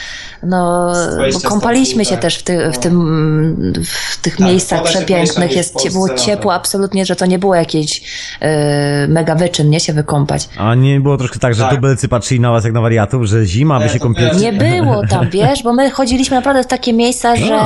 [0.44, 2.22] no, Z 20 bo kąpaliśmy stopni, się tak.
[2.22, 2.82] też w, ty, w, No.
[2.82, 3.74] tym,
[4.12, 5.56] w tych Tak, miejscach przepięknych.
[5.56, 6.62] Jest, w było Polsce ciepło latem.
[6.62, 8.02] absolutnie, że to nie było jakiś
[8.42, 9.80] e, mega wyczyn, nie?
[9.80, 10.50] Się wykąpać.
[10.58, 11.76] A nie było troszkę tak, że Tak.
[11.76, 14.30] tubylcy patrzyli na was jak na wariatów, że zima, by się kąpieli?
[14.32, 14.42] też.
[14.42, 17.60] Nie było tam, wiesz, bo my chodziliśmy naprawdę w takie miejsca, że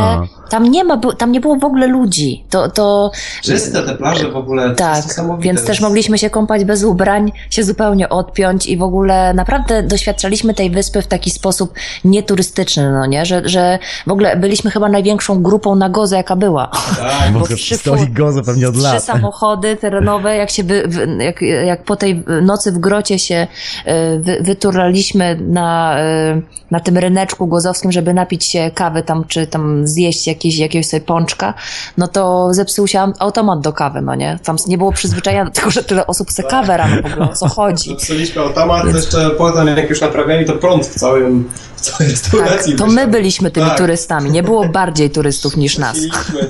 [0.50, 2.46] tam nie ma, tam nie było w ogóle ludzi.
[2.50, 3.12] To, to
[3.44, 5.04] Czyste te plaże w ogóle, Tak,
[5.40, 10.54] więc też mogliśmy się kąpać bez ubrań, się zupełnie odpiąć i w ogóle naprawdę doświadczaliśmy
[10.54, 11.74] tej wyspy w taki sposób
[12.04, 13.26] nieturystyczny, no nie?
[13.26, 16.72] Że, że w ogóle byliśmy chyba największą grupą na Gozę, jaka była.
[16.98, 19.04] Tak, Bo trzy stoi gozo pewnie od Trzy lat.
[19.04, 20.90] samochody terenowe, jak się wy,
[21.20, 23.48] jak, jak po tej nocy w grocie się
[23.86, 26.42] e, wy, wyturlaliśmy na, e,
[26.72, 31.02] na tym ryneczku gozowskim, żeby napić się kawy tam, czy tam zjeść jakieś, jakiegoś sobie
[31.02, 31.54] pączka,
[31.98, 34.40] no to zepsuł się automat do kawy, no nie?
[34.44, 37.36] Tam nie było przyzwyczajenia do tego, że tyle osób chce kawę rano w ogóle, o
[37.36, 37.90] co chodzi.
[38.00, 42.10] Zepsuliśmy automat, to jeszcze potem jak już naprawiali, to prąd w całym, w całej Tak,
[42.10, 42.92] restauracji to wyszedł.
[43.02, 43.78] my byliśmy tymi Tak.
[43.78, 45.98] turystami, nie było bardziej turystów niż nas.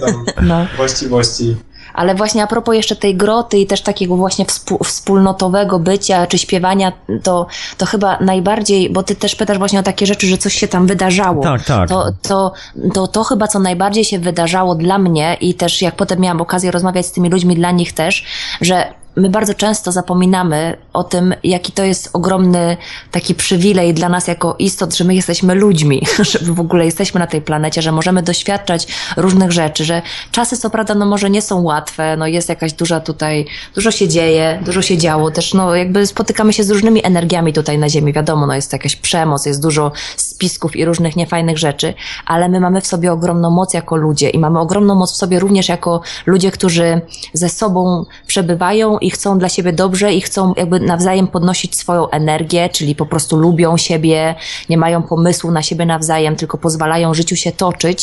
[0.06, 0.68] Tam No.
[0.78, 1.56] właściwości.
[1.95, 6.38] Ale właśnie a propos jeszcze tej groty i też takiego właśnie współ, wspólnotowego bycia czy
[6.38, 6.91] śpiewania,
[7.23, 7.47] to,
[7.77, 10.88] to chyba najbardziej, bo ty też pytasz właśnie o takie rzeczy, że coś się tam
[10.88, 11.43] wydarzało.
[11.43, 11.89] Tak, tak.
[11.89, 12.53] To, to,
[12.93, 16.72] to, to chyba co najbardziej się wydarzało dla mnie i też jak potem miałam okazję
[16.72, 18.26] rozmawiać z tymi ludźmi, dla nich też,
[18.61, 22.78] że my bardzo często zapominamy o tym, jaki to jest ogromny
[23.12, 27.28] taki przywilej dla nas jako istot, że my jesteśmy ludźmi, że w ogóle jesteśmy na
[27.28, 28.88] tej planecie, że możemy doświadczać
[29.18, 30.02] różnych rzeczy, że
[30.32, 34.08] czasy co prawda no może nie są łatwe, no jest jakaś duża tutaj, dużo się
[34.08, 38.14] dzieje, dużo się działo, też no jakby spotykamy się z różnymi energiami tutaj na ziemi,
[38.14, 39.92] wiadomo, no jest jakaś przemoc, jest dużo
[40.36, 41.94] spisków i różnych niefajnych rzeczy,
[42.26, 45.40] ale my mamy w sobie ogromną moc jako ludzie i mamy ogromną moc w sobie
[45.40, 47.02] również jako ludzie, którzy
[47.34, 52.70] ze sobą przebywają i chcą dla siebie dobrze i chcą jakby nawzajem podnosić swoją energię,
[52.70, 54.36] czyli po prostu lubią siebie,
[54.70, 57.99] nie mają pomysłu na siebie nawzajem, tylko pozwalają życiu się toczyć.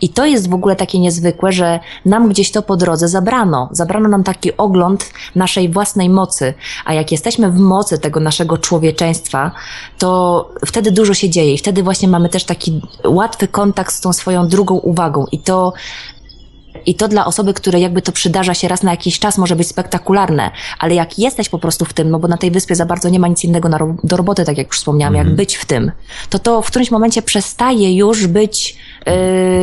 [0.00, 3.68] I to jest w ogóle takie niezwykłe, że nam gdzieś to po drodze zabrano.
[3.72, 6.54] Zabrano nam taki ogląd naszej własnej mocy.
[6.84, 9.50] A jak jesteśmy w mocy tego naszego człowieczeństwa,
[9.98, 10.08] to
[10.66, 14.48] wtedy dużo się dzieje i wtedy właśnie mamy też taki łatwy kontakt z tą swoją
[14.48, 15.24] drugą uwagą.
[15.32, 15.72] I to
[16.86, 19.68] i to dla osoby, które jakby to przydarza się raz na jakiś czas, może być
[19.68, 23.08] spektakularne, ale jak jesteś po prostu w tym, no bo na tej wyspie za bardzo
[23.08, 25.92] nie ma nic innego ro- do roboty, tak jak już wspomniałam, jak być w tym,
[26.30, 28.76] to to w którymś momencie przestaje już być.
[29.06, 29.12] Yy,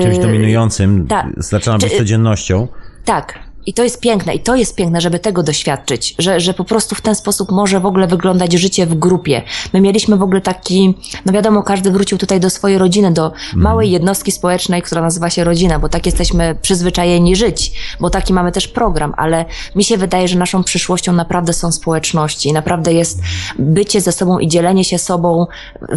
[0.04, 1.26] Czymś dominującym, tak.
[1.38, 2.68] zaczyna być Czy- codziennością.
[3.06, 3.40] tak.
[3.66, 6.96] I to jest piękne, i to jest piękne, żeby tego doświadczyć, że, że po prostu
[6.96, 9.42] w ten sposób może w ogóle wyglądać życie w grupie.
[9.74, 10.94] My mieliśmy w ogóle taki,
[11.26, 15.44] no wiadomo, każdy wrócił tutaj do swojej rodziny, do małej jednostki społecznej, która nazywa się
[15.44, 19.46] rodzina, bo tak jesteśmy przyzwyczajeni żyć, bo taki mamy też program, ale
[19.76, 23.22] mi się wydaje, że naszą przyszłością naprawdę są społeczności naprawdę jest
[23.60, 25.48] bycie ze sobą i dzielenie się sobą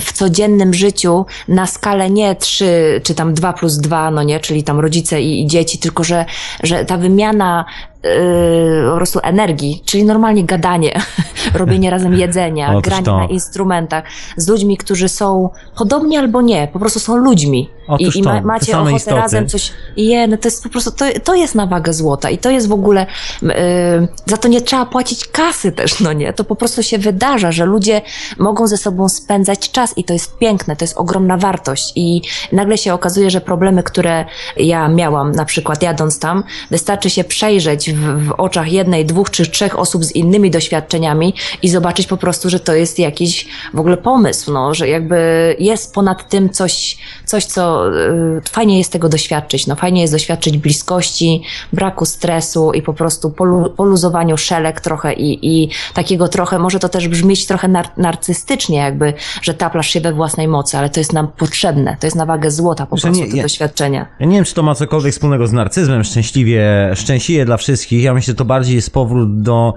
[0.00, 4.64] w codziennym życiu na skalę nie 3 czy tam 2 plus 2, no nie, czyli
[4.64, 6.24] tam rodzice i, i dzieci, tylko że,
[6.62, 7.64] że ta wymiana uh,
[8.06, 11.00] yy, po prostu energii, czyli normalnie gadanie,
[11.54, 13.18] robienie razem jedzenia, Otóż granie to.
[13.18, 14.04] na instrumentach
[14.36, 17.70] z ludźmi, którzy są podobni albo nie, po prostu są ludźmi.
[17.88, 19.16] Otóż I, i ma, macie ochotę istoty.
[19.16, 19.72] razem coś.
[19.96, 22.68] Je, no to jest po prostu, to, to jest na wagę złota i to jest
[22.68, 23.06] w ogóle,
[23.42, 23.50] yy,
[24.26, 26.32] za to nie trzeba płacić kasy też, no nie?
[26.32, 28.02] To po prostu się wydarza, że ludzie
[28.38, 32.22] mogą ze sobą spędzać czas i to jest piękne, to jest ogromna wartość i
[32.52, 34.24] nagle się okazuje, że problemy, które
[34.56, 39.46] ja miałam, na przykład jadąc tam, wystarczy się przejrzeć w, w oczach jednej, dwóch czy
[39.46, 43.96] trzech osób z innymi doświadczeniami i zobaczyć po prostu, że to jest jakiś w ogóle
[43.96, 45.16] pomysł, no, że jakby
[45.58, 49.66] jest ponad tym coś, coś co y, fajnie jest tego doświadczyć.
[49.66, 51.42] No, fajnie jest doświadczyć bliskości,
[51.72, 56.88] braku stresu i po prostu polu, poluzowaniu szelek trochę i, i takiego trochę, może to
[56.88, 61.12] też brzmieć trochę nar narcystycznie, jakby, że taplasz się we własnej mocy, ale to jest
[61.12, 61.96] nam potrzebne.
[62.00, 64.06] To jest na wagę złota po prostu nie- te ja- doświadczenia.
[64.20, 67.85] Ja nie wiem, czy to ma cokolwiek wspólnego z narcyzmem, szczęśliwie, szczęśliwie dla wszystkich.
[67.92, 69.74] Ja myślę, że to bardziej jest powrót do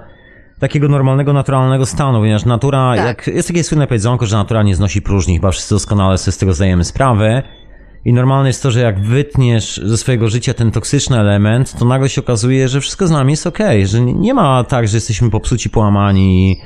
[0.59, 3.05] takiego normalnego, naturalnego stanu, ponieważ natura, Tak.
[3.05, 6.37] jak jest takie słynne powiedzonko, że natura nie znosi próżni, chyba wszyscy doskonale sobie z
[6.37, 7.43] tego zdajemy sprawę.
[8.05, 12.09] I normalne jest to, że jak wytniesz ze swojego życia ten toksyczny element, to nagle
[12.09, 15.69] się okazuje, że wszystko z nami jest okej, że nie- ma tak, że jesteśmy popsuci,
[15.69, 16.57] połamani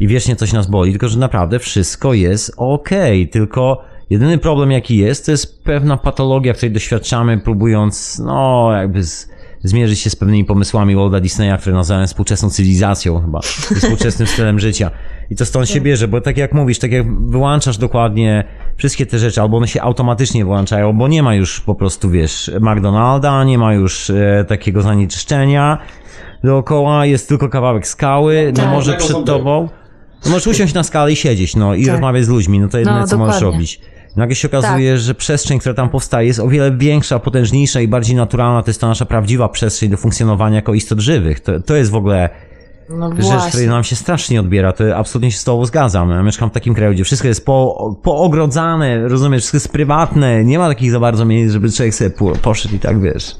[0.00, 4.96] i wiecznie coś nas boli, tylko że naprawdę wszystko jest okej, tylko jedyny problem jaki
[4.96, 9.27] jest, to jest pewna patologia, której doświadczamy, próbując, no, jakby z,
[9.64, 13.40] zmierzyć się z pewnymi pomysłami Walda Disneya, które nazywałem współczesną cywilizacją chyba,
[13.76, 14.90] współczesnym stylem życia.
[15.30, 18.44] I to stąd się bierze, bo tak jak mówisz, tak jak wyłączasz dokładnie
[18.76, 22.50] wszystkie te rzeczy, albo one się automatycznie wyłączają, bo nie ma już po prostu, wiesz,
[22.60, 25.78] McDonalda, nie ma już e, takiego zanieczyszczenia
[26.44, 28.72] dookoła, jest tylko kawałek skały, no Tak.
[28.72, 29.68] może Tego przed tobą.
[30.24, 31.92] No możesz usiąść na skalę i siedzieć, no i Tak.
[31.92, 33.56] rozmawiać z ludźmi, no to jedyne No, co możesz dokładnie.
[33.56, 33.80] robić.
[34.18, 38.16] Nagle się okazuje, że przestrzeń, która tam powstaje jest o wiele większa, potężniejsza i bardziej
[38.16, 38.62] naturalna.
[38.62, 41.40] To jest ta nasza prawdziwa przestrzeń do funkcjonowania jako istot żywych.
[41.40, 42.28] To, to jest w ogóle
[42.90, 44.72] No rzecz, której nam się strasznie odbiera.
[44.72, 46.10] To absolutnie się z tobą zgadzam.
[46.10, 50.44] Ja mieszkam w takim kraju, gdzie wszystko jest po, poogrodzane, rozumiesz, wszystko jest prywatne.
[50.44, 53.36] Nie ma takich za bardzo miejsc, żeby człowiek sobie po- poszedł i tak, wiesz.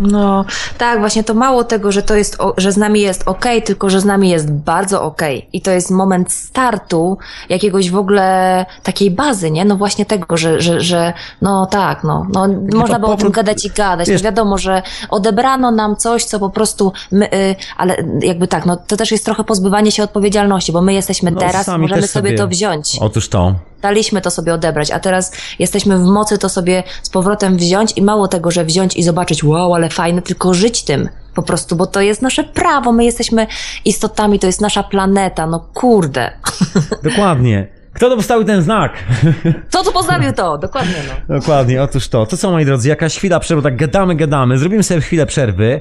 [0.00, 0.44] No,
[0.78, 3.90] tak, właśnie to mało tego, że to jest, o, że z nami jest okej, tylko
[3.90, 5.48] że z nami jest bardzo okej.
[5.52, 7.18] I to jest moment startu
[7.48, 9.64] jakiegoś w ogóle takiej bazy, nie?
[9.64, 11.12] No właśnie tego, że, że, że
[11.42, 14.08] no tak, no, no można było o tym gadać i gadać.
[14.08, 18.66] wiesz- No wiadomo, że odebrano nam coś, co po prostu my, y, ale jakby tak,
[18.66, 22.08] no to też jest trochę pozbywanie się odpowiedzialności, bo my jesteśmy No, teraz, możemy sobie
[22.08, 22.98] sobie- to wziąć.
[23.00, 23.54] Otóż to.
[23.82, 28.02] Daliśmy to sobie odebrać, a teraz jesteśmy w mocy to sobie z powrotem wziąć i
[28.02, 31.86] mało tego, że wziąć i zobaczyć, wow, ale fajne, tylko żyć tym po prostu, bo
[31.86, 33.46] to jest nasze prawo, my jesteśmy
[33.84, 36.30] istotami, to jest nasza planeta, no kurde.
[37.10, 37.68] Dokładnie.
[37.92, 38.92] Kto to postawił ten znak?
[39.68, 40.58] Kto tu postawił to?
[40.58, 41.34] Dokładnie, no.
[41.38, 42.26] Dokładnie, otóż to.
[42.26, 45.80] To co, moi drodzy, jakaś chwila przerwy, tak gadamy, gadamy, zrobimy sobie chwilę przerwy,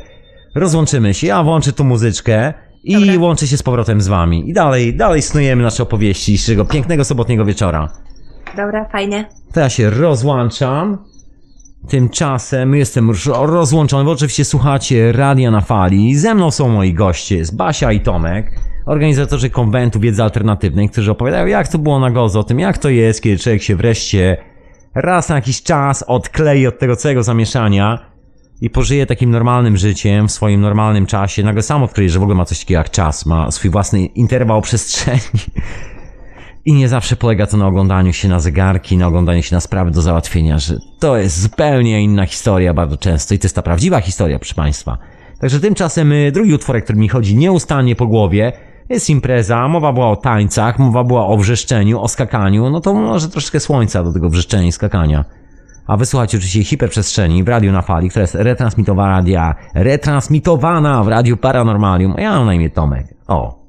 [0.56, 2.54] rozłączymy się, ja włączę tu muzyczkę
[2.86, 3.20] i Dobra.
[3.20, 4.50] łączę się z powrotem z wami.
[4.50, 7.90] I dalej, dalej snujemy nasze opowieści dzisiejszego pięknego sobotniego wieczora.
[8.58, 9.30] Dobra, fajnie.
[9.54, 10.98] To ja się rozłączam.
[11.90, 16.16] Tymczasem jestem już rozłączony, bo oczywiście słuchacie Radia na Fali.
[16.16, 18.52] Ze mną są moi goście, jest Basia i Tomek,
[18.86, 22.90] organizatorzy konwentu wiedzy alternatywnej, którzy opowiadają jak to było na Gozo, o tym jak to
[22.90, 24.38] jest, kiedy człowiek się wreszcie
[24.96, 28.15] raz na jakiś czas odklei od tego całego zamieszania
[28.62, 31.44] i pożyje takim normalnym życiem, w swoim normalnym czasie.
[31.44, 34.62] Nagle sam odkryje, że w ogóle ma coś takiego jak czas, ma swój własny interwał
[34.62, 35.22] przestrzeni.
[36.66, 39.92] I nie zawsze polega to na oglądaniu się na zegarki, na oglądaniu się na sprawy
[39.92, 44.02] do załatwienia, że to jest zupełnie inna historia bardzo często i to jest ta prawdziwa
[44.02, 44.98] historia, proszę Państwa.
[45.40, 48.54] Także tymczasem y, drugi utworek, który mi chodzi nieustannie po głowie,
[48.90, 53.30] jest impreza, mowa była o tańcach, mowa była o wrzeszczeniu, o skakaniu, no to może
[53.30, 55.26] troszkę słońca do tego wrzeszczenia i skakania.
[55.88, 62.16] A wysłuchajcie oczywiście hiperprzestrzeni w radiu na fali, która jest retransmitowana, retransmitowana w radiu Paranormalium.
[62.18, 63.06] Ja mam na imię Tomek.
[63.28, 63.65] O.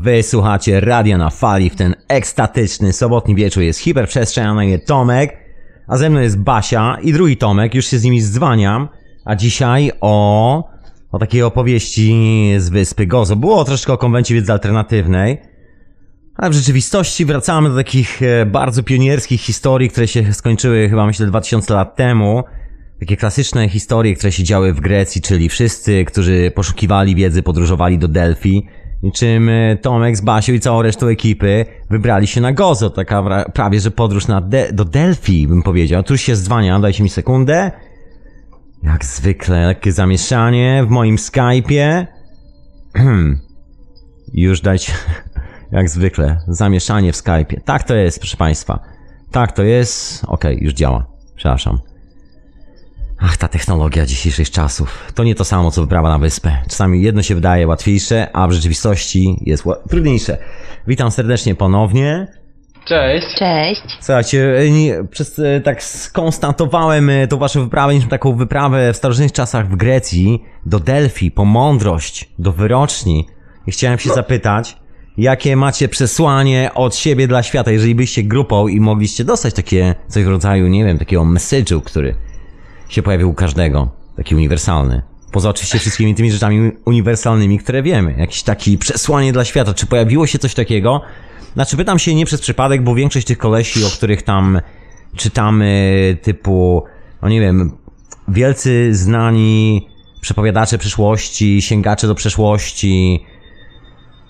[0.00, 3.62] A wy słuchacie radia na fali w ten ekstatyczny sobotni wieczór.
[3.62, 5.36] Jest hiperprzestrzeń, a imię Tomek,
[5.88, 8.88] a ze mną jest Basia i drugi Tomek, już się z nimi zdzwaniam.
[9.24, 10.68] A dzisiaj o,
[11.12, 12.14] o takiej opowieści
[12.58, 13.36] z wyspy Gozo.
[13.36, 15.38] Było troszkę o konwencie wiedzy alternatywnej,
[16.34, 21.26] ale w rzeczywistości wracamy do takich e, bardzo pionierskich historii, które się skończyły chyba myślę
[21.26, 22.44] 2000 lat temu.
[23.00, 28.08] Takie klasyczne historie, które się działy w Grecji, czyli wszyscy, którzy poszukiwali wiedzy, podróżowali do
[28.08, 28.66] Delfi.
[29.02, 32.90] Niczym e, Tomek z Basią i całą resztą ekipy wybrali się na Gozo.
[32.90, 36.02] Taka prawie, że podróż na De- do Delfi, bym powiedział.
[36.02, 37.70] Tu się dzwania, dajcie mi sekundę.
[38.82, 42.06] Jak zwykle, lekkie zamieszanie w moim Skype'ie.
[44.34, 44.92] Już dajcie,
[45.72, 47.60] jak zwykle, zamieszanie w Skype'ie.
[47.64, 48.80] Tak to jest, proszę Państwa.
[49.30, 50.24] Tak to jest.
[50.24, 51.06] Okej, już działa.
[51.36, 51.89] Przepraszam.
[53.22, 55.12] Ach, ta technologia dzisiejszych czasów.
[55.14, 56.56] To nie to samo, co wyprawa na wyspę.
[56.68, 60.38] Czasami jedno się wydaje łatwiejsze, a w rzeczywistości jest ła- trudniejsze.
[60.86, 62.26] Witam serdecznie ponownie.
[62.84, 63.26] Cześć.
[63.38, 63.80] Cześć.
[64.00, 68.96] Słuchajcie, e, nie, przez e, tak skonstatowałem e, tą waszą wyprawę, mieliśmy taką wyprawę w
[68.96, 73.26] starożytnych czasach w Grecji, do Delfi, po mądrość, do wyroczni.
[73.66, 74.76] I chciałem się zapytać,
[75.16, 80.24] jakie macie przesłanie od siebie dla świata, jeżeli byście grupą i mogliście dostać takie coś
[80.24, 82.14] w rodzaju, nie wiem, takiego message'u, który
[82.90, 85.02] się pojawił u każdego, taki uniwersalny.
[85.32, 88.14] Poza oczywiście wszystkimi tymi rzeczami uniwersalnymi, które wiemy.
[88.18, 89.74] Jakieś takie przesłanie dla świata.
[89.74, 91.02] Czy pojawiło się coś takiego?
[91.54, 94.60] Znaczy pytam się nie przez przypadek, bo większość tych kolesi, o których tam
[95.16, 96.84] czytamy, typu,
[97.22, 97.72] no nie wiem,
[98.28, 99.86] wielcy znani
[100.20, 103.24] przepowiadacze przyszłości, sięgacze do przeszłości,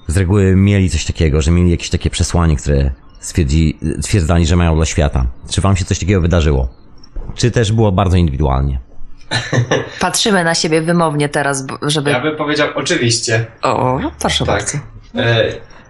[0.06, 4.76] z reguły mieli coś takiego, że mieli jakieś takie przesłanie, które stwierdzi, stwierdzali, że mają
[4.76, 5.26] dla świata.
[5.50, 6.68] Czy wam się coś takiego wydarzyło?
[7.34, 8.80] Czy też było bardzo indywidualnie?
[10.00, 12.10] Patrzymy na siebie wymownie teraz, żeby...
[12.10, 13.46] Ja bym powiedział oczywiście.
[13.62, 14.54] O, proszę Tak.
[14.56, 14.78] bardzo.
[15.16, 15.44] E,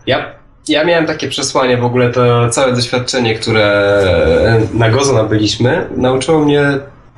[0.07, 0.35] ja,
[0.69, 3.67] ja miałem takie przesłanie, w ogóle to całe doświadczenie, które
[4.45, 6.63] e, na Gozo nabyliśmy, nauczyło mnie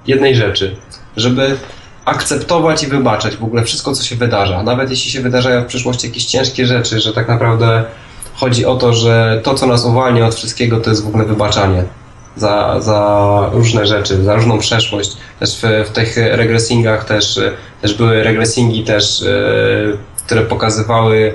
[0.06, 0.76] jednej rzeczy,
[1.16, 1.56] żeby
[2.04, 4.62] akceptować i wybaczać w ogóle wszystko, co się wydarza.
[4.62, 7.84] Nawet jeśli się wydarzają w przyszłości jakieś ciężkie rzeczy, że tak naprawdę
[8.34, 11.84] chodzi o to, że to, co nas uwalnia od wszystkiego, to jest w ogóle wybaczanie.
[12.36, 15.16] Za, za różne rzeczy, za różną przeszłość.
[15.40, 17.40] Też w, w tych regresingach też,
[17.82, 19.26] też były regresingi też, e,
[20.26, 21.32] które pokazywały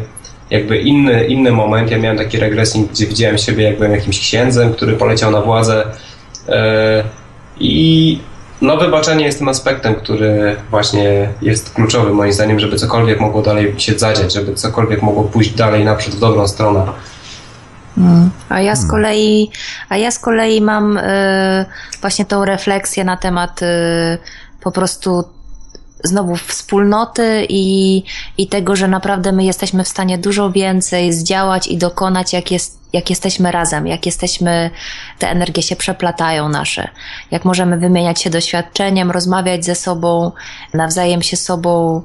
[0.49, 1.91] jakby inny, inny moment.
[1.91, 5.85] Ja miałem taki regressing, gdzie widziałem siebie jak byłem jakimś księdzem, który poleciał na władzę.
[6.49, 7.03] E,
[7.59, 8.19] I
[8.61, 13.73] no, wybaczenie jest tym aspektem, który właśnie jest kluczowy moim zdaniem, żeby cokolwiek mogło dalej
[13.77, 16.85] się zadziać, żeby cokolwiek mogło pójść dalej naprzód w dobrą stronę.
[18.49, 19.49] A ja z kolei,
[19.89, 21.65] a ja z kolei mam y,
[22.01, 23.65] właśnie tą refleksję na temat y,
[24.61, 25.23] po prostu
[26.03, 28.03] znowu wspólnoty i,
[28.37, 32.79] i tego, że naprawdę my jesteśmy w stanie dużo więcej zdziałać i dokonać, jak, jest,
[32.93, 34.69] jak jesteśmy razem, jak jesteśmy,
[35.19, 36.87] te energie się przeplatają nasze,
[37.31, 40.31] jak możemy wymieniać się doświadczeniem, rozmawiać ze sobą,
[40.73, 42.01] nawzajem się sobą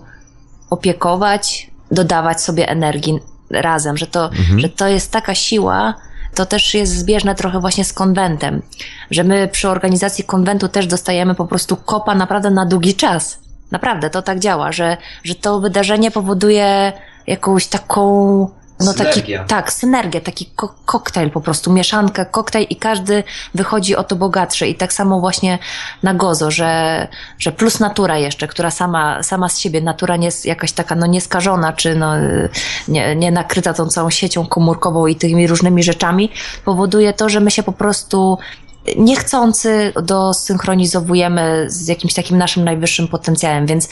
[0.70, 5.94] opiekować, dodawać sobie energii razem, że to, że to jest taka siła,
[6.34, 8.62] to też jest zbieżne trochę właśnie z konwentem,
[9.10, 13.38] że my przy organizacji konwentu też dostajemy po prostu kopa naprawdę na długi czas.
[13.70, 16.92] Naprawdę, to tak działa, że, że to wydarzenie powoduje
[17.26, 18.48] jakąś taką,
[18.84, 19.44] no taki, Synergia.
[19.44, 24.66] tak, synergię, taki ko- koktajl po prostu, mieszankę, koktajl i każdy wychodzi o to bogatszy.
[24.66, 25.58] I tak samo właśnie
[26.02, 30.46] na Gozo, że, że plus natura jeszcze, która sama, sama z siebie, natura nie jest
[30.46, 32.12] jakaś taka no nieskażona, czy no,
[32.88, 36.30] nie, nie nakryta tą całą siecią komórkową i tymi różnymi rzeczami,
[36.64, 38.38] powoduje to, że my się po prostu
[38.96, 43.88] niechcący dosynchronizowujemy z jakimś takim naszym najwyższym potencjałem, więc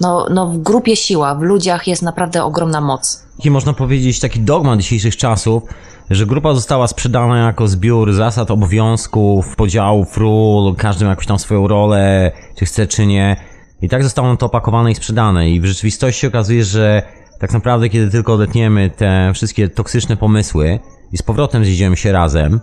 [0.00, 3.26] no, no w grupie siła, w ludziach jest naprawdę ogromna moc.
[3.36, 5.62] Taki można powiedzieć taki dogmat dzisiejszych czasów,
[6.10, 11.68] że grupa została sprzedana jako zbiór zasad, obowiązków, podziałów, ról, każdy ma jakąś tam swoją
[11.68, 13.36] rolę, czy chce, czy nie.
[13.82, 15.50] I tak zostało to opakowane i sprzedane.
[15.50, 17.02] I w rzeczywistości okazuje, że
[17.38, 20.78] tak naprawdę, kiedy tylko odetniemy te wszystkie toksyczne pomysły
[21.12, 22.60] i z powrotem zjedziemy się razem,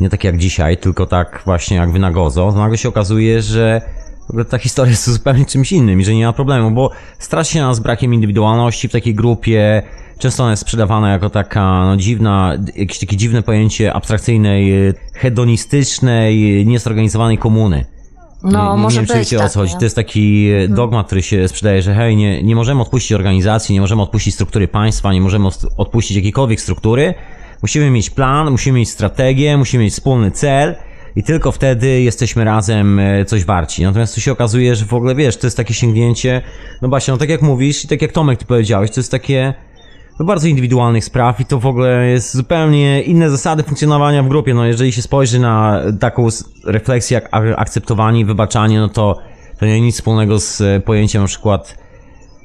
[0.00, 3.42] nie tak jak dzisiaj, tylko tak właśnie jak wy na Gozo, to nagle się okazuje,
[3.42, 3.80] że
[4.26, 7.52] w ogóle ta historia jest zupełnie czymś innym i że nie ma problemu, bo straci
[7.52, 9.82] się nas brakiem indywidualności w takiej grupie.
[10.18, 14.72] Często ona jest sprzedawana jako taka no, dziwna, jakieś takie dziwne pojęcie abstrakcyjnej,
[15.14, 17.84] hedonistycznej, niezorganizowanej komuny.
[18.42, 19.74] No, nie, nie, może nie wiem, czy być wiecie o tak, co chodzi.
[19.78, 23.72] To jest taki e, dogmat, który się sprzedaje, że hej, nie, nie możemy odpuścić organizacji,
[23.72, 27.14] nie możemy odpuścić struktury państwa, nie możemy od- odpuścić jakiejkolwiek struktury.
[27.62, 30.74] Musimy mieć plan, musimy mieć strategię, musimy mieć wspólny cel
[31.16, 33.82] i tylko wtedy jesteśmy razem e, coś warci.
[33.82, 36.42] Natomiast tu się okazuje, że w ogóle wiesz, to jest takie sięgnięcie,
[36.82, 39.54] no właśnie, no tak jak mówisz i tak jak Tomek ty powiedziałeś, to jest takie
[40.18, 44.54] do bardzo indywidualnych spraw i to w ogóle jest zupełnie inne zasady funkcjonowania w grupie.
[44.54, 46.28] No jeżeli się spojrzy na taką
[46.64, 49.18] refleksję jak akceptowanie i wybaczanie, no to
[49.58, 51.83] to nie ma nic wspólnego z e, pojęciem na przykład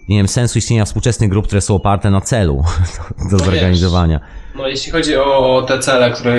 [0.10, 2.64] nie wiem, sensu istnienia współczesnych grup, które są oparte na celu
[3.32, 3.48] do wiesz.
[3.48, 4.20] zorganizowania.
[4.56, 6.34] No jeśli chodzi o, te cele, które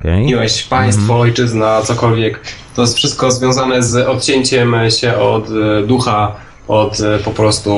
[0.00, 0.70] wymieniłeś, Okej?
[0.70, 2.40] państwo, ojczyzna, cokolwiek,
[2.76, 6.36] to jest wszystko związane z odcięciem się od e, ducha,
[6.68, 7.72] od e, po prostu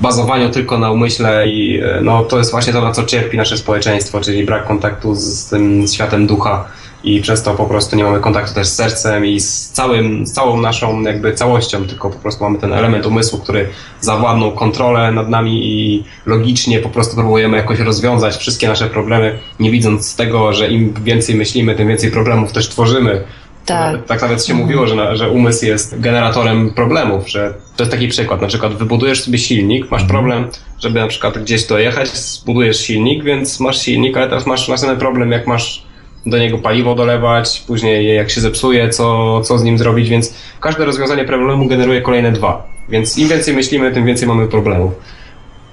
[0.00, 3.58] bazowaniu tylko na umyśle i e, no to jest właśnie to, na co cierpi nasze
[3.58, 6.68] społeczeństwo, czyli brak kontaktu z tym światem ducha
[7.04, 10.32] i przez to po prostu nie mamy kontaktu też z sercem i z całym, z
[10.32, 13.68] całą naszą jakby całością, tylko po prostu mamy ten element umysłu, który
[14.00, 19.70] zawładnął kontrolę nad nami i logicznie po prostu próbujemy jakoś rozwiązać wszystkie nasze problemy, nie
[19.70, 23.24] widząc tego, że im więcej myślimy, tym więcej problemów też tworzymy
[23.68, 24.06] Tak.
[24.06, 28.08] Tak nawet się mówiło, że, na, że umysł jest generatorem problemów, że to jest taki
[28.08, 28.40] przykład.
[28.40, 30.48] Na przykład wybudujesz sobie silnik, masz problem,
[30.78, 35.32] żeby na przykład gdzieś dojechać, zbudujesz silnik, więc masz silnik, ale teraz masz następny problem,
[35.32, 35.87] jak masz
[36.30, 40.84] do niego paliwo dolewać, później jak się zepsuje, co, co z nim zrobić, więc każde
[40.84, 42.68] rozwiązanie problemu generuje kolejne dwa.
[42.88, 44.92] Więc im więcej myślimy, tym więcej mamy problemów.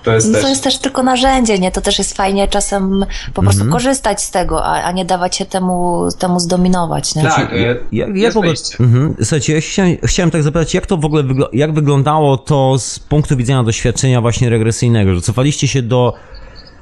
[0.03, 0.41] To jest No też...
[0.41, 1.71] to jest też tylko narzędzie, nie?
[1.71, 5.45] To też jest fajnie czasem po prostu korzystać z tego, a, a nie dawać się
[5.45, 7.23] temu, temu zdominować, nie?
[7.23, 9.15] Tak, Jak, jak jest w ogóle, mhm.
[9.21, 12.99] Słuchajcie, ja chciałem, chciałem tak zapytać, jak to w ogóle wygl- jak wyglądało to z
[12.99, 16.13] punktu widzenia doświadczenia właśnie regresyjnego, że cofaliście się do,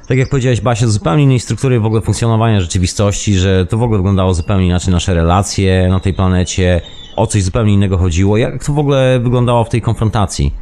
[0.08, 3.98] tak jak powiedziałeś Basia, zupełnie innej struktury w ogóle funkcjonowania rzeczywistości, że to w ogóle
[3.98, 6.82] wyglądało zupełnie inaczej nasze relacje na tej planecie,
[7.16, 8.38] o coś zupełnie innego chodziło.
[8.38, 10.54] Jak to w ogóle wyglądało w tej konfrontacji?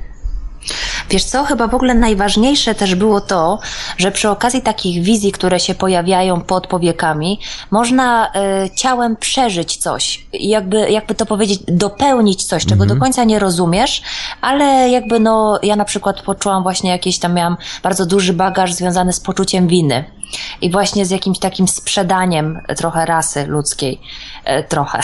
[1.09, 3.59] Wiesz co, chyba w ogóle najważniejsze też było to,
[3.97, 7.39] że przy okazji takich wizji, które się pojawiają pod powiekami,
[7.71, 8.27] można
[8.65, 10.25] y, ciałem przeżyć coś.
[10.33, 14.01] Jakby, jakby to powiedzieć, dopełnić coś, czego do końca nie rozumiesz,
[14.41, 19.13] ale jakby no, ja na przykład poczułam właśnie jakieś tam, miałam bardzo duży bagaż związany
[19.13, 20.20] z poczuciem winy.
[20.61, 24.01] I właśnie z jakimś takim sprzedaniem trochę rasy ludzkiej.
[24.45, 24.99] E, trochę.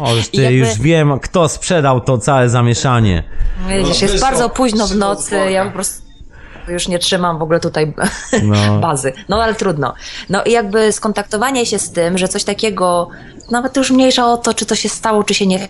[0.00, 3.22] O, już, ty, jakby- już wiem, kto sprzedał to całe zamieszanie.
[3.68, 6.04] Widzisz, jest bardzo późno w nocy, ja po prostu
[6.68, 7.92] już nie trzymam w ogóle tutaj
[8.42, 8.78] No.
[8.78, 9.12] bazy.
[9.28, 9.94] No ale trudno.
[10.30, 13.08] No i jakby skontaktowanie się z tym, że coś takiego,
[13.50, 15.68] nawet już mniejsza o to, czy to się stało, czy się nie.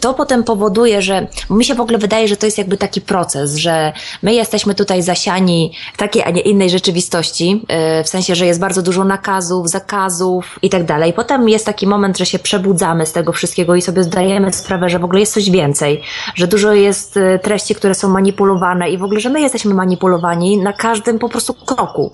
[0.00, 3.56] To potem powoduje, że mi się w ogóle wydaje, że to jest jakby taki proces,
[3.56, 3.92] że
[4.22, 8.60] my jesteśmy tutaj zasiani w takiej, a nie innej rzeczywistości, yy, w sensie, że jest
[8.60, 11.12] bardzo dużo nakazów, zakazów i tak dalej.
[11.12, 14.98] Potem jest taki moment, że się przebudzamy z tego wszystkiego i sobie zdajemy sprawę, że
[14.98, 16.02] w ogóle jest coś więcej,
[16.34, 20.58] że dużo jest y, treści, które są manipulowane i w ogóle, że my jesteśmy manipulowani
[20.58, 22.12] na każdym po prostu kroku.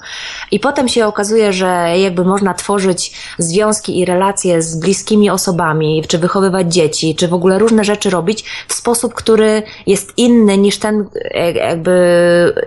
[0.51, 6.19] I potem się okazuje, że jakby można tworzyć związki i relacje z bliskimi osobami, czy
[6.19, 11.09] wychowywać dzieci, czy w ogóle różne rzeczy robić w sposób, który jest inny niż ten,
[11.15, 11.93] e, jakby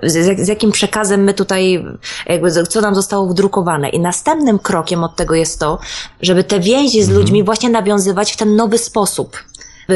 [0.04, 1.86] z, z jakim przekazem my tutaj,
[2.26, 3.90] jakby co nam zostało wdrukowane.
[3.90, 5.80] I następnym krokiem od tego jest to,
[6.22, 9.38] żeby te więzi z ludźmi właśnie nawiązywać w ten nowy sposób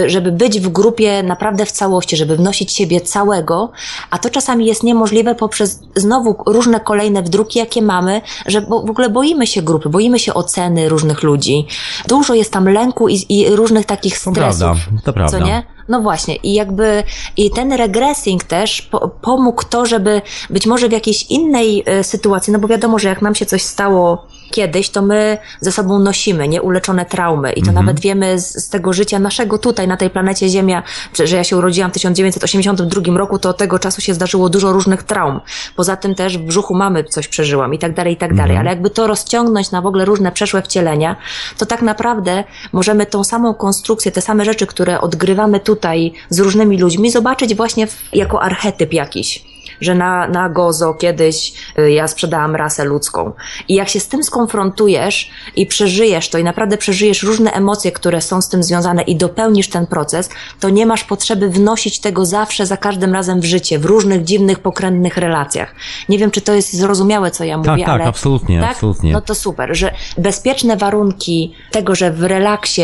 [0.07, 3.71] żeby być w grupie naprawdę w całości, żeby wnosić siebie całego,
[4.09, 9.09] a to czasami jest niemożliwe poprzez znowu różne kolejne wdruki, jakie mamy, że w ogóle
[9.09, 11.67] boimy się grupy, boimy się oceny różnych ludzi.
[12.07, 14.59] Dużo jest tam lęku i, i różnych takich To stresów.
[14.59, 14.75] prawda,
[15.05, 15.39] to prawda.
[15.39, 15.63] Co nie?
[15.89, 17.03] No właśnie, i jakby
[17.37, 22.53] i ten regressing też po, pomógł to, żeby być może w jakiejś innej e, sytuacji,
[22.53, 26.47] no bo wiadomo, że jak nam się coś stało kiedyś, to my ze sobą nosimy
[26.47, 30.49] nieuleczone traumy i to nawet wiemy z, z tego życia naszego tutaj, na tej planecie
[30.49, 34.49] Ziemia, że, że ja się urodziłam w 1982 roku, to od tego czasu się zdarzyło
[34.49, 35.39] dużo różnych traum.
[35.75, 38.57] Poza tym też w brzuchu mamy coś przeżyłam i tak dalej, i tak dalej.
[38.57, 41.15] Ale jakby to rozciągnąć na w ogóle różne przeszłe wcielenia,
[41.57, 42.43] to tak naprawdę
[42.73, 47.87] możemy tą samą konstrukcję, te same rzeczy, które odgrywamy tutaj z różnymi ludźmi, zobaczyć właśnie
[47.87, 49.48] w, jako archetyp jakiś
[49.81, 53.31] że na, na Gozo kiedyś y, ja sprzedałam rasę ludzką.
[53.67, 58.21] I jak się z tym skonfrontujesz i przeżyjesz to i naprawdę przeżyjesz różne emocje, które
[58.21, 60.29] są z tym związane i dopełnisz ten proces,
[60.59, 64.59] to nie masz potrzeby wnosić tego zawsze, za każdym razem w życie, w różnych dziwnych,
[64.59, 65.75] pokrętnych relacjach.
[66.09, 68.03] Nie wiem, czy to jest zrozumiałe, co ja mówię, tak, ale...
[68.03, 69.13] absolutnie, absolutnie.
[69.13, 72.81] No to super, że bezpieczne warunki tego, że w relaksie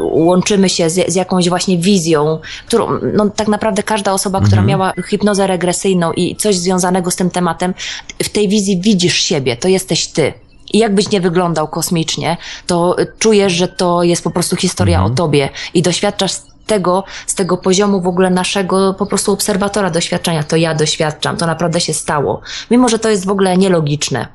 [0.00, 4.68] łączymy się z, z jakąś właśnie wizją, którą, no tak naprawdę każda osoba, która Mhm.
[4.68, 7.74] miała hipnozę regresyjną i coś związanego z tym tematem,
[8.22, 10.32] w tej wizji widzisz siebie, to jesteś ty.
[10.72, 12.36] I jakbyś nie wyglądał kosmicznie,
[12.66, 15.12] to czujesz, że to jest po prostu historia Mhm.
[15.12, 16.32] o tobie i doświadczasz
[16.66, 20.42] tego, z tego poziomu w ogóle naszego po prostu obserwatora doświadczenia.
[20.42, 22.40] To ja doświadczam, to naprawdę się stało.
[22.70, 24.28] Mimo, że to jest w ogóle nielogiczne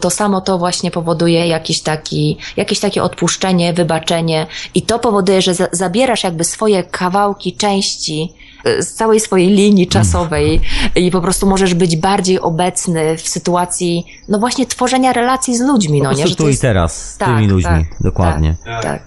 [0.00, 5.54] to samo to właśnie powoduje jakiś taki, jakieś takie odpuszczenie, wybaczenie i to powoduje, że
[5.54, 8.32] za, zabierasz jakby swoje kawałki, części
[8.64, 10.60] z całej swojej linii czasowej
[10.94, 15.98] i po prostu możesz być bardziej obecny w sytuacji, no właśnie tworzenia relacji z ludźmi,
[15.98, 16.26] Po no nie?
[16.26, 16.62] Że to tu i jest...
[16.62, 18.54] teraz, z Tak, tymi ludźmi, tak, dokładnie.
[18.64, 19.02] Tak, Tak.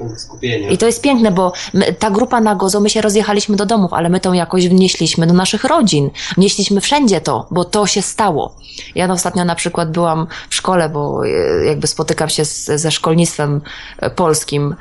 [0.69, 3.93] I to jest piękne, bo my, ta grupa na Gozo, my się rozjechaliśmy do domów,
[3.93, 6.09] ale my to jakoś wnieśliśmy do naszych rodzin.
[6.37, 8.55] Wnieśliśmy wszędzie to, bo to się stało.
[8.95, 11.29] Ja ostatnio na przykład byłam w szkole, bo e,
[11.65, 13.61] jakby spotykam się z, ze szkolnictwem
[13.97, 14.75] e, polskim.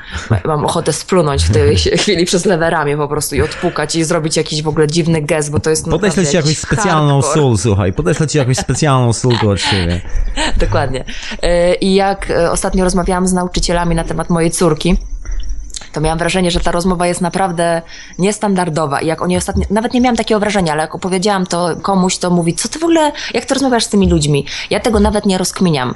[0.45, 4.37] Mam ochotę splunąć w tej chwili przez lewe ramię po prostu i odpukać i zrobić
[4.37, 7.43] jakiś w ogóle dziwny gest, bo to jest Podeślę ci jakąś specjalną hardcore.
[7.43, 10.01] sól, słuchaj, podeślę ci jakąś specjalną sól tu od siebie.
[10.67, 11.05] Dokładnie.
[11.43, 14.97] E, I jak e, ostatnio rozmawiałam z nauczycielami na temat mojej córki,
[15.93, 17.83] to miałam wrażenie, że ta rozmowa jest naprawdę
[18.19, 19.01] niestandardowa.
[19.01, 22.31] I jak oni ostatnio, nawet nie miałam takiego wrażenia, ale jak opowiedziałam to komuś, to
[22.31, 24.47] mówi, co ty w ogóle, jak ty rozmawiasz z tymi ludźmi?
[24.71, 25.95] Ja tego nawet nie rozkminiam.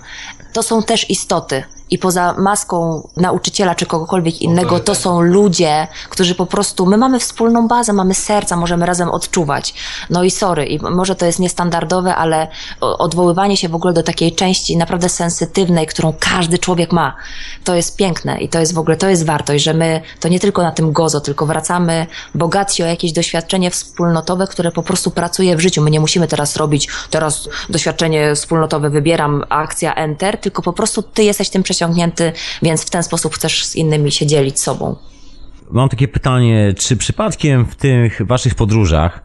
[0.55, 1.65] To są też istoty.
[1.91, 5.03] I poza maską nauczyciela czy kogokolwiek innego, to Autorytet.
[5.03, 9.75] są ludzie, którzy po prostu, my mamy wspólną bazę, mamy serca, możemy razem odczuwać.
[10.11, 12.49] No i sorry, i może to jest niestandardowe, ale
[12.81, 17.17] odwoływanie się w ogóle do takiej części naprawdę sensytywnej, którą każdy człowiek ma,
[17.65, 20.41] to jest piękne i to jest w ogóle, to jest wartość, że my to nie
[20.41, 25.57] tylko na tym gozo, tylko wracamy bogatsi o jakieś doświadczenie wspólnotowe, które po prostu pracuje
[25.57, 25.83] w życiu.
[25.83, 31.25] My nie musimy teraz robić, teraz doświadczenie wspólnotowe wybieram, akcja enter, tylko po prostu ty
[31.25, 34.97] jesteś tym przeciągnięty, więc w ten sposób chcesz z innymi się dzielić sobą.
[35.71, 39.25] Mam takie pytanie, czy przypadkiem w tych waszych podróżach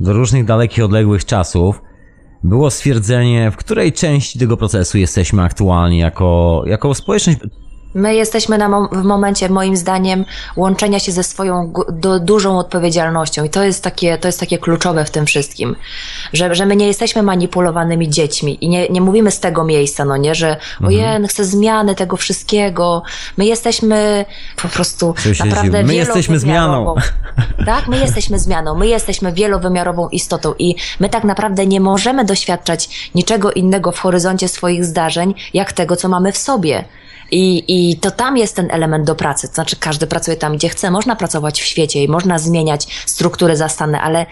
[0.00, 1.82] do różnych dalekich, odległych czasów
[2.44, 7.38] było stwierdzenie, w której części tego procesu jesteśmy aktualnie jako, jako społeczność?
[7.94, 10.24] My jesteśmy na mom- w momencie, moim zdaniem,
[10.56, 15.04] łączenia się ze swoją do, dużą odpowiedzialnością i to jest takie, to jest takie kluczowe
[15.04, 15.76] w tym wszystkim,
[16.32, 20.16] że, że my nie jesteśmy manipulowanymi dziećmi i nie, nie mówimy z tego miejsca, no
[20.16, 20.56] nie, że
[20.86, 23.02] ojej, chcę zmiany tego wszystkiego.
[23.36, 24.24] My jesteśmy
[24.62, 25.14] po prostu
[25.44, 25.82] naprawdę?
[25.86, 26.38] My jesteśmy
[26.94, 32.24] wielowymiarową- Tak, my jesteśmy zmianą, my jesteśmy wielowymiarową istotą i my tak naprawdę nie możemy
[32.24, 36.84] doświadczać niczego innego w horyzoncie swoich zdarzeń, jak tego, co mamy w sobie.
[37.30, 39.48] I, I to tam jest ten element do pracy.
[39.48, 40.90] To znaczy, każdy pracuje tam, gdzie chce.
[40.90, 44.26] Można pracować w świecie i można zmieniać struktury zastane, ale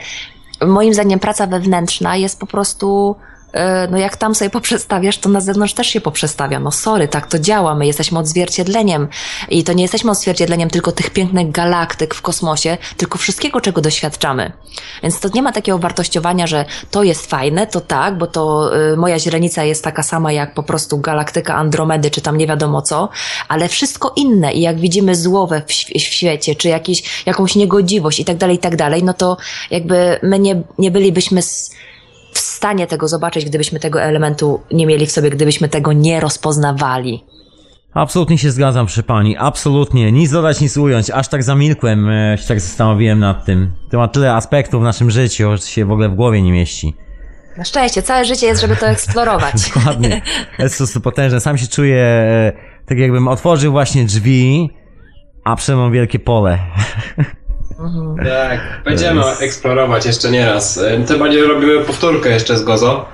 [0.67, 3.17] moim zdaniem praca wewnętrzna jest po prostu.
[3.53, 6.61] E, No jak tam sobie poprzestawiasz, to na zewnątrz też się poprzestawia.
[6.61, 7.75] No sorry, tak to działa.
[7.75, 9.09] My jesteśmy odzwierciedleniem.
[9.49, 14.53] I to nie jesteśmy odzwierciedleniem tylko tych pięknych galaktyk w kosmosie, tylko wszystkiego, czego doświadczamy.
[15.03, 18.97] Więc to nie ma takiego wartościowania, że to jest fajne, to tak, bo to y,
[18.97, 23.09] moja źrenica jest taka sama jak po prostu galaktyka Andromedy, czy tam nie wiadomo co,
[23.49, 28.25] ale wszystko inne i jak widzimy złowę w, w świecie, czy jakiś, jakąś niegodziwość i
[28.25, 29.37] tak dalej, i tak dalej, no to
[29.71, 31.47] jakby my nie, nie bylibyśmy w
[32.63, 37.25] stanie tego zobaczyć, gdybyśmy tego elementu nie mieli w sobie, gdybyśmy tego nie rozpoznawali.
[37.95, 40.13] Absolutnie się zgadzam, proszę pani, absolutnie.
[40.13, 41.11] Nic dodać, nic ująć.
[41.11, 43.73] Aż tak zamilkłem, e, się tak zastanowiłem nad tym.
[43.91, 46.95] To ma tyle aspektów w naszym życiu, że się w ogóle w głowie nie mieści.
[47.57, 49.55] Na szczęście, całe życie jest, żeby to eksplorować.
[49.75, 50.23] Dokładnie.
[50.59, 51.41] Jest to potężne.
[51.41, 52.53] Sam się czuję e,
[52.87, 54.71] tak jakbym otworzył właśnie drzwi,
[55.45, 56.59] a przede wielkie pole.
[58.25, 60.81] Tak, będziemy eksplorować jeszcze nie raz.
[61.07, 63.05] Tym bardziej robimy powtórkę jeszcze z Gozo.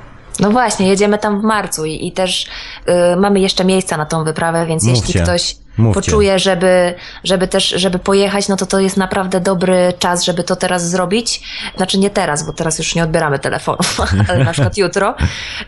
[0.40, 2.46] No właśnie, jedziemy tam w marcu i, i też
[2.88, 6.00] y, mamy jeszcze miejsca na tą wyprawę, więc Mówcie, jeśli ktoś mówcie.
[6.00, 6.94] poczuje, żeby,
[7.24, 11.42] żeby też, żeby pojechać, no to to jest naprawdę dobry czas, żeby to teraz zrobić.
[11.76, 15.14] Znaczy nie teraz, bo teraz już nie odbieramy telefonów, ale na przykład jutro.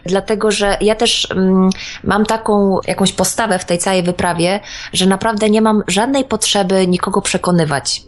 [0.06, 1.70] Dlatego, że ja też mm,
[2.04, 4.60] mam taką jakąś postawę w tej całej wyprawie,
[4.92, 8.02] że naprawdę nie mam żadnej potrzeby nikogo przekonywać.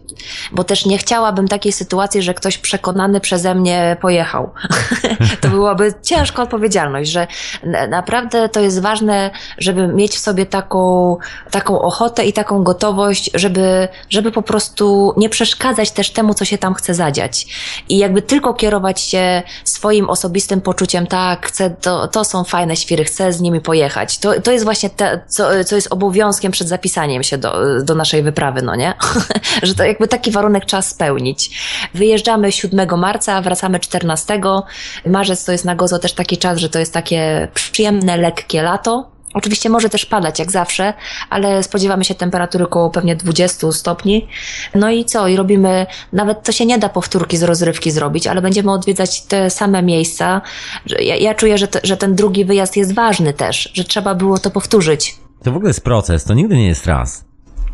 [0.53, 4.51] Bo też nie chciałabym takiej sytuacji, że ktoś przekonany przeze mnie pojechał.
[5.41, 7.27] to byłaby ciężka odpowiedzialność, że
[7.89, 11.17] naprawdę to jest ważne, żeby mieć w sobie taką,
[11.51, 16.59] taką ochotę i taką gotowość, żeby, żeby po prostu nie przeszkadzać też temu, co się
[16.59, 17.47] tam chce zadziać.
[17.89, 23.05] I jakby tylko kierować się swoim osobistym poczuciem, tak, chcę, to, to są fajne świry,
[23.05, 24.19] chcę z nimi pojechać.
[24.19, 28.23] To, to jest właśnie te, co, co jest obowiązkiem przed zapisaniem się do, do naszej
[28.23, 28.95] wyprawy, no nie?
[29.63, 31.51] że to jakby taki warunek trzeba spełnić.
[31.95, 34.41] Wyjeżdżamy 7 marca, wracamy 14.
[35.07, 39.13] Marzec to jest na Gozo też taki czas, że to jest takie przyjemne, lekkie lato.
[39.35, 40.95] Oczywiście może też padać jak zawsze,
[41.31, 44.29] ale spodziewamy się temperatury około pewnie 20 stopni.
[44.75, 45.29] No i co?
[45.29, 49.51] I robimy, nawet to się nie da powtórki z rozrywki zrobić, ale będziemy odwiedzać te
[49.51, 50.41] same miejsca.
[51.01, 54.39] Ja, ja czuję, że, te, że ten drugi wyjazd jest ważny też, że trzeba było
[54.39, 55.17] to powtórzyć.
[55.45, 57.25] To w ogóle jest proces, to nigdy nie jest raz.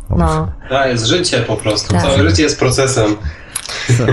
[0.09, 0.51] No.
[0.69, 1.93] To jest życie po prostu.
[1.93, 2.01] Tak.
[2.01, 3.15] Całe życie jest procesem.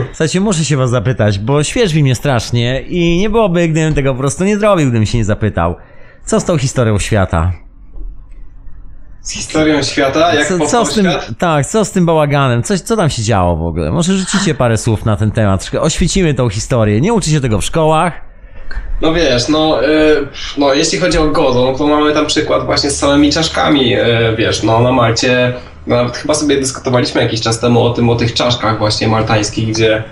[0.08, 4.18] Słuchajcie, muszę się was zapytać, bo świeżbi mnie strasznie i nie byłoby, gdybym tego po
[4.18, 5.76] prostu nie zrobił, gdybym się nie zapytał.
[6.26, 7.52] Co z tą historią świata?
[9.22, 11.28] Z historią świata, jak Co, co z tym, świat?
[11.38, 12.62] tak, co z tym bałaganem?
[12.62, 13.90] Coś, co tam się działo w ogóle?
[13.90, 17.00] Może rzucicie parę słów na ten temat, oświecimy tą historię.
[17.00, 18.12] Nie uczy się tego w szkołach.
[19.02, 20.28] No wiesz, no, y,
[20.58, 24.00] no jeśli chodzi o Gozo, no to mamy tam przykład właśnie z samymi czaszkami, y,
[24.38, 25.52] wiesz, no na Malcie,
[25.86, 29.68] no, nawet chyba sobie dyskutowaliśmy jakiś czas temu o tym, o tych czaszkach właśnie maltańskich,
[29.68, 30.02] gdzie,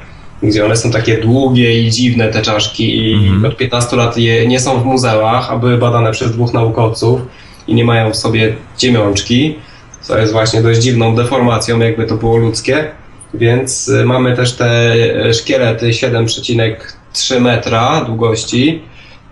[0.43, 3.45] gdzie one są takie długie i dziwne te czaszki i Mhm.
[3.45, 7.21] od 15 lat je nie są w muzeach, a były badane przez dwóch naukowców
[7.67, 9.55] i nie mają w sobie ciemiączki,
[10.01, 12.85] co jest właśnie dość dziwną deformacją, jakby to było ludzkie.
[13.35, 14.95] Więc y, mamy też te
[15.27, 18.83] y, szkielety 7,3 metra długości,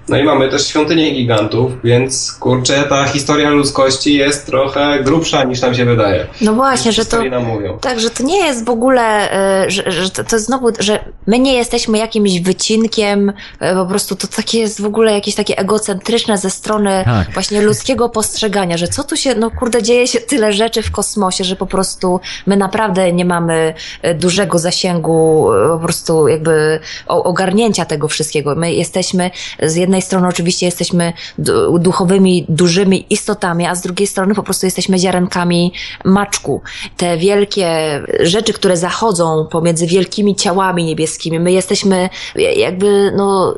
[0.08, 5.60] No i mamy też świątynię gigantów, więc kurczę, ta historia ludzkości jest trochę grubsza niż
[5.60, 6.26] nam się wydaje.
[6.40, 7.04] No właśnie, że to.
[7.04, 7.78] historie nam mówią.
[7.78, 9.32] Tak, że to nie jest w ogóle,
[9.64, 14.16] e, że, że to, to znowu, że my nie jesteśmy jakimś wycinkiem, e, po prostu
[14.16, 17.30] to takie jest w ogóle jakieś takie egocentryczne ze strony Tak.
[17.34, 21.44] właśnie ludzkiego postrzegania, że co tu się, no kurde, dzieje się tyle rzeczy w kosmosie,
[21.44, 27.84] że po prostu my naprawdę nie mamy e, dużego zasięgu, po prostu jakby o- ogarnięcia
[27.84, 28.54] tego wszystkiego.
[28.54, 29.30] My jesteśmy,
[29.62, 34.66] z jednej strony oczywiście jesteśmy du- duchowymi, dużymi istotami, a z drugiej strony po prostu
[34.66, 35.72] jesteśmy ziarenkami
[36.04, 36.62] maczku.
[36.96, 42.08] Te wielkie rzeczy, które zachodzą pomiędzy wielkimi ciałami niebieskimi, my jesteśmy
[42.56, 43.54] jakby, no,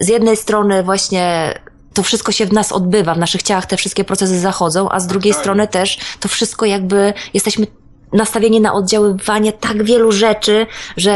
[0.00, 1.54] z jednej strony właśnie
[1.94, 5.06] to wszystko się w nas odbywa, w naszych ciałach te wszystkie procesy zachodzą, a z
[5.06, 5.42] drugiej tak.
[5.42, 7.66] strony też to wszystko jakby jesteśmy
[8.12, 10.66] nastawieni na oddziaływanie tak wielu rzeczy,
[10.96, 11.10] że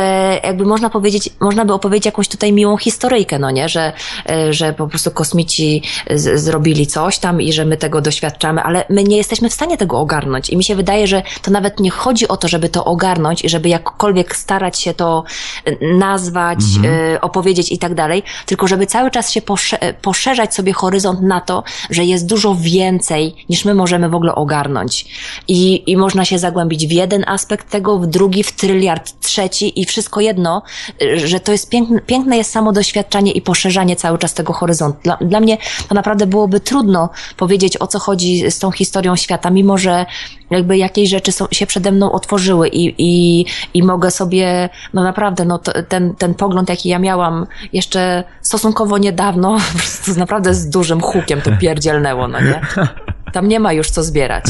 [0.44, 3.92] jakby można powiedzieć, można by opowiedzieć jakąś tutaj miłą historyjkę, no nie, że,
[4.30, 8.84] e, że po prostu kosmici z, zrobili coś tam i że my tego doświadczamy, ale
[8.90, 10.50] my nie jesteśmy w stanie tego ogarnąć.
[10.50, 13.48] I mi się wydaje, że to nawet nie chodzi o to, żeby to ogarnąć i
[13.48, 15.24] żeby jakkolwiek starać się to
[15.64, 20.54] e, nazwać, e, opowiedzieć i tak dalej, tylko żeby cały czas się posze- e, poszerzać
[20.54, 25.06] sobie horyzont na to, że jest dużo więcej niż my możemy w ogóle ogarnąć.
[25.48, 29.84] I, i można się zagłębić w jeden aspekt tego, w drugi, w tryliard trzeci i
[29.84, 30.62] wszystko jedno,
[31.02, 34.98] y, że to jest piękne, piękne jest samo doświadczanie i poszerzanie cały czas tego horyzontu.
[35.02, 39.50] Dla, dla mnie to naprawdę byłoby trudno powiedzieć o co chodzi z tą historią świata,
[39.50, 40.06] mimo że
[40.50, 45.44] jakby jakieś rzeczy są, się przede mną otworzyły i, i, i mogę sobie, no naprawdę,
[45.44, 50.68] no to, ten, ten pogląd, jaki ja miałam jeszcze stosunkowo niedawno, po prostu naprawdę z
[50.68, 52.60] dużym hukiem to pierdzielnęło, no nie?
[53.32, 54.44] Tam nie ma już co zbierać.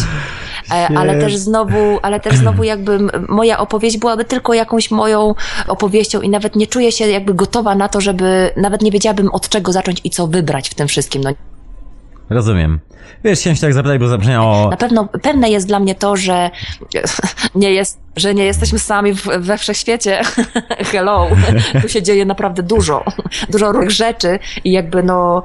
[0.71, 2.99] E, ale też znowu, ale też znowu jakby
[3.29, 5.35] moja opowieść byłaby tylko jakąś moją
[5.69, 9.49] opowieścią i nawet nie czuję się jakby gotowa na to, żeby, nawet nie wiedziałabym od
[9.49, 11.23] czego zacząć i co wybrać w tym wszystkim.
[11.23, 11.31] No,
[12.31, 12.81] Rozumiem.
[13.25, 14.71] Wiesz, chciałem się tak zapytać, bo zabrzmiało...
[14.71, 16.51] na pewno pewne jest dla mnie to, że
[17.55, 20.21] nie jest, że nie jesteśmy sami w, we wszechświecie.
[20.93, 21.29] Hello.
[21.83, 23.05] Tu się dzieje naprawdę dużo.
[23.49, 25.43] Dużo różnych rzeczy i jakby no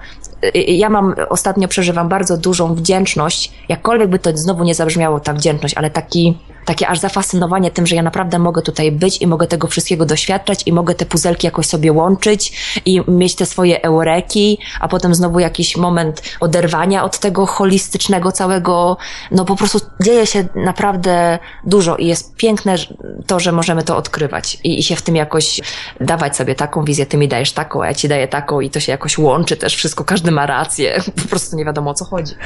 [0.68, 5.76] ja mam, ostatnio przeżywam bardzo dużą wdzięczność, jakkolwiek by to znowu nie zabrzmiało ta wdzięczność,
[5.78, 9.68] ale taki, takie aż zafascynowanie tym, że ja naprawdę mogę tutaj być i mogę tego
[9.68, 12.54] wszystkiego doświadczać i mogę te puzelki jakoś sobie łączyć
[12.86, 18.98] i mieć te swoje eureki, a potem znowu jakiś moment oderwania od tego holistycznego całego,
[19.32, 22.76] no po prostu dzieje się naprawdę dużo i jest piękne
[23.28, 25.62] to, że możemy to odkrywać i, i się w tym jakoś
[26.02, 28.80] dawać sobie taką wizję, ty mi dajesz taką, a ja ci daję taką i to
[28.80, 32.34] się jakoś łączy też wszystko, każdy ma rację, po prostu nie wiadomo o co chodzi.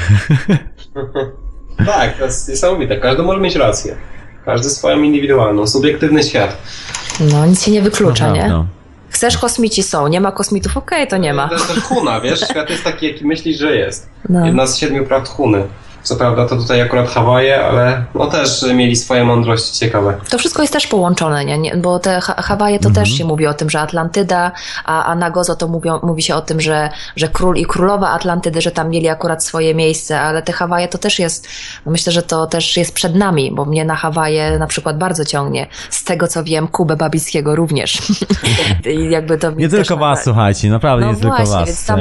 [1.85, 2.97] Tak, to jest niesamowite.
[2.97, 3.95] Każdy może mieć rację.
[4.45, 6.57] Każdy swoją indywidualną, subiektywny świat.
[7.19, 8.41] No, nic się nie wyklucza, nie?
[8.41, 8.67] Naprawdę.
[9.09, 11.47] Chcesz kosmici są, nie ma kosmitów, okej, to nie ma.
[11.47, 12.39] To jest też Huna, wiesz?
[12.39, 14.09] Świat jest taki, jaki myślisz, że jest.
[14.29, 14.45] No.
[14.45, 15.67] Jedna z siedmiu prawd Huny.
[16.03, 20.17] Co prawda to tutaj akurat Hawaje, ale no też mieli swoje mądrości ciekawe.
[20.29, 21.57] To wszystko jest też połączone, nie?
[21.57, 24.51] nie bo te Ha- Hawaje to też się mówi o tym, że Atlantyda,
[24.85, 28.09] a, a na Gozo to mówią, mówi się o tym, że, że król i królowa
[28.09, 31.47] Atlantydy, że tam mieli akurat swoje miejsce, ale te Hawaje to też jest,
[31.85, 35.25] no myślę, że to też jest przed nami, bo mnie na Hawaje na przykład bardzo
[35.25, 35.67] ciągnie.
[35.89, 37.97] Z tego co wiem, Kubę Babickiego również.
[38.85, 40.23] I jakby to Nie tylko was, Hawaje.
[40.23, 41.65] słuchajcie, naprawdę No nie tylko właśnie, was.
[41.65, 41.99] więc tam,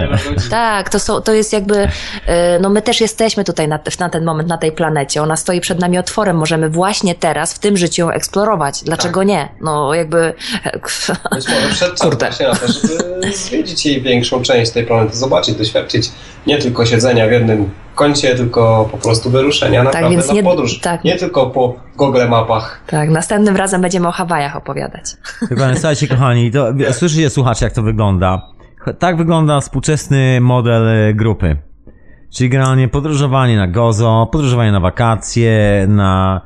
[0.51, 1.89] tak, to, są, to jest jakby,
[2.27, 5.23] e, no my też jesteśmy tutaj na, na ten moment, na tej planecie.
[5.23, 6.37] Ona stoi przed nami otworem.
[6.37, 8.83] Możemy właśnie teraz, w tym życiu ją eksplorować.
[8.85, 9.49] Dlaczego nie?
[9.61, 10.35] No jakby,
[11.35, 12.17] Być może przed Kurde.
[12.27, 16.11] właśnie na to, żeby zwiedzić jej większą część tej planety, zobaczyć, doświadczyć
[16.47, 20.43] nie tylko siedzenia w jednym kącie, tylko po prostu wyruszenia naprawdę Tak, więc na nie-
[20.43, 20.81] podróż.
[20.81, 21.05] tak.
[21.05, 22.81] Nie tylko po Google mapach.
[22.87, 25.05] tak, następnym razem będziemy o Hawajach opowiadać.
[25.51, 28.43] Dokładnie, słuchajcie kochani, to, słyszycie słuchacze jak to wygląda.
[28.99, 31.57] Tak wygląda współczesny model e, grupy.
[32.31, 36.41] Czyli generalnie podróżowanie na Gozo, podróżowanie na wakacje, na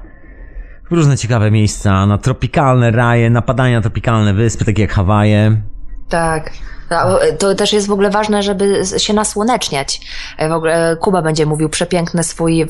[0.90, 5.62] różne ciekawe miejsca, na tropikalne raje, napadanie na tropikalne wyspy, takie jak Hawaje.
[6.08, 6.50] Tak.
[6.98, 10.00] A, To też jest w ogóle ważne, żeby się nasłoneczniać.
[10.38, 12.66] E, W ogóle Kuba będzie mówił przepiękny swój e,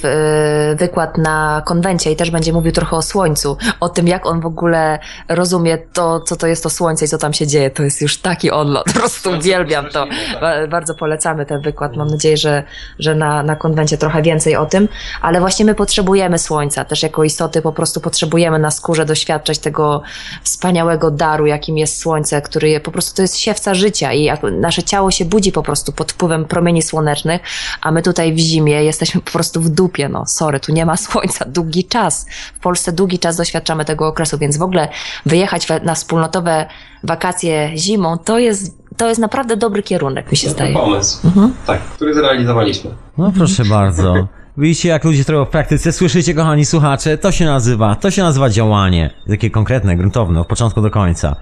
[0.77, 4.47] wykład na konwencie i też będzie mówił trochę o słońcu, o tym jak on w
[4.47, 4.99] ogóle
[5.29, 7.71] rozumie to, co to jest to słońce i co tam się dzieje.
[7.71, 8.85] To jest już taki odlot.
[8.87, 10.07] Po prostu uwielbiam to.
[10.07, 10.41] tak.
[10.41, 11.97] Ba- Bardzo polecamy ten wykład.
[11.97, 12.63] Mam nadzieję, że,
[12.99, 14.89] że na, na konwencie trochę więcej o tym,
[15.23, 16.85] ale właśnie my potrzebujemy słońca.
[16.85, 20.03] Też jako istoty po prostu potrzebujemy na skórze doświadczać tego
[20.43, 24.83] wspaniałego daru, jakim jest słońce, który po prostu to jest siewca życia i jak nasze
[24.83, 27.41] ciało się budzi po prostu pod wpływem promieni słonecznych,
[27.83, 30.97] a my tutaj w zimie jesteśmy po prostu w dupie, no sorry, tu nie ma
[31.07, 32.27] słońca, długi czas.
[32.57, 34.89] W Polsce długi czas doświadczamy tego okresu, więc w ogóle
[35.27, 36.67] wyjechać na wspólnotowe
[37.05, 40.75] wakacje zimą, to jest, to jest naprawdę dobry kierunek, mi się Dobry zdaje.
[40.87, 41.31] pomysł.
[41.67, 42.91] Tak, który zrealizowaliśmy.
[43.19, 44.29] No proszę bardzo.
[44.59, 45.93] Widzicie, jak ludzie to w praktyce.
[45.93, 47.19] Słyszycie, kochani słuchacze?
[47.19, 49.11] To się nazywa, to się nazywa działanie.
[49.29, 51.37] Takie konkretne, gruntowne, od początku do końca.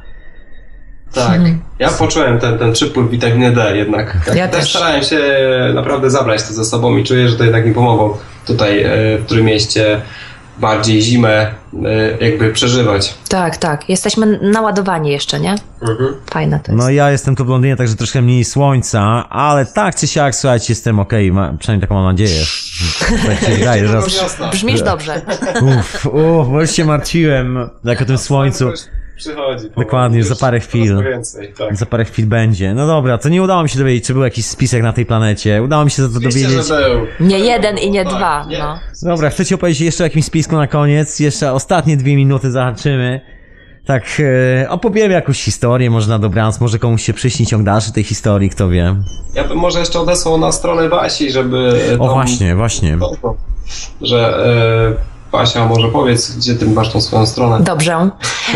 [1.15, 1.41] Tak.
[1.79, 4.17] Ja poczułem ten, ten przypływ witaminy D jednak.
[4.35, 4.71] Ja też też.
[4.71, 5.21] starałem się
[5.75, 9.25] naprawdę zabrać to ze sobą i czuję, że to jednak mi pomogło tutaj e, w
[9.25, 10.01] którym mieście
[10.59, 13.15] bardziej zimę e, jakby przeżywać.
[13.29, 13.89] Tak, tak.
[13.89, 15.55] Jesteśmy naładowani jeszcze, nie?
[15.83, 16.15] Mhm.
[16.31, 16.85] Fajne to jest.
[16.85, 20.67] No ja jestem tu w Londynie, także troszkę mniej słońca, ale tak czy siak, słuchajcie,
[20.69, 22.43] jestem okej, ma, przynajmniej taką mam nadzieję.
[23.27, 23.85] Tak się wydaje.
[24.51, 25.21] Brzmisz dobrze.
[25.63, 28.73] Uff, uff, bo już się martwiłem, jak o tym słońcu.
[29.23, 29.69] Przychodzi.
[29.69, 29.87] powoli.
[29.87, 31.03] Dokładnie, już za parę chwil.
[31.03, 31.77] Więcej, tak.
[31.77, 32.75] Za parę chwil będzie.
[32.75, 35.63] No dobra, to nie udało mi się dowiedzieć, czy był jakiś spisek na tej planecie.
[35.63, 36.51] Udało mi się za to dowiedzieć.
[37.21, 38.59] Nie jeden i nie Tak, dwa, nie.
[38.59, 38.79] no.
[39.03, 41.21] Dobra, chcecie opowiedzieć jeszcze o jakimś spisku na koniec?
[41.21, 43.21] Jeszcze ostatnie dwie minuty zahaczymy.
[43.87, 44.05] Tak,
[44.65, 48.51] e, opowiemy jakąś historię, może na dobranoc, może komuś się przyśni ciąg dalszy tej historii,
[48.51, 48.97] kto wie.
[49.35, 52.97] Ja bym może jeszcze odesłał na stronę Basi, żeby O tam, właśnie, właśnie.
[52.97, 53.37] No,
[54.03, 54.47] że
[54.99, 57.65] e, Basia może powiedz, gdzie ty masz tą swoją stronę.
[57.65, 58.11] Dobrze.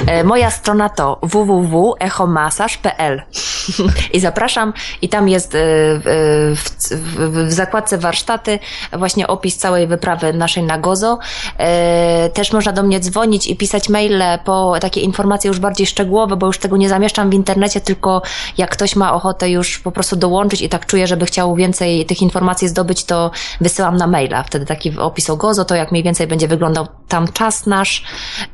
[0.06, 3.22] E, Moja strona to www.echomasaż.pl
[4.14, 4.72] i zapraszam
[5.02, 6.54] i tam jest e, w,
[6.90, 8.58] w, w zakładce warsztaty
[8.92, 11.18] właśnie opis całej wyprawy naszej na Gozo.
[11.58, 16.36] E, Też można do mnie dzwonić i pisać maile po takie informacje już bardziej szczegółowe,
[16.36, 18.22] bo już tego nie zamieszczam w internecie, tylko
[18.58, 22.22] jak ktoś ma ochotę już po prostu dołączyć i tak czuje, żeby chciał więcej tych
[22.22, 23.30] informacji zdobyć, to
[23.60, 24.42] wysyłam na maila.
[24.42, 28.04] Wtedy taki opis o Gozo, to jak mniej więcej będzie wyglądał tam czas nasz,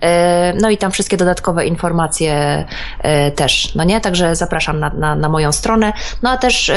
[0.00, 2.64] e, no i tam wszystkie dodatkowe informacje
[2.98, 4.00] e, też, no nie?
[4.00, 5.92] Także zapraszam na, na, na moją stronę.
[6.22, 6.72] No a też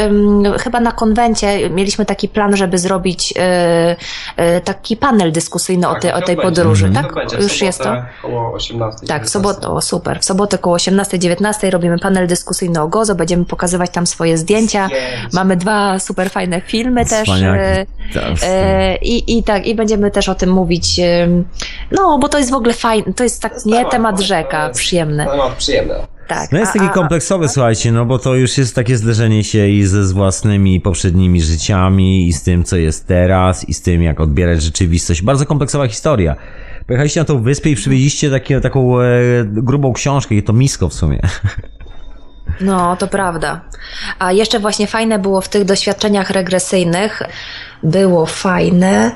[0.60, 6.12] chyba na konwencie mieliśmy taki plan, żeby zrobić e, taki panel dyskusyjny o, Tak, tej
[6.12, 6.50] o to tej będzie.
[6.50, 7.14] podróży, tak?
[7.14, 7.96] będzie Już jest to?
[8.24, 9.08] Około 18.
[9.08, 10.20] Tak, w sobotę, o super.
[10.20, 14.86] W sobotę około 18-19 robimy panel dyskusyjny o Gozo, będziemy pokazywać tam swoje zdjęcia.
[14.88, 15.30] Zdjęcia.
[15.34, 17.30] Mamy dwa super fajne filmy też.
[17.30, 17.86] Wspaniałe.
[19.02, 21.00] I, I tak, i będziemy też o tym mówić.
[21.92, 24.24] No, bo to jest w ogóle fajne, to jest tak, jest nie temat, temat to
[24.24, 25.26] rzeka, jest- przyjemne.
[25.26, 25.94] Temat przyjemny.
[26.28, 26.52] Tak.
[26.52, 29.68] No jest a- taki a- kompleksowy, słuchajcie, no bo to już jest takie zderzenie się
[29.68, 34.04] i ze z własnymi poprzednimi życiami, i z tym, co jest teraz, i z tym,
[34.04, 35.22] jak odbierać rzeczywistość.
[35.22, 36.36] Bardzo kompleksowa historia.
[36.88, 39.06] Pojechaliście na tą wyspę i przywieźliście takie, taką e,
[39.46, 41.20] grubą książkę, i to misko w sumie.
[42.62, 43.62] No, to prawda.
[44.20, 47.22] A jeszcze właśnie fajne było w tych doświadczeniach regresyjnych,
[47.86, 49.12] było fajne.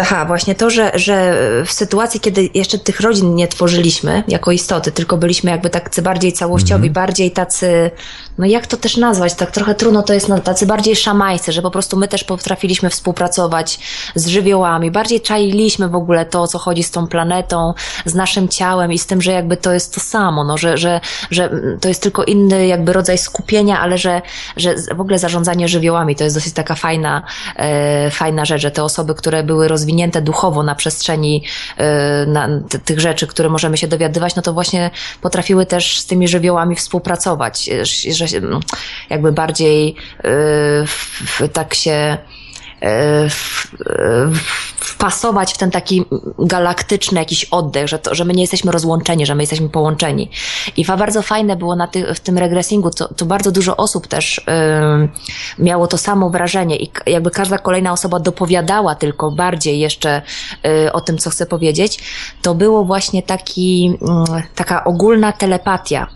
[0.00, 1.34] Aha, właśnie to, że, że
[1.66, 6.32] w sytuacji, kiedy jeszcze tych rodzin nie tworzyliśmy jako istoty, tylko byliśmy jakby tacy bardziej
[6.32, 7.90] całościowi, bardziej tacy,
[8.38, 11.62] no jak to też nazwać, tak trochę trudno to jest, no, tacy bardziej szamańscy, że
[11.62, 13.78] po prostu my też potrafiliśmy współpracować
[14.14, 17.74] z żywiołami, bardziej czailiśmy w ogóle to, o co chodzi z tą planetą,
[18.04, 21.00] z naszym ciałem i z tym, że jakby to jest to samo, no, że, że,
[21.30, 21.50] że
[21.80, 24.22] to jest tylko inny jakby rodzaj skupienia, ale że,
[24.56, 27.22] że w ogóle zarządzanie żywiołami to jest dosyć taka fajna,
[27.56, 27.77] e,
[28.10, 31.44] fajna rzecz, że te osoby, które były rozwinięte duchowo na przestrzeni
[31.76, 32.48] e, na,
[32.84, 34.90] tych rzeczy, które możemy się dowiadywać, no to właśnie
[35.20, 38.60] potrafiły też z tymi żywiołami współpracować, e, że mm,
[39.10, 39.96] jakby bardziej
[41.40, 42.18] e, tak się e,
[44.80, 46.04] wpasować w ten taki
[46.38, 50.30] galaktyczny jakiś oddech, że, to, że my nie jesteśmy rozłączeni, że my jesteśmy połączeni.
[50.76, 54.40] I bardzo fajne było na ty, w tym regresingu, to, to bardzo dużo osób też
[54.92, 55.08] ym,
[55.58, 60.22] miało to samo wrażenie i jakby każda kolejna osoba dopowiadała tylko bardziej jeszcze
[60.86, 61.98] y, o tym, co chce powiedzieć,
[62.42, 66.06] to było właśnie taki, mm, taka ogólna telepatia.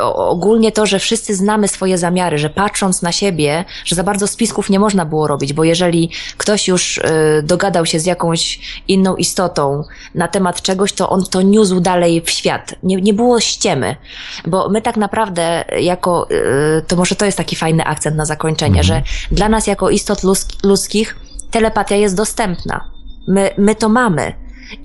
[0.00, 4.26] O- ogólnie to, że wszyscy znamy swoje zamiary, że patrząc na siebie, że za bardzo
[4.26, 7.02] spisków nie można było robić, bo jeżeli ktoś już y,
[7.42, 9.84] dogadał się z jakąś inną istotą
[10.14, 12.74] na temat czegoś, to on to niósł dalej w świat.
[12.82, 13.96] Nie, nie było ściemy,
[14.46, 18.84] bo my tak naprawdę jako, y, to może to jest taki fajny akcent na zakończenie,
[18.84, 21.16] że dla nas jako istot ludzk- ludzkich
[21.50, 22.90] telepatia jest dostępna.
[23.28, 24.32] My, my to mamy.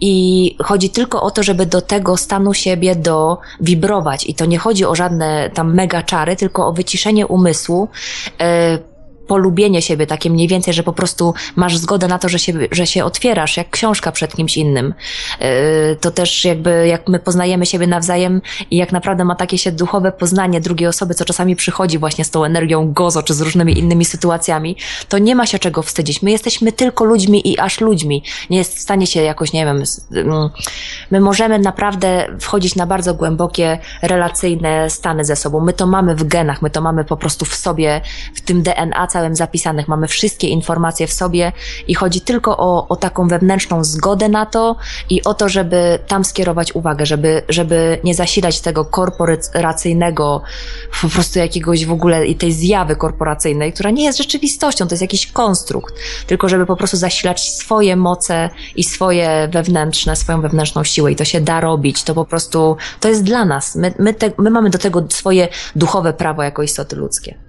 [0.01, 4.25] I chodzi tylko o to, żeby do tego stanu siebie dowibrować.
[4.29, 7.87] I to nie chodzi o żadne tam mega czary, tylko o wyciszenie umysłu,
[8.41, 8.77] e,
[9.27, 12.87] polubienie siebie, takie mniej więcej, że po prostu masz zgodę na to, że się, że
[12.87, 14.93] się otwierasz, jak książka przed kimś innym.
[15.41, 15.47] Yy,
[16.01, 18.41] To też jakby, jak my poznajemy siebie nawzajem
[18.71, 22.31] i jak naprawdę ma takie się duchowe poznanie drugiej osoby, co czasami przychodzi właśnie z
[22.31, 24.77] tą energią gozo, czy z różnymi innymi sytuacjami,
[25.09, 26.21] to nie ma się czego wstydzić.
[26.21, 28.23] My jesteśmy tylko ludźmi i aż ludźmi.
[28.49, 30.49] Nie jest w stanie się jakoś, nie wiem, mm,
[31.11, 35.59] my możemy naprawdę wchodzić na bardzo głębokie, relacyjne stany ze sobą.
[35.59, 38.01] My to mamy w genach, my to mamy po prostu w sobie,
[38.35, 39.87] w tym DNA całym zapisanych.
[39.87, 41.51] Mamy wszystkie informacje w sobie
[41.87, 44.75] i chodzi tylko o, o taką wewnętrzną zgodę na to
[45.09, 50.41] i o to, żeby tam skierować uwagę, żeby, żeby nie zasilać tego korporacyjnego,
[51.01, 55.31] po prostu jakiegoś w ogóle tej zjawy korporacyjnej, która nie jest rzeczywistością, to jest jakiś
[55.31, 55.95] konstrukt,
[56.27, 61.25] tylko żeby po prostu zasilać swoje moce i swoje wewnętrzne, swoją wewnętrzną siłę i to
[61.25, 63.75] się da robić, to po prostu, to jest dla nas.
[63.75, 67.44] My, my, te, my mamy do tego swoje duchowe prawo jako istoty ludzkie.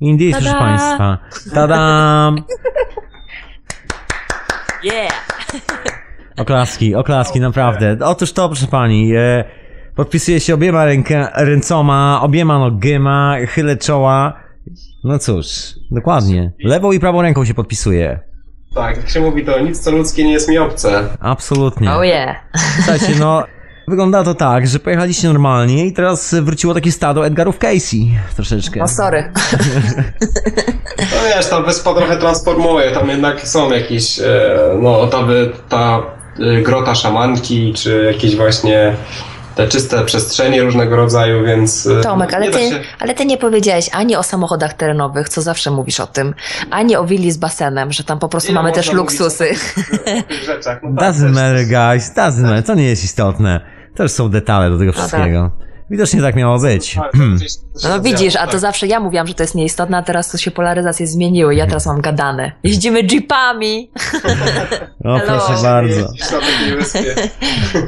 [0.00, 0.60] Indeed, proszę Tada!
[0.60, 1.18] Państwa.
[1.54, 2.36] Tadam!
[4.82, 5.12] Yeah!
[6.42, 7.96] Oklaski, oklaski, naprawdę.
[8.04, 9.44] Otóż to, proszę pani, e,
[9.94, 14.40] podpisuję się obiema ręka, ręcoma, obiema nogima, chylę czoła.
[15.04, 15.46] No cóż,
[15.90, 16.52] dokładnie.
[16.64, 18.20] Lewą i prawą ręką się podpisuję.
[18.74, 21.04] Tak, jak się mówi, to nic co ludzkie nie jest mi obce.
[21.20, 21.92] Absolutnie.
[21.92, 22.36] Oh yeah!
[22.76, 23.44] Słuchajcie, no,
[23.90, 28.10] wygląda to tak, że pojechaliście normalnie i teraz wróciło takie stado Edgarów Casey.
[28.36, 28.80] Troszeczkę.
[28.80, 29.24] No sorry.
[31.00, 34.24] No wiesz, ta wyspa trochę transformuje, tam jednak są jakieś, e,
[34.82, 35.18] no ta,
[35.68, 36.02] ta
[36.40, 38.94] e, grota szamanki, czy jakieś właśnie
[39.54, 41.86] te czyste przestrzenie różnego rodzaju, więc...
[41.86, 45.70] e, Tomek, ale ty, się- ale ty nie powiedziałeś ani o samochodach terenowych, co zawsze
[45.70, 46.34] mówisz o tym,
[46.70, 49.48] ani o willi z basenem, że tam po prostu Ile mamy też luksusy.
[50.46, 50.80] rzeczach?
[50.82, 52.64] No tak, Doesn't matter, guys, doesn't matter.
[52.64, 53.79] To nie jest istotne.
[53.98, 55.50] Już są detale do tego wszystkiego.
[55.90, 56.94] Widocznie tak miało być.
[56.94, 58.60] Tak, to gdzieś- No, no widzisz, a to tak.
[58.60, 61.54] zawsze ja mówiłam, że to jest nieistotne, a teraz to się polaryzacje zmieniły.
[61.54, 62.52] Ja teraz mam gadane.
[62.62, 63.90] Jeździmy jeepami.
[65.04, 65.40] O, Hello.
[65.46, 66.12] proszę bardzo.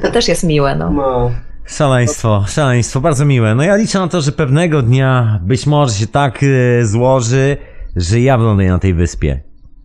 [0.02, 0.90] To też jest miłe, no.
[0.90, 1.30] No.
[1.66, 3.54] Szaleństwo, szaleństwo, bardzo miłe.
[3.54, 7.56] No ja liczę na to, że pewnego dnia być może się tak e, złoży,
[7.96, 9.40] że ja wyląduję na tej wyspie.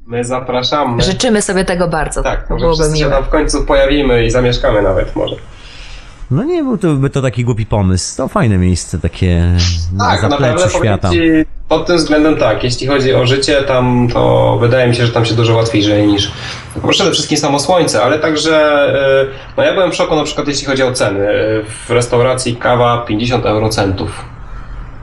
[0.08, 1.04] My zapraszamy.
[1.04, 2.24] Życzymy sobie tego bardzo.
[2.24, 3.16] Tak, to może byłoby wszyscy się miłe.
[3.18, 5.36] tam w końcu pojawimy i zamieszkamy nawet może.
[6.32, 8.18] No nie byłby to, by to taki głupi pomysł.
[8.18, 9.44] To fajne miejsce, takie
[9.94, 11.10] na Tak, powiem świata.
[11.10, 11.20] ci,
[11.70, 15.26] pod tym względem tak, jeśli chodzi o życie, tam to wydaje mi się, że tam
[15.26, 16.32] się dużo łatwiej żyje niż
[16.84, 18.88] no, przede wszystkim samo słońce, ale także
[19.24, 19.28] y,
[19.58, 21.20] no ja byłem w szoku na przykład jeśli chodzi o ceny.
[21.30, 24.26] Y, W restauracji kawa 50 eurocentów.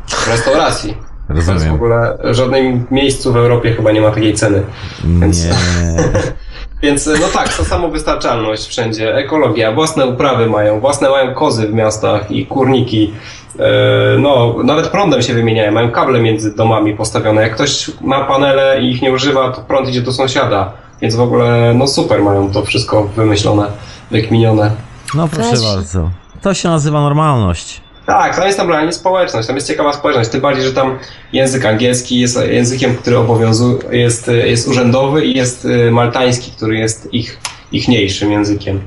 [0.09, 0.94] W restauracji.
[1.28, 1.74] To jest w Rozumiem.
[1.74, 4.62] ogóle w żadnym miejscu w Europie chyba nie ma takiej ceny.
[5.05, 5.52] Więc, Nie.
[6.82, 12.30] więc no tak, to samowystarczalność wszędzie, ekologia, własne uprawy mają, własne mają kozy w miastach
[12.30, 13.12] i kurniki.
[13.59, 17.42] E, No, nawet prądem się wymieniają, mają kable między domami postawione.
[17.42, 20.72] Jak ktoś ma panele i ich nie używa, to prąd idzie do sąsiada.
[21.02, 23.66] Więc w ogóle, no super mają to wszystko wymyślone,
[24.10, 24.70] wykminione.
[25.14, 25.62] No proszę Weź.
[25.62, 26.10] bardzo.
[26.42, 27.80] To się nazywa normalność.
[28.06, 30.98] Tak, tam jest normalnie społeczność, tam jest ciekawa społeczność, tym bardziej, że tam
[31.32, 37.14] język angielski jest językiem, który obowiązuje, jest, jest urzędowy i jest y, maltański, który jest
[37.14, 37.39] ich,
[37.72, 38.81] ichniejszym językiem.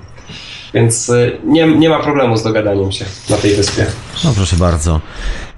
[0.74, 3.86] Więc y, nie, nie ma problemu z dogadaniem się na tej wyspie.
[4.26, 5.02] No proszę bardzo.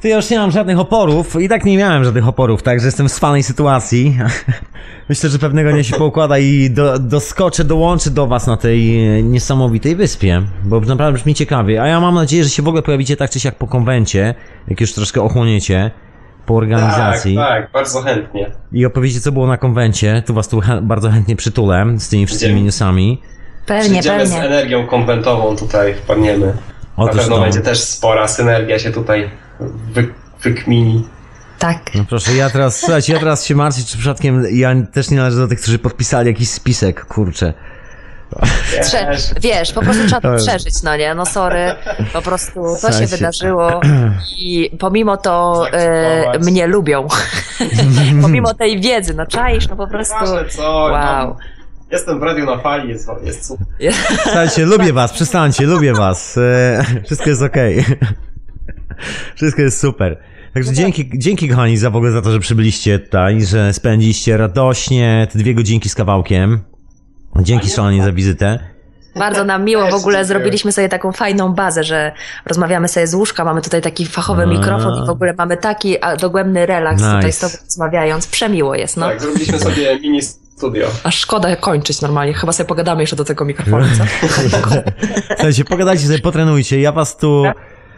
[0.01, 3.07] To ja już nie mam żadnych oporów i tak nie miałem żadnych oporów, także jestem
[3.09, 4.17] w swanej sytuacji.
[5.09, 9.23] Myślę, że pewnego dnia się poukłada i do, doskoczę, dołączę do was na tej e,
[9.23, 11.81] niesamowitej wyspie, bo naprawdę brzmi ciekawie.
[11.81, 14.35] A ja mam nadzieję, że się w ogóle pojawicie tak czy siak po konwencie,
[14.67, 15.91] jak już troszkę ochłoniecie
[16.45, 18.51] po organizacji Tak, tak, bardzo chętnie.
[18.71, 20.23] i opowiecie co było na konwencie.
[20.25, 22.65] Tu was tu bardzo chętnie przytulę z tymi wszystkimi Idziemy.
[22.65, 23.21] newsami.
[23.69, 24.45] Pewnie, Przyjdziemy z pewnie.
[24.47, 26.45] energią konwentową tutaj, wpadniemy.
[26.97, 27.41] Na Otóż pewno to.
[27.41, 29.29] będzie też spora synergia się tutaj
[29.93, 30.07] wy,
[30.41, 31.07] wykmini.
[31.59, 31.77] Tak.
[31.95, 35.37] No proszę, ja teraz, słuchajcie, ja teraz się martwię, czy przypadkiem ja też nie należę
[35.37, 37.53] do tych, którzy podpisali jakiś spisek, kurczę.
[38.81, 41.15] Trze- Wiesz, po prostu trzeba To przeżyć, no nie?
[41.15, 41.75] No sorry,
[42.13, 43.07] po prostu to się Słuchajcie.
[43.07, 43.81] wydarzyło
[44.37, 47.07] i pomimo to e, mnie lubią.
[48.21, 50.71] pomimo tej wiedzy, no czaisz, no po prostu Proszę, co?
[50.91, 51.37] wow.
[51.91, 53.65] No, jestem w radiu na fali, jest, jest super.
[54.23, 56.37] Słuchajcie, lubię was, przestańcie, lubię was.
[56.37, 57.85] E, Wszystko jest okej.
[59.35, 60.17] Wszystko jest super.
[60.53, 65.27] Także dzięki, dzięki kochani za w ogóle za to, że przybyliście tutaj, że spędziliście radośnie
[65.33, 66.59] te dwie godzinki z kawałkiem.
[67.41, 68.59] Dzięki szalenie za wizytę.
[69.15, 72.11] Bardzo nam miło, w ogóle zrobiliśmy sobie taką fajną bazę, że
[72.45, 74.45] rozmawiamy sobie z łóżka, mamy tutaj taki fachowy A.
[74.45, 77.31] mikrofon i w ogóle mamy taki dogłębny relaks tutaj Nice.
[77.31, 78.27] z tobą rozmawiając.
[78.27, 79.07] Przemiło jest, no.
[79.09, 80.19] Tak, zrobiliśmy sobie mini
[80.59, 80.87] studio.
[81.03, 84.03] Aż szkoda kończyć normalnie, chyba sobie pogadamy jeszcze do tego mikrofonu, co?
[85.35, 86.81] Słuchajcie, pogadajcie sobie, potrenujcie.
[86.81, 87.43] Ja was tu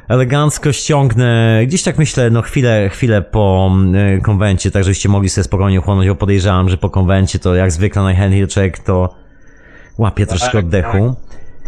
[0.07, 3.71] elegancko ściągnę, gdzieś tak myślę, no chwilę, chwilę po
[4.17, 7.71] y, konwencie, tak żebyście mogli sobie spokojnie uchłonąć, bo podejrzewam, że po konwencie to jak
[7.71, 9.09] zwykle najchętniej człowiek to
[9.97, 11.15] łapie troszkę Tak, oddechu.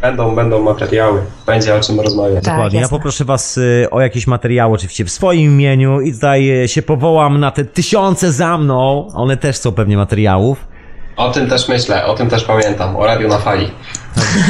[0.02, 1.22] Będą, będą materiały.
[1.46, 2.44] Będzie o czym rozmawiać.
[2.44, 2.80] Tak, Dokładnie.
[2.80, 6.82] Ja poproszę was y, o jakieś materiały, oczywiście w swoim imieniu i tutaj y, się
[6.82, 9.08] powołam na te tysiące za mną.
[9.14, 10.73] One też są pewnie materiałów.
[11.16, 12.96] O tym też myślę, o tym też pamiętam.
[12.96, 13.72] O radiu na fali.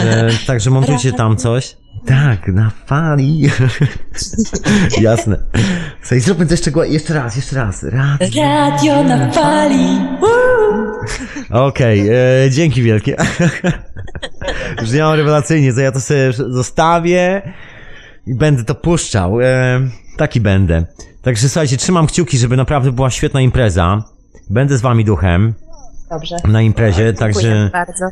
[0.03, 1.76] E, także montujcie tam coś.
[2.06, 3.41] Tak, na fali.
[5.02, 5.38] Jasne.
[6.02, 7.84] Słuchaj, zróbmy to jeszcze, jeszcze raz, jeszcze raz.
[7.84, 8.19] raz.
[8.35, 9.99] Radio na fali.
[11.49, 13.15] Okej, e, dzięki wielkie.
[14.81, 17.41] Brzmiało rewelacyjnie, to ja to sobie zostawię
[18.27, 19.41] i będę to puszczał.
[19.41, 19.81] E,
[20.18, 20.85] taki będę.
[21.22, 24.03] Także słuchajcie, trzymam kciuki, żeby naprawdę była świetna impreza.
[24.49, 25.53] Będę z wami duchem
[26.14, 26.35] Dobrze.
[26.48, 28.06] na imprezie, także bardzo.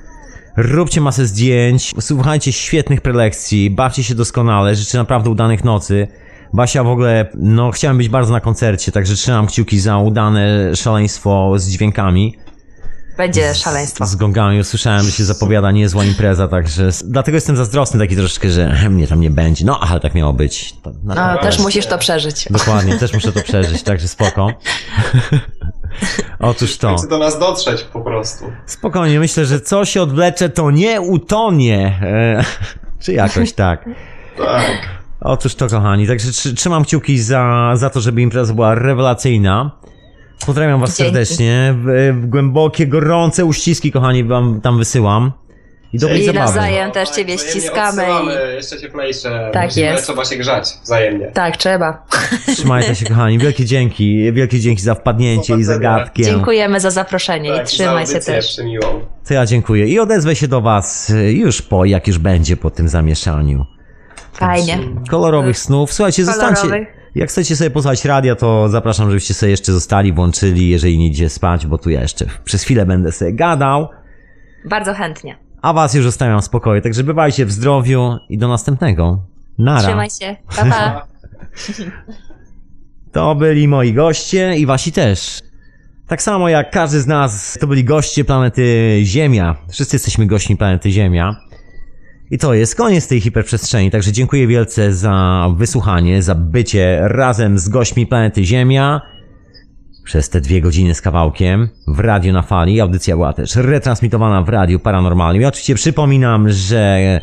[0.58, 6.08] róbcie masę zdjęć, słuchajcie świetnych prelekcji, bawcie się doskonale, życzę naprawdę udanych nocy.
[6.54, 11.54] Basia w ogóle, no chciałem być bardzo na koncercie, także trzymam kciuki za udane szaleństwo
[11.58, 12.38] z dźwiękami.
[13.18, 14.06] Będzie szaleństwo.
[14.06, 18.76] Z gongami usłyszałem, że się zapowiada niezła impreza, także dlatego jestem zazdrosny taki troszeczkę, że
[18.90, 19.66] mnie tam nie będzie.
[19.66, 20.74] No, ale tak miało być.
[20.82, 22.48] To, No, też musisz to przeżyć.
[22.50, 24.48] Dokładnie, też muszę to przeżyć, także spoko.
[26.40, 26.96] Otóż to.
[26.96, 28.46] Chcę do nas dotrzeć po prostu.
[28.66, 32.00] Spokojnie, myślę, że co się odwlecze, to nie utonie.
[32.02, 32.44] E,
[33.04, 33.90] czy jakoś tak.
[34.38, 34.90] Tak.
[35.22, 36.08] Otóż to, kochani.
[36.08, 39.72] Także trzy- trzymam kciuki za, za to, żeby impreza była rewelacyjna.
[40.46, 41.04] Pozdrawiam was Dzięki.
[41.14, 41.76] serdecznie.
[41.78, 45.32] W, w głębokie, gorące uściski, kochani, wam tam wysyłam.
[45.94, 46.46] I dobrej I zabawy.
[46.46, 48.02] nawzajem też ciebie Wzajemnie ściskamy.
[48.02, 49.50] odsyłamy, Jeszcze cieplejsze.
[49.54, 50.04] Tak Musimy, jest.
[50.04, 51.28] Trzeba się grzać wzajemnie.
[51.28, 52.06] Tak, trzeba.
[52.48, 53.38] Trzymajcie się, kochani.
[53.40, 54.34] Wielkie dzięki.
[54.34, 56.26] Wielkie dzięki za wpadnięcie i zagadkiem.
[56.26, 58.48] Dziękujemy za zaproszenie Tak, i trzymaj się też.
[58.48, 58.88] Przymiłą.
[59.28, 59.88] To ja dziękuję.
[59.88, 63.66] I odezwę się do was y, już po, jak już będzie po tym zamieszaniu.
[64.34, 64.80] Fajnie.
[65.10, 65.94] Kolorowych snów.
[65.94, 66.62] Słuchajcie, zostańcie.
[66.62, 66.88] Kolorowych.
[67.16, 71.30] Jak chcecie sobie posłuchać radia, to zapraszam, żebyście sobie jeszcze zostali, włączyli, jeżeli nie idzie
[71.30, 73.88] spać, bo tu ja jeszcze przez chwilę będę sobie gadał.
[74.66, 75.38] Bardzo chętnie.
[75.62, 76.82] A was już zostawiam w spokoju.
[76.82, 79.24] Także bywajcie w zdrowiu i do następnego.
[79.58, 79.88] Nara.
[79.88, 80.36] Trzymaj się.
[80.56, 81.06] Pa, pa.
[83.12, 85.42] To byli moi goście i wasi też.
[86.08, 89.56] Tak samo jak każdy z nas, to byli goście planety Ziemia.
[89.70, 91.36] Wszyscy jesteśmy gośćmi planety Ziemia.
[92.32, 97.70] I to jest koniec tej hiperprzestrzeni, także dziękuję wielce za wysłuchanie, za bycie razem z
[97.70, 99.02] gośćmi planety Ziemia
[100.04, 102.82] przez te dwie godziny z kawałkiem w radiu na fali.
[102.82, 105.42] Audycja była też retransmitowana w radiu paranormalnym.
[105.42, 107.22] Ja oczywiście przypominam, że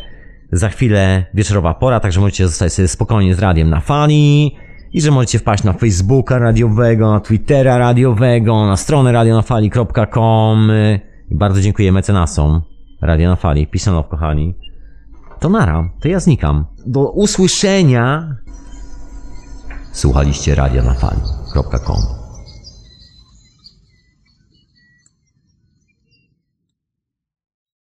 [0.51, 4.55] za chwilę wieczorowa pora, także możecie zostać sobie spokojnie z radiem na fali
[4.93, 10.71] i że możecie wpaść na Facebooka radiowego, na Twittera radiowego, na stronę radionafali.com
[11.31, 12.61] i bardzo dziękuję mecenasom
[13.01, 13.67] Radio na Fali.
[13.67, 14.55] Peace love, kochani.
[15.39, 16.65] To nara, to ja znikam.
[16.85, 18.35] Do usłyszenia.
[19.91, 22.18] Słuchaliście radionafali.com